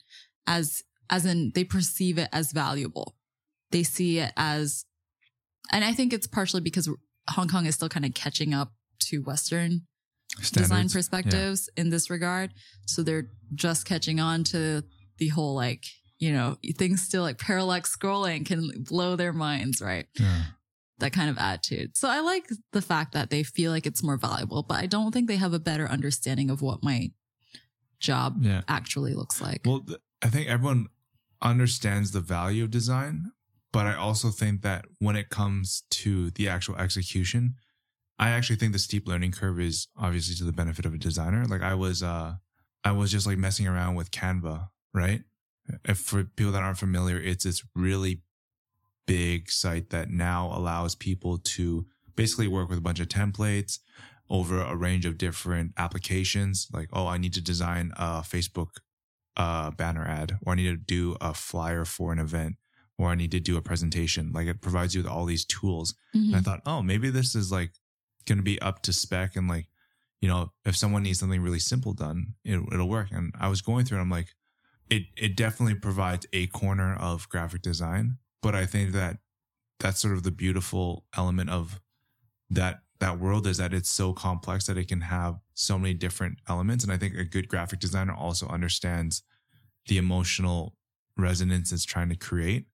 as, 0.46 0.82
as 1.10 1.26
in 1.26 1.52
they 1.54 1.64
perceive 1.64 2.16
it 2.16 2.30
as 2.32 2.50
valuable. 2.50 3.14
They 3.70 3.82
see 3.82 4.18
it 4.18 4.32
as, 4.38 4.86
and 5.72 5.84
I 5.84 5.92
think 5.92 6.12
it's 6.12 6.26
partially 6.26 6.60
because 6.60 6.88
Hong 7.30 7.48
Kong 7.48 7.66
is 7.66 7.74
still 7.74 7.88
kind 7.88 8.04
of 8.04 8.14
catching 8.14 8.52
up 8.54 8.72
to 9.08 9.18
Western 9.22 9.82
design 10.38 10.88
Standards. 10.88 10.94
perspectives 10.94 11.70
in 11.76 11.90
this 11.90 12.10
regard. 12.10 12.52
So 12.86 13.02
they're 13.02 13.28
just 13.54 13.86
catching 13.86 14.20
on 14.20 14.44
to 14.44 14.82
the 15.18 15.28
whole 15.28 15.54
like, 15.54 15.84
you 16.18 16.32
know, 16.32 16.56
things 16.76 17.02
still 17.02 17.22
like 17.22 17.38
parallax 17.38 17.94
scrolling 17.96 18.44
can 18.44 18.70
blow 18.88 19.16
their 19.16 19.32
minds, 19.32 19.80
right? 19.80 20.06
Yeah. 20.18 20.42
That 20.98 21.12
kind 21.12 21.28
of 21.30 21.38
attitude. 21.38 21.96
So 21.96 22.08
I 22.08 22.20
like 22.20 22.48
the 22.72 22.82
fact 22.82 23.12
that 23.12 23.30
they 23.30 23.42
feel 23.42 23.70
like 23.72 23.86
it's 23.86 24.02
more 24.02 24.16
valuable, 24.16 24.62
but 24.62 24.78
I 24.78 24.86
don't 24.86 25.12
think 25.12 25.28
they 25.28 25.36
have 25.36 25.52
a 25.52 25.58
better 25.58 25.88
understanding 25.88 26.50
of 26.50 26.62
what 26.62 26.82
my 26.82 27.10
job 28.00 28.38
Yeah. 28.44 28.62
actually 28.68 29.14
looks 29.14 29.40
like. 29.40 29.62
Well, 29.64 29.80
th- 29.80 29.98
I 30.22 30.28
think 30.28 30.48
everyone 30.48 30.86
understands 31.42 32.12
the 32.12 32.20
value 32.20 32.64
of 32.64 32.70
design, 32.70 33.32
but 33.74 33.86
I 33.86 33.96
also 33.96 34.30
think 34.30 34.62
that 34.62 34.84
when 35.00 35.16
it 35.16 35.30
comes 35.30 35.82
to 35.90 36.30
the 36.30 36.48
actual 36.48 36.76
execution, 36.76 37.56
I 38.20 38.30
actually 38.30 38.54
think 38.54 38.72
the 38.72 38.78
steep 38.78 39.08
learning 39.08 39.32
curve 39.32 39.58
is 39.58 39.88
obviously 39.98 40.36
to 40.36 40.44
the 40.44 40.52
benefit 40.52 40.86
of 40.86 40.94
a 40.94 40.96
designer. 40.96 41.44
Like 41.44 41.62
I 41.62 41.74
was, 41.74 42.00
uh, 42.00 42.34
I 42.84 42.92
was 42.92 43.10
just 43.10 43.26
like 43.26 43.36
messing 43.36 43.66
around 43.66 43.96
with 43.96 44.12
Canva, 44.12 44.68
right? 44.94 45.22
If 45.84 45.98
for 45.98 46.22
people 46.22 46.52
that 46.52 46.62
aren't 46.62 46.78
familiar, 46.78 47.18
it's 47.18 47.42
this 47.42 47.64
really 47.74 48.22
big 49.08 49.50
site 49.50 49.90
that 49.90 50.08
now 50.08 50.56
allows 50.56 50.94
people 50.94 51.38
to 51.38 51.86
basically 52.14 52.46
work 52.46 52.68
with 52.68 52.78
a 52.78 52.82
bunch 52.82 53.00
of 53.00 53.08
templates 53.08 53.80
over 54.30 54.60
a 54.60 54.76
range 54.76 55.04
of 55.04 55.18
different 55.18 55.72
applications. 55.76 56.68
Like, 56.72 56.90
oh, 56.92 57.08
I 57.08 57.18
need 57.18 57.34
to 57.34 57.40
design 57.40 57.92
a 57.96 58.20
Facebook 58.20 58.68
uh, 59.36 59.72
banner 59.72 60.06
ad, 60.06 60.38
or 60.46 60.52
I 60.52 60.56
need 60.56 60.70
to 60.70 60.76
do 60.76 61.16
a 61.20 61.34
flyer 61.34 61.84
for 61.84 62.12
an 62.12 62.20
event, 62.20 62.54
or 62.98 63.08
I 63.08 63.14
need 63.14 63.30
to 63.32 63.40
do 63.40 63.56
a 63.56 63.62
presentation. 63.62 64.32
Like 64.32 64.46
it 64.46 64.60
provides 64.60 64.94
you 64.94 65.02
with 65.02 65.10
all 65.10 65.24
these 65.24 65.44
tools. 65.44 65.94
Mhm. 66.14 66.28
And 66.28 66.36
I 66.36 66.40
thought, 66.40 66.62
oh, 66.66 66.82
maybe 66.82 67.10
this 67.10 67.34
is 67.34 67.50
like 67.50 67.72
going 68.26 68.38
to 68.38 68.44
be 68.44 68.60
up 68.60 68.82
to 68.82 68.92
spec 68.92 69.36
and 69.36 69.48
like, 69.48 69.68
you 70.20 70.28
know, 70.28 70.52
if 70.64 70.76
someone 70.76 71.02
needs 71.02 71.18
something 71.18 71.42
really 71.42 71.58
simple 71.58 71.92
done, 71.92 72.34
it, 72.44 72.58
it'll 72.72 72.88
work. 72.88 73.10
And 73.10 73.34
I 73.38 73.48
was 73.48 73.60
going 73.60 73.84
through, 73.84 73.98
and 73.98 74.02
I'm 74.02 74.10
like, 74.10 74.28
it 74.88 75.04
it 75.16 75.36
definitely 75.36 75.74
provides 75.74 76.26
a 76.32 76.46
corner 76.48 76.94
of 76.94 77.28
graphic 77.28 77.62
design, 77.62 78.18
but 78.42 78.54
I 78.54 78.66
think 78.66 78.92
that 78.92 79.18
that's 79.80 80.00
sort 80.00 80.14
of 80.14 80.22
the 80.22 80.30
beautiful 80.30 81.04
element 81.16 81.50
of 81.50 81.80
that 82.50 82.80
that 83.00 83.18
world 83.18 83.46
is 83.46 83.56
that 83.58 83.74
it's 83.74 83.90
so 83.90 84.12
complex 84.12 84.66
that 84.66 84.78
it 84.78 84.88
can 84.88 85.02
have 85.02 85.40
so 85.52 85.78
many 85.78 85.94
different 85.94 86.38
elements. 86.48 86.84
And 86.84 86.92
I 86.92 86.96
think 86.96 87.16
a 87.16 87.24
good 87.24 87.48
graphic 87.48 87.80
designer 87.80 88.14
also 88.14 88.46
understands 88.46 89.22
the 89.88 89.98
emotional 89.98 90.76
resonance 91.16 91.72
it's 91.72 91.84
trying 91.84 92.08
to 92.08 92.16
create. 92.16 92.66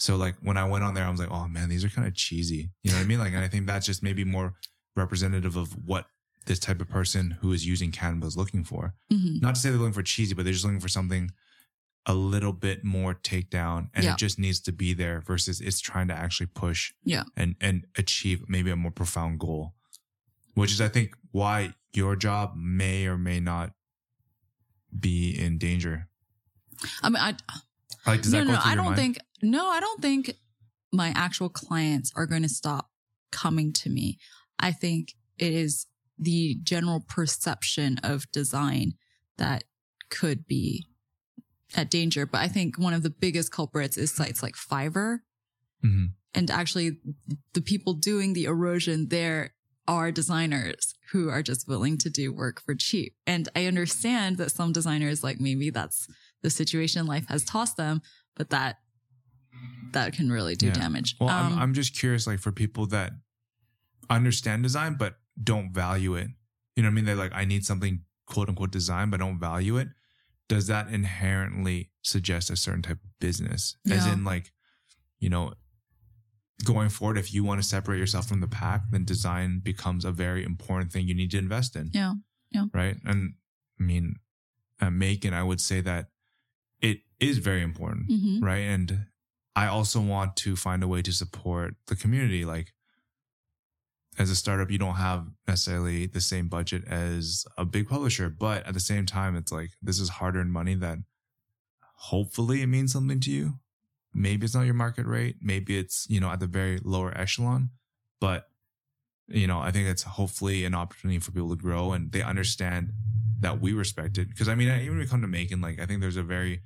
So 0.00 0.16
like 0.16 0.34
when 0.40 0.56
I 0.56 0.64
went 0.66 0.82
on 0.82 0.94
there, 0.94 1.04
I 1.04 1.10
was 1.10 1.20
like, 1.20 1.30
oh 1.30 1.46
man, 1.46 1.68
these 1.68 1.84
are 1.84 1.90
kind 1.90 2.08
of 2.08 2.14
cheesy. 2.14 2.70
You 2.82 2.90
know 2.90 2.96
what 2.96 3.04
I 3.04 3.06
mean? 3.06 3.18
Like, 3.18 3.34
and 3.34 3.44
I 3.44 3.48
think 3.48 3.66
that's 3.66 3.84
just 3.84 4.02
maybe 4.02 4.24
more 4.24 4.54
representative 4.96 5.56
of 5.56 5.72
what 5.86 6.06
this 6.46 6.58
type 6.58 6.80
of 6.80 6.88
person 6.88 7.36
who 7.42 7.52
is 7.52 7.66
using 7.66 7.92
Canva 7.92 8.24
is 8.24 8.34
looking 8.36 8.64
for. 8.64 8.94
Mhm. 9.12 9.42
Not 9.42 9.54
to 9.56 9.60
say 9.60 9.68
they're 9.68 9.78
looking 9.78 9.92
for 9.92 10.02
cheesy, 10.02 10.32
but 10.34 10.44
they're 10.44 10.54
just 10.54 10.64
looking 10.64 10.80
for 10.80 10.88
something 10.88 11.30
a 12.06 12.14
little 12.14 12.54
bit 12.54 12.82
more 12.82 13.14
takedown 13.14 13.90
and 13.92 14.04
Yeah. 14.04 14.12
it 14.14 14.18
just 14.18 14.38
needs 14.38 14.58
to 14.60 14.72
be 14.72 14.94
there 14.94 15.20
versus 15.20 15.60
it's 15.60 15.80
trying 15.80 16.08
to 16.08 16.14
actually 16.14 16.46
push 16.46 16.94
Yeah. 17.04 17.24
and 17.36 17.56
and 17.60 17.86
achieve 17.94 18.48
maybe 18.48 18.70
a 18.70 18.76
more 18.76 18.90
profound 18.90 19.38
goal. 19.38 19.74
Which 20.54 20.72
is 20.72 20.80
I 20.80 20.88
think 20.88 21.14
why 21.30 21.74
your 21.92 22.16
job 22.16 22.54
may 22.56 23.04
or 23.06 23.18
may 23.18 23.38
not 23.38 23.74
be 24.98 25.38
in 25.38 25.58
danger. 25.58 26.08
I 27.02 27.10
mean, 27.10 27.20
I, 27.22 27.36
Like 28.06 28.22
does 28.22 28.32
no, 28.32 28.40
that 28.40 28.46
go 28.46 28.52
no, 28.52 28.60
through 28.60 28.70
I 28.70 28.74
your 28.74 28.76
don't 28.76 28.84
mind? 28.86 28.96
think, 28.96 29.18
no, 29.42 29.68
I 29.68 29.80
don't 29.80 30.02
think 30.02 30.34
my 30.92 31.12
actual 31.14 31.48
clients 31.48 32.12
are 32.16 32.26
going 32.26 32.42
to 32.42 32.48
stop 32.48 32.90
coming 33.30 33.72
to 33.72 33.90
me. 33.90 34.18
I 34.58 34.72
think 34.72 35.14
it 35.38 35.52
is 35.52 35.86
the 36.18 36.58
general 36.62 37.00
perception 37.00 37.98
of 38.02 38.30
design 38.30 38.92
that 39.38 39.64
could 40.10 40.46
be 40.46 40.86
at 41.74 41.90
danger. 41.90 42.26
But 42.26 42.42
I 42.42 42.48
think 42.48 42.78
one 42.78 42.92
of 42.92 43.02
the 43.02 43.10
biggest 43.10 43.52
culprits 43.52 43.96
is 43.96 44.12
sites 44.12 44.42
like 44.42 44.54
Fiverr. 44.54 45.20
Mhm. 45.84 46.10
And 46.34 46.50
actually, 46.50 46.98
the 47.54 47.62
people 47.62 47.94
doing 47.94 48.32
the 48.32 48.44
erosion 48.44 49.08
there 49.08 49.54
are 49.88 50.12
designers 50.12 50.94
who 51.10 51.28
are 51.28 51.42
just 51.42 51.66
willing 51.66 51.98
to 51.98 52.10
do 52.10 52.32
work 52.32 52.60
for 52.60 52.74
cheap. 52.74 53.16
And 53.26 53.48
I 53.56 53.66
understand 53.66 54.36
that 54.36 54.52
some 54.52 54.72
designers, 54.72 55.24
like 55.24 55.40
maybe 55.40 55.70
that's 55.70 56.06
the 56.42 56.50
situation 56.50 57.06
life 57.06 57.26
has 57.28 57.44
tossed 57.44 57.76
them, 57.76 58.02
but 58.36 58.50
that 58.50 58.78
that 59.92 60.12
can 60.12 60.30
really 60.30 60.54
do 60.54 60.66
Yeah. 60.66 60.72
damage. 60.74 61.16
Well, 61.20 61.28
Um, 61.30 61.52
I'm 61.54 61.58
I'm 61.58 61.74
just 61.74 61.94
curious, 61.98 62.26
like 62.26 62.38
for 62.38 62.52
people 62.52 62.86
that 62.88 63.12
understand 64.08 64.62
design 64.62 64.94
but 64.94 65.18
don't 65.42 65.72
value 65.72 66.14
it. 66.14 66.28
You 66.76 66.82
know 66.82 66.88
what 66.88 66.92
I 66.92 66.94
mean? 66.94 67.04
They're 67.06 67.16
like, 67.16 67.32
I 67.34 67.44
need 67.44 67.64
something 67.64 68.04
quote 68.26 68.48
unquote 68.48 68.70
design, 68.70 69.10
but 69.10 69.18
don't 69.20 69.38
value 69.40 69.76
it. 69.78 69.88
Does 70.48 70.66
that 70.68 70.88
inherently 70.88 71.90
suggest 72.02 72.50
a 72.50 72.56
certain 72.56 72.82
type 72.82 72.98
of 73.04 73.10
business? 73.20 73.76
As 73.88 74.06
in, 74.06 74.24
like, 74.24 74.52
you 75.20 75.28
know, 75.28 75.54
going 76.64 76.88
forward, 76.88 77.18
if 77.18 77.32
you 77.32 77.44
want 77.44 77.62
to 77.62 77.66
separate 77.68 77.98
yourself 77.98 78.26
from 78.28 78.40
the 78.40 78.48
pack, 78.48 78.82
then 78.90 79.04
design 79.04 79.60
becomes 79.60 80.04
a 80.04 80.10
very 80.12 80.44
important 80.44 80.92
thing 80.92 81.06
you 81.06 81.14
need 81.14 81.30
to 81.32 81.38
invest 81.38 81.76
in. 81.76 81.90
Yeah. 81.92 82.14
Yeah. 82.50 82.66
Right. 82.72 82.96
And 83.04 83.34
I 83.78 83.82
mean, 83.82 84.16
at 84.80 84.92
Macon, 84.92 85.34
I 85.34 85.42
would 85.44 85.60
say 85.60 85.80
that 85.82 86.10
is 87.20 87.38
very 87.38 87.62
important 87.62 88.08
mhm. 88.08 88.42
right? 88.42 88.58
And 88.58 89.06
I 89.56 89.66
also 89.66 90.00
want 90.00 90.36
to 90.36 90.56
find 90.56 90.82
a 90.82 90.88
way 90.88 91.02
to 91.02 91.12
support 91.12 91.74
the 91.86 91.96
community. 91.96 92.44
Like 92.44 92.72
as 94.18 94.30
a 94.30 94.36
startup, 94.36 94.70
you 94.70 94.78
don't 94.78 94.94
have 94.94 95.26
necessarily 95.46 96.06
the 96.06 96.20
same 96.20 96.48
budget 96.48 96.84
as 96.86 97.44
a 97.56 97.64
big 97.64 97.88
publisher, 97.88 98.28
but 98.28 98.66
at 98.66 98.74
the 98.74 98.80
same 98.80 99.06
time, 99.06 99.36
it's 99.36 99.52
like 99.52 99.70
this 99.82 99.98
is 99.98 100.08
hard 100.08 100.36
earned 100.36 100.52
money 100.52 100.74
that 100.76 100.98
hopefully 101.96 102.62
it 102.62 102.66
means 102.66 102.92
something 102.92 103.20
to 103.20 103.30
you. 103.30 103.54
Maybe 104.14 104.44
it's 104.44 104.54
not 104.54 104.64
your 104.64 104.74
market 104.74 105.06
rate. 105.06 105.36
Maybe 105.40 105.78
it's, 105.78 106.06
you 106.08 106.20
know, 106.20 106.30
at 106.30 106.40
the 106.40 106.46
very 106.46 106.80
lower 106.82 107.16
echelon, 107.16 107.70
but 108.20 108.48
you 109.28 109.46
know, 109.46 109.60
I 109.60 109.70
think 109.70 109.86
it's 109.86 110.02
hopefully 110.02 110.64
an 110.64 110.74
opportunity 110.74 111.20
for 111.20 111.30
people 111.30 111.50
to 111.50 111.56
grow 111.56 111.92
and 111.92 112.10
they 112.10 112.22
understand 112.22 112.92
that 113.38 113.60
we 113.60 113.72
respect 113.72 114.18
it. 114.18 114.36
Cause 114.36 114.48
I 114.48 114.56
mean, 114.56 114.68
even 114.68 114.88
when 114.88 114.98
we 114.98 115.06
come 115.06 115.22
to 115.22 115.28
Macon, 115.28 115.60
like 115.60 115.80
I 115.80 115.86
think 115.86 116.00
there's 116.00 116.16
a 116.16 116.22
very 116.22 116.62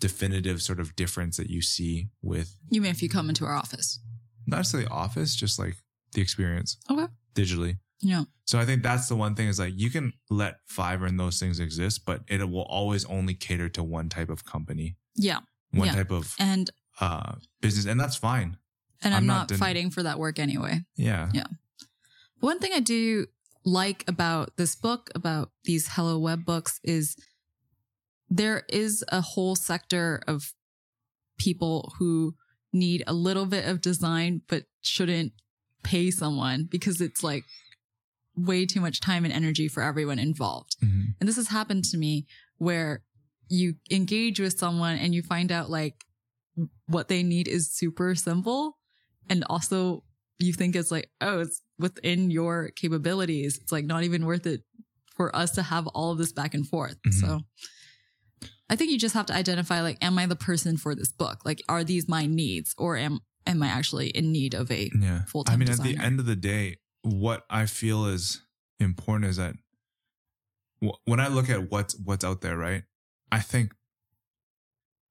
definitive 0.00 0.62
sort 0.62 0.80
of 0.80 0.94
difference 0.96 1.36
that 1.36 1.48
you 1.50 1.62
see 1.62 2.08
with 2.22 2.56
You 2.70 2.80
mean 2.80 2.90
if 2.90 3.02
you 3.02 3.08
come 3.08 3.28
into 3.28 3.44
our 3.44 3.54
office? 3.54 4.00
not 4.46 4.58
necessarily 4.58 4.88
office, 4.90 5.34
just 5.34 5.58
like 5.58 5.74
the 6.12 6.20
experience 6.20 6.76
Okay. 6.90 7.06
digitally. 7.34 7.78
Yeah. 8.00 8.24
So 8.44 8.58
I 8.58 8.66
think 8.66 8.82
that's 8.82 9.08
the 9.08 9.16
one 9.16 9.34
thing 9.34 9.48
is 9.48 9.58
like 9.58 9.72
you 9.76 9.88
can 9.90 10.12
let 10.28 10.58
Fiverr 10.68 11.08
and 11.08 11.18
those 11.18 11.40
things 11.40 11.58
exist, 11.60 12.04
but 12.04 12.22
it 12.28 12.48
will 12.50 12.64
always 12.64 13.06
only 13.06 13.32
cater 13.34 13.70
to 13.70 13.82
one 13.82 14.08
type 14.10 14.28
of 14.28 14.44
company, 14.44 14.96
Yeah. 15.16 15.38
one 15.70 15.86
Yeah. 15.86 15.94
type 15.94 16.10
of 16.10 16.34
And 16.38 16.70
uh, 17.00 17.36
business, 17.62 17.86
and 17.86 17.98
that's 17.98 18.16
fine. 18.16 18.58
and 19.02 19.14
I'm, 19.14 19.20
I'm 19.22 19.26
not, 19.26 19.50
not 19.50 19.58
fighting 19.58 19.90
for 19.90 20.02
that 20.02 20.18
work 20.18 20.38
anyway. 20.38 20.84
Yeah. 20.96 21.30
Yeah. 21.32 21.46
One 22.40 22.58
thing 22.58 22.72
I 22.74 22.80
do 22.80 23.26
like 23.64 24.04
about 24.06 24.56
this 24.58 24.76
book, 24.76 25.08
about 25.14 25.50
these 25.64 25.88
Hello 25.92 26.18
Web 26.18 26.44
books, 26.44 26.80
is 26.84 27.16
there 28.36 28.64
is 28.68 29.04
a 29.08 29.20
whole 29.20 29.54
sector 29.54 30.20
of 30.26 30.52
people 31.38 31.92
who 31.98 32.34
need 32.72 33.04
a 33.06 33.12
little 33.12 33.46
bit 33.46 33.64
of 33.64 33.80
design, 33.80 34.42
but 34.48 34.64
shouldn't 34.80 35.32
pay 35.84 36.10
someone 36.10 36.66
because 36.68 37.00
it's 37.00 37.22
like 37.22 37.44
way 38.36 38.66
too 38.66 38.80
much 38.80 38.98
time 39.00 39.24
and 39.24 39.32
energy 39.32 39.68
for 39.68 39.82
everyone 39.82 40.18
involved. 40.18 40.76
Mhm. 40.82 41.14
And 41.20 41.28
this 41.28 41.36
has 41.36 41.48
happened 41.48 41.84
to 41.86 41.96
me 41.96 42.26
where 42.58 43.04
you 43.48 43.76
engage 43.90 44.40
with 44.40 44.58
someone 44.58 44.96
and 44.98 45.14
you 45.14 45.22
find 45.22 45.52
out 45.52 45.70
like 45.70 46.04
what 46.86 47.06
they 47.08 47.22
need 47.22 47.46
is 47.46 47.70
super 47.70 48.16
simple. 48.16 48.78
And 49.28 49.44
also 49.44 50.02
you 50.38 50.52
think 50.52 50.74
it's 50.74 50.90
like, 50.90 51.12
oh, 51.20 51.40
it's 51.40 51.62
within 51.78 52.30
your 52.32 52.70
capabilities. 52.74 53.58
It's 53.58 53.70
like 53.70 53.84
not 53.84 54.02
even 54.02 54.26
worth 54.26 54.46
it 54.46 54.62
for 55.14 55.34
us 55.36 55.52
to 55.52 55.62
have 55.62 55.86
all 55.88 56.10
of 56.10 56.18
this 56.18 56.32
back 56.32 56.54
and 56.54 56.66
forth. 56.66 57.00
Mhm. 57.02 57.14
So 57.20 57.40
I 58.74 58.76
think 58.76 58.90
you 58.90 58.98
just 58.98 59.14
have 59.14 59.26
to 59.26 59.32
identify 59.32 59.82
like, 59.82 59.98
am 60.02 60.18
I 60.18 60.26
the 60.26 60.34
person 60.34 60.76
for 60.76 60.96
this 60.96 61.12
book? 61.12 61.42
Like, 61.44 61.62
are 61.68 61.84
these 61.84 62.08
my 62.08 62.26
needs 62.26 62.74
or 62.76 62.96
am, 62.96 63.20
am 63.46 63.62
I 63.62 63.68
actually 63.68 64.08
in 64.08 64.32
need 64.32 64.52
of 64.52 64.68
a 64.72 64.90
Yeah. 65.00 65.20
Full-time 65.26 65.54
I 65.54 65.56
mean, 65.58 65.70
at 65.70 65.80
the 65.80 65.96
end 65.96 66.18
of 66.18 66.26
the 66.26 66.34
day, 66.34 66.78
what 67.02 67.44
I 67.48 67.66
feel 67.66 68.06
is 68.06 68.42
important 68.80 69.30
is 69.30 69.36
that 69.36 69.54
wh- 70.84 70.98
when 71.04 71.20
I 71.20 71.28
look 71.28 71.48
at 71.48 71.70
what's 71.70 71.96
what's 72.04 72.24
out 72.24 72.40
there, 72.40 72.56
right? 72.56 72.82
I 73.30 73.38
think 73.38 73.74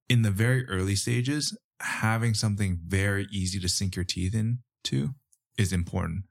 in 0.10 0.24
the 0.24 0.32
very 0.32 0.68
early 0.68 0.98
stages, 0.98 1.58
having 1.80 2.34
something 2.34 2.82
very 2.86 3.28
easy 3.32 3.62
to 3.62 3.70
sink 3.70 3.96
your 3.96 4.04
teeth 4.04 4.36
into 4.36 5.14
is 5.58 5.72
important. 5.72 6.26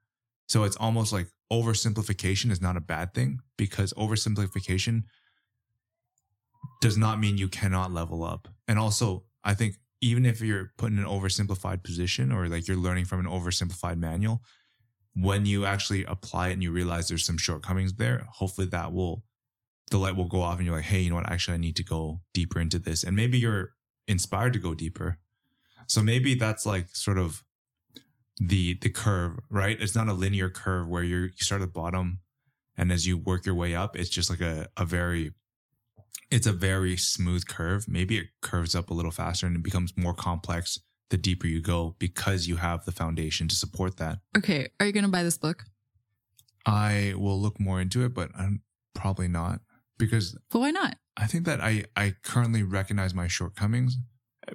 So 0.51 0.65
it's 0.65 0.77
almost 0.77 1.15
like 1.15 1.29
oversimplification 1.51 2.51
is 2.51 2.61
not 2.61 2.77
a 2.77 2.81
bad 2.83 3.15
thing 3.15 3.39
because 3.57 3.95
oversimplification 3.95 5.05
does 6.81 6.97
not 6.97 7.19
mean 7.21 7.39
you 7.39 7.49
cannot 7.49 7.93
level 7.93 8.25
up. 8.25 8.49
And 8.69 8.79
also, 8.79 9.25
I 9.45 9.55
think 9.55 9.77
even 10.01 10.27
if 10.27 10.41
you're 10.41 10.73
put 10.79 10.91
in 10.91 10.99
an 10.99 11.05
oversimplified 11.05 11.85
position 11.85 12.33
or 12.33 12.49
like 12.49 12.67
you're 12.67 12.77
learning 12.77 13.05
from 13.05 13.21
an 13.21 13.27
oversimplified 13.27 13.99
manual, 13.99 14.43
when 15.15 15.47
you 15.47 15.65
actually 15.65 16.05
apply 16.05 16.49
it 16.49 16.55
and 16.55 16.63
you 16.63 16.73
realize 16.73 17.09
there's 17.09 17.25
some 17.25 17.39
shortcomings 17.39 17.95
there, 17.95 18.27
hopefully 18.33 18.67
that 18.69 18.93
will 18.93 19.25
the 19.91 19.99
light 19.99 20.17
will 20.17 20.27
go 20.27 20.41
off 20.41 20.57
and 20.57 20.67
you're 20.67 20.75
like, 20.75 20.87
hey, 20.87 21.01
you 21.01 21.11
know 21.11 21.17
what? 21.17 21.31
Actually, 21.31 21.55
I 21.55 21.59
need 21.59 21.77
to 21.77 21.85
go 21.85 22.21
deeper 22.33 22.59
into 22.59 22.79
this. 22.79 23.05
And 23.05 23.15
maybe 23.15 23.39
you're 23.39 23.75
inspired 24.09 24.55
to 24.55 24.59
go 24.59 24.75
deeper. 24.75 25.19
So 25.87 26.03
maybe 26.03 26.35
that's 26.35 26.65
like 26.65 26.89
sort 26.95 27.19
of 27.19 27.45
the 28.39 28.79
the 28.81 28.89
curve, 28.89 29.39
right? 29.51 29.81
It's 29.81 29.95
not 29.95 30.09
a 30.09 30.15
linear 30.15 30.49
curve 30.49 30.89
where 30.89 31.03
you're 31.03 31.27
you 31.27 31.33
start 31.41 31.61
at 31.61 31.67
the 31.67 31.73
bottom 31.73 32.21
and 32.77 32.91
as 32.91 33.07
you 33.07 33.19
work 33.19 33.45
your 33.45 33.55
way 33.55 33.75
up, 33.75 33.97
it's 33.97 34.09
just 34.09 34.31
like 34.31 34.41
a, 34.41 34.69
a 34.77 34.85
very 34.85 35.33
it's 36.31 36.47
a 36.47 36.53
very 36.53 36.97
smooth 36.97 37.47
curve. 37.47 37.87
Maybe 37.89 38.19
it 38.19 38.29
curves 38.41 38.75
up 38.75 38.91
a 38.91 38.95
little 38.95 39.11
faster 39.11 39.47
and 39.47 39.57
it 39.57 39.63
becomes 39.63 39.93
more 39.97 40.15
complex 40.15 40.79
the 41.11 41.19
deeper 41.19 41.47
you 41.47 41.61
go 41.61 41.95
because 41.99 42.49
you 42.49 42.57
have 42.57 42.87
the 42.87 42.93
foundation 42.93 43.47
to 43.49 43.55
support 43.55 43.99
that. 43.99 44.19
okay, 44.37 44.71
are 44.81 44.87
you 44.87 44.93
going 44.93 45.05
to 45.05 45.11
buy 45.11 45.23
this 45.23 45.37
book? 45.37 45.65
I 46.65 47.13
will 47.17 47.39
look 47.41 47.61
more 47.61 47.81
into 47.81 48.03
it, 48.05 48.15
but 48.15 48.31
I'm 48.37 48.63
probably 48.95 49.29
not 49.29 49.61
because 49.99 50.37
But 50.51 50.61
why 50.61 50.71
not? 50.71 50.97
I 51.17 51.27
think 51.27 51.45
that 51.45 51.61
I 51.61 51.85
I 51.97 52.15
currently 52.23 52.63
recognize 52.63 53.15
my 53.15 53.29
shortcomings 53.29 53.99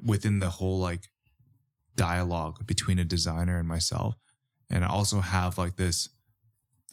within 0.03 0.39
the 0.39 0.49
whole 0.49 0.79
like 0.79 1.09
dialogue 1.95 2.65
between 2.65 2.97
a 2.97 3.05
designer 3.05 3.59
and 3.59 3.67
myself, 3.67 4.15
and 4.69 4.83
I 4.83 4.87
also 4.87 5.19
have 5.21 5.57
like 5.57 5.75
this 5.75 6.09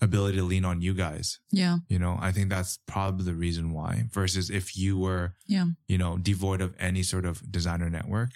ability 0.01 0.37
to 0.39 0.43
lean 0.45 0.65
on 0.65 0.83
you 0.83 0.93
guys. 0.95 1.39
Yeah. 1.51 1.79
You 1.89 1.99
know, 1.99 2.19
I 2.21 2.33
think 2.33 2.51
that's 2.51 2.79
probably 2.87 3.25
the 3.25 3.35
reason 3.35 3.73
why. 3.73 4.05
Versus 4.11 4.51
if 4.51 4.77
you 4.77 4.99
were, 4.99 5.35
Yeah. 5.47 5.67
you 5.89 5.99
know, 5.99 6.19
devoid 6.19 6.61
of 6.61 6.75
any 6.79 7.03
sort 7.03 7.25
of 7.25 7.51
designer 7.51 7.89
network. 7.89 8.31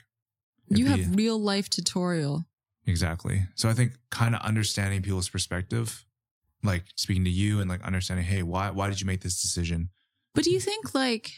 You 0.69 0.85
be- 0.85 0.91
have 1.03 1.17
real 1.17 1.39
life 1.41 1.69
tutorial. 1.69 2.45
exactly. 2.87 3.47
So 3.55 3.69
I 3.69 3.75
think 3.75 3.93
kind 4.11 4.35
of 4.35 4.41
understanding 4.43 5.03
people's 5.03 5.29
perspective 5.29 6.05
like 6.65 6.85
speaking 6.97 7.23
to 7.25 7.31
you 7.31 7.61
and 7.61 7.71
like 7.71 7.83
understanding, 7.83 8.27
hey, 8.27 8.43
why 8.43 8.71
why 8.71 8.89
did 8.89 9.01
you 9.01 9.07
make 9.07 9.21
this 9.21 9.41
decision? 9.41 9.91
But 10.35 10.45
do 10.45 10.51
you 10.51 10.59
think 10.61 10.95
like 10.95 11.33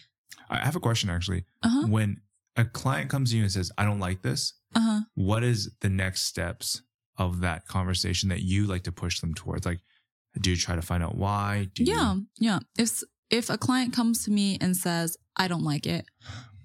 I 0.49 0.59
have 0.65 0.77
a 0.77 0.81
question 0.81 1.11
actually. 1.11 1.45
uh-huh 1.63 1.87
When 1.89 2.21
a 2.57 2.65
client 2.65 3.11
comes 3.11 3.31
to 3.31 3.37
you 3.37 3.43
and 3.43 3.53
says, 3.53 3.71
I 3.79 3.85
don't 3.85 4.01
like 4.01 4.23
this, 4.23 4.55
uh-huh 4.75 5.01
what 5.15 5.43
is 5.45 5.71
the 5.81 5.89
next 5.91 6.23
steps 6.23 6.83
of 7.19 7.41
that 7.41 7.67
conversation 7.67 8.29
that 8.31 8.41
you 8.43 8.67
like 8.67 8.85
to 8.85 8.93
push 8.93 9.21
them 9.21 9.35
towards? 9.35 9.67
Like, 9.67 9.81
do 10.39 10.51
you 10.51 10.57
try 10.57 10.77
to 10.77 10.83
find 10.83 11.03
out 11.03 11.17
why? 11.17 11.69
Do 11.75 11.85
you- 11.85 11.93
yeah 11.93 12.17
yeah 12.39 12.59
if 12.79 13.03
if 13.31 13.49
a 13.51 13.57
client 13.59 13.93
comes 13.93 14.25
to 14.25 14.31
me 14.31 14.59
and 14.61 14.77
says 14.77 15.17
i 15.37 15.47
don't 15.49 15.63
like 15.63 15.87
it 15.87 16.05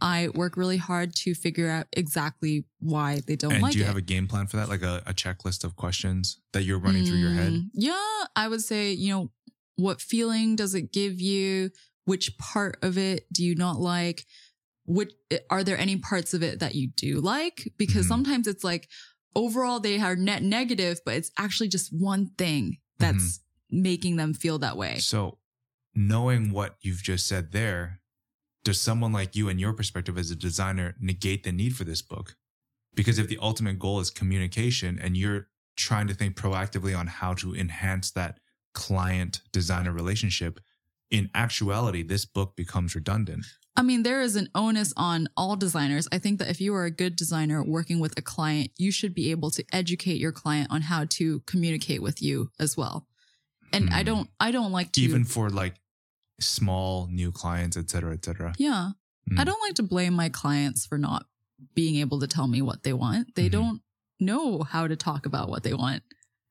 i 0.02 0.28
work 0.36 0.58
really 0.58 0.78
hard 0.78 1.16
to 1.16 1.34
figure 1.36 1.70
out 1.70 1.86
exactly 1.94 2.66
why 2.80 3.22
they 3.28 3.36
don't 3.36 3.54
and 3.54 3.62
like 3.62 3.72
it. 3.72 3.74
do 3.74 3.80
you 3.80 3.86
it 3.86 3.88
have 3.88 3.98
a 3.98 4.02
game 4.02 4.28
plan 4.28 4.46
for 4.48 4.58
that? 4.58 4.68
Like 4.70 4.82
a, 4.84 5.02
a 5.06 5.14
checklist 5.14 5.64
of 5.64 5.76
questions 5.76 6.40
that 6.54 6.64
you're 6.64 6.80
running 6.80 7.06
through 7.06 7.18
your 7.20 7.32
head? 7.32 7.54
Mm, 7.54 7.70
yeah 7.74 8.24
i 8.36 8.48
would 8.48 8.62
say 8.62 8.92
you 8.92 9.12
know 9.14 9.32
what 9.78 10.02
feeling 10.02 10.56
does 10.56 10.74
it 10.76 10.92
give 10.92 11.20
you 11.22 11.70
which 12.06 12.38
part 12.38 12.78
of 12.82 12.98
it 12.98 13.26
do 13.34 13.44
you 13.44 13.56
not 13.56 13.80
like 13.80 14.26
which 14.86 15.12
are 15.50 15.64
there 15.64 15.78
any 15.78 15.98
parts 15.98 16.34
of 16.34 16.44
it 16.44 16.60
that 16.60 16.76
you 16.76 16.88
do 16.96 17.20
like 17.20 17.72
because 17.78 18.06
Mhm. 18.06 18.10
sometimes 18.10 18.48
it's 18.48 18.64
like 18.64 18.88
overall 19.36 19.80
they 19.80 20.00
are 20.00 20.16
net 20.16 20.44
negative 20.44 21.00
but 21.06 21.16
it's 21.16 21.32
actually 21.38 21.68
just 21.68 21.90
one 21.92 22.28
thing 22.38 22.78
that's 23.00 23.18
Mm-hmm. 23.18 23.42
Making 23.70 24.16
them 24.16 24.34
feel 24.34 24.60
that 24.60 24.78
way 24.78 24.98
So, 24.98 25.38
knowing 25.94 26.52
what 26.52 26.76
you've 26.82 27.04
just 27.04 27.28
said 27.28 27.52
there, 27.52 28.02
does 28.64 28.82
someone 28.82 29.14
like 29.14 29.36
you, 29.36 29.48
in 29.48 29.60
your 29.60 29.74
perspective 29.74 30.18
as 30.18 30.32
a 30.32 30.36
designer, 30.36 30.96
negate 31.00 31.44
the 31.44 31.52
need 31.52 31.76
for 31.76 31.84
this 31.84 32.02
book? 32.02 32.36
Because 32.94 33.20
if 33.20 33.28
the 33.28 33.38
ultimate 33.42 33.80
goal 33.80 34.00
is 34.00 34.10
communication 34.10 35.00
and 35.02 35.16
you're 35.16 35.48
trying 35.78 36.08
to 36.08 36.14
think 36.14 36.36
proactively 36.36 36.98
on 36.98 37.08
how 37.08 37.34
to 37.36 37.54
enhance 37.54 38.12
that 38.12 38.40
client 38.74 39.42
designer 39.52 39.92
relationship, 39.92 40.60
in 41.12 41.30
actuality, 41.36 42.04
this 42.04 42.26
book 42.26 42.56
becomes 42.56 42.96
redundant. 42.96 43.46
I 43.78 43.84
mean, 43.84 44.04
there 44.04 44.22
is 44.22 44.36
an 44.36 44.50
onus 44.56 44.94
on 44.96 45.28
all 45.36 45.56
designers. 45.56 46.08
I 46.12 46.18
think 46.18 46.40
that 46.40 46.50
if 46.50 46.62
you 46.62 46.74
are 46.76 46.86
a 46.86 46.92
good 46.92 47.16
designer 47.16 47.64
working 47.64 48.00
with 48.00 48.18
a 48.18 48.22
client, 48.22 48.72
you 48.78 48.92
should 48.92 49.14
be 49.14 49.32
able 49.32 49.52
to 49.52 49.64
educate 49.74 50.18
your 50.18 50.32
client 50.32 50.70
on 50.72 50.82
how 50.82 51.06
to 51.12 51.42
communicate 51.42 52.02
with 52.02 52.22
you 52.22 52.50
as 52.60 52.78
well. 52.78 53.08
And 53.76 53.90
I 53.94 54.00
Hmm. 54.02 54.06
don't, 54.06 54.30
I 54.40 54.52
don't 54.52 54.72
like 54.72 54.92
to, 54.94 55.02
Even 55.02 55.24
for 55.26 55.50
like 55.50 55.76
small 56.40 57.08
new 57.08 57.32
clients, 57.32 57.78
et 57.78 57.90
cetera, 57.90 58.14
et 58.14 58.24
cetera. 58.26 58.54
yeah, 58.58 58.92
Mm. 59.30 59.40
I 59.40 59.44
don't 59.44 59.60
like 59.68 59.74
to 59.76 59.84
blame 59.84 60.14
my 60.14 60.30
clients 60.30 60.86
for 60.86 60.98
not 61.00 61.26
being 61.74 61.96
able 61.96 62.20
to 62.20 62.28
tell 62.28 62.48
me 62.48 62.62
what 62.62 62.84
they 62.84 62.94
want. 62.94 63.34
They 63.36 63.48
Mhm. 63.50 63.52
don't 63.52 63.82
know 64.20 64.62
how 64.64 64.88
to 64.88 64.96
talk 64.96 65.26
about 65.26 65.50
what 65.50 65.64
they 65.64 65.74
want 65.74 66.04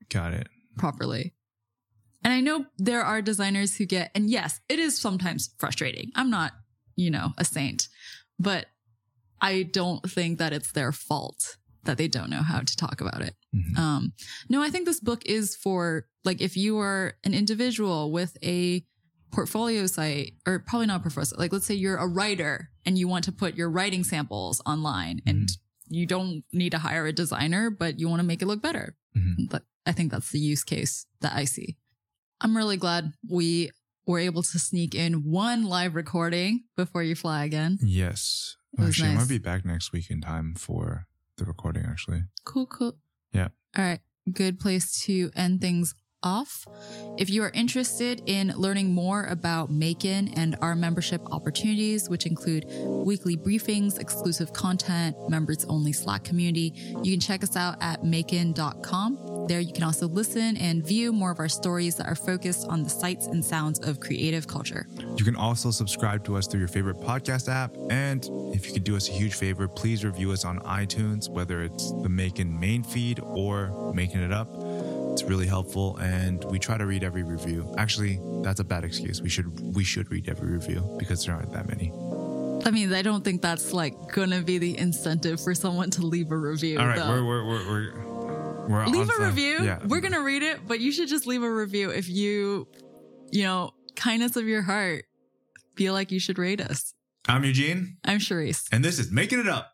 Got 0.09 0.33
it. 0.35 0.49
properly. 0.77 1.35
And 2.25 2.33
I 2.33 2.41
know 2.41 2.67
there 2.79 3.03
are 3.05 3.23
designers 3.23 3.77
who 3.77 3.87
get, 3.87 4.11
and 4.15 4.29
yes, 4.31 4.61
it 4.69 4.79
is 4.79 4.99
sometimes 4.99 5.51
frustrating. 5.59 6.11
I'm 6.17 6.31
not, 6.31 6.53
you 6.97 7.11
know, 7.11 7.33
a 7.39 7.45
saint, 7.45 7.89
but 8.39 8.67
I 9.41 9.63
don't 9.63 10.09
think 10.11 10.39
that 10.39 10.53
it's 10.53 10.73
their 10.73 10.91
fault 10.91 11.59
that 11.85 11.99
they 11.99 12.09
don't 12.09 12.31
know 12.31 12.43
how 12.43 12.61
to 12.61 12.77
talk 12.77 13.01
about 13.01 13.21
it. 13.23 13.35
Mhm. 13.55 13.79
Um, 13.79 14.13
no, 14.49 14.63
I 14.63 14.71
think 14.71 14.87
this 14.87 15.01
book 15.01 15.25
is 15.27 15.55
for 15.57 16.07
like 16.25 16.41
if 16.41 16.57
you 16.57 16.79
are 16.79 17.15
an 17.25 17.35
individual 17.35 18.11
with 18.13 18.37
a 18.43 18.85
portfolio 19.33 19.87
site, 19.87 20.35
or 20.47 20.61
probably 20.61 20.87
not 20.87 21.01
a 21.01 21.03
portfolio, 21.03 21.31
like 21.39 21.53
let's 21.53 21.67
say 21.67 21.75
you're 21.75 21.97
a 21.97 22.07
writer 22.07 22.71
and 22.87 22.97
you 22.99 23.09
want 23.09 23.25
to 23.25 23.33
put 23.33 23.57
your 23.57 23.69
writing 23.71 24.05
samples 24.05 24.63
online 24.65 25.21
and 25.27 25.49
you 25.89 26.07
don't 26.07 26.45
need 26.53 26.71
to 26.71 26.79
hire 26.79 27.07
a 27.07 27.13
designer, 27.13 27.71
but 27.71 27.99
you 27.99 28.09
want 28.09 28.21
to 28.21 28.27
make 28.27 28.41
it 28.43 28.47
look 28.47 28.63
better. 28.63 28.97
Mhm. 29.17 29.49
But 29.51 29.65
I 29.87 29.93
think 29.93 30.11
that's 30.13 30.31
the 30.31 30.39
use 30.39 30.65
case 30.65 31.07
that 31.21 31.35
I 31.35 31.45
see. 31.45 31.77
I'm 32.41 32.57
really 32.57 32.77
glad 32.77 33.13
we 33.29 33.71
were 34.07 34.19
able 34.19 34.43
to 34.43 34.59
sneak 34.59 34.95
in 34.95 35.25
one 35.25 35.65
live 35.65 35.95
recording 35.95 36.65
before 36.77 37.03
you 37.03 37.15
fly 37.15 37.45
again. 37.45 37.79
Yes. 37.83 38.57
Actually, 38.79 39.09
I 39.09 39.13
nice. 39.15 39.23
might 39.23 39.29
be 39.29 39.39
back 39.39 39.65
next 39.65 39.93
week 39.93 40.11
in 40.11 40.21
time 40.21 40.55
for 40.55 41.07
the 41.37 41.45
recording, 41.45 41.85
actually. 41.85 42.23
Cool, 42.45 42.67
cool. 42.67 42.97
Yeah. 43.33 43.49
All 43.77 43.85
right. 43.85 44.01
Good 44.33 44.59
place 44.59 45.03
to 45.05 45.31
end 45.37 45.61
things 45.61 45.95
off. 46.25 46.67
If 47.17 47.31
you 47.31 47.43
are 47.45 47.51
interested 47.51 48.23
in 48.27 48.49
learning 48.57 48.93
more 48.93 49.25
about 49.25 49.71
Macon 49.71 50.33
and 50.37 50.57
our 50.61 50.75
membership 50.75 51.21
opportunities, 51.31 52.09
which 52.09 52.27
include 52.27 52.67
weekly 52.85 53.37
briefings, 53.37 54.01
exclusive 54.01 54.53
content, 54.53 55.17
members 55.29 55.65
only 55.67 55.93
Slack 55.93 56.25
community, 56.25 56.73
you 57.03 57.13
can 57.13 57.21
check 57.21 57.43
us 57.45 57.57
out 57.57 57.77
at 57.81 58.05
macon.com. 58.05 59.47
There 59.47 59.61
you 59.61 59.73
can 59.73 59.83
also 59.83 60.09
listen 60.09 60.57
and 60.57 60.85
view 60.85 61.13
more 61.13 61.31
of 61.31 61.39
our 61.39 61.49
stories 61.49 61.97
that 61.97 62.07
are 62.07 62.15
focused 62.15 62.67
on 62.69 62.83
the 62.83 62.89
sights 62.89 63.27
and 63.27 63.45
sounds 63.45 63.79
of 63.81 64.01
creative 64.01 64.49
culture. 64.49 64.89
You 65.17 65.25
can 65.25 65.37
also 65.37 65.71
subscribe 65.71 66.25
to 66.25 66.37
us 66.37 66.47
through 66.47 66.61
your 66.61 66.69
favorite 66.69 66.97
podcast 66.97 67.49
app. 67.49 67.77
And 67.91 68.25
if 68.55 68.67
you 68.67 68.73
could 68.73 68.85
do 68.85 68.97
us 68.97 69.09
a 69.09 69.13
huge 69.13 69.35
favor, 69.35 69.69
please 69.69 70.05
review 70.05 70.33
us 70.33 70.45
on 70.45 70.61
iTunes, 70.61 71.29
whether 71.29 71.63
it's 71.63 71.93
the 72.03 72.09
Making 72.09 72.59
main 72.59 72.83
feed 72.83 73.21
or 73.23 73.93
Making 73.95 74.23
It 74.23 74.33
Up. 74.33 74.49
It's 75.15 75.23
really 75.23 75.47
helpful, 75.47 75.97
and 75.99 76.43
we 76.47 76.59
try 76.59 76.77
to 76.77 76.87
read 76.87 77.05
every 77.05 77.23
review. 77.23 77.73
Actually, 77.79 78.19
that's 78.43 78.59
a 78.59 78.65
bad 78.65 78.83
excuse. 78.83 79.23
We 79.23 79.29
should 79.29 79.77
we 79.77 79.85
should 79.85 80.11
read 80.11 80.29
every 80.29 80.51
review 80.51 80.97
because 80.99 81.25
there 81.25 81.37
aren't 81.37 81.53
that 81.53 81.69
many. 81.69 81.93
I 82.67 82.73
mean, 82.73 82.93
I 82.93 83.03
don't 83.03 83.23
think 83.23 83.41
that's 83.41 83.73
like 83.73 83.95
gonna 84.13 84.41
be 84.41 84.59
the 84.59 84.77
incentive 84.77 85.41
for 85.41 85.55
someone 85.55 85.91
to 85.91 86.03
leave 86.05 86.33
a 86.33 86.37
review. 86.37 86.81
All 86.81 86.87
right, 86.89 86.97
though. 86.99 87.09
we're 87.11 87.25
we're 87.25 87.47
we're 87.47 87.69
we're, 87.69 88.69
we're 88.69 88.87
leave 88.89 89.09
a 89.09 89.25
review. 89.25 89.63
Yeah, 89.63 89.79
We're 89.87 90.01
gonna 90.01 90.21
read 90.21 90.43
it, 90.43 90.67
but 90.67 90.81
you 90.81 90.91
should 90.91 91.09
just 91.09 91.29
leave 91.29 91.45
a 91.45 91.53
review 91.53 91.91
if 91.91 92.09
you, 92.09 92.67
you 93.31 93.45
know, 93.45 93.71
kindness 93.95 94.35
of 94.35 94.49
your 94.49 94.63
heart, 94.63 95.05
feel 95.77 95.93
like 95.93 96.11
you 96.11 96.19
should 96.19 96.39
rate 96.41 96.61
us. 96.61 96.93
I'm 97.29 97.45
Eugene, 97.45 97.99
I'm 98.05 98.19
Charisse. 98.19 98.67
and 98.73 98.85
this 98.85 98.99
is 98.99 99.13
Making 99.13 99.39
It 99.39 99.49
Up. 99.49 99.74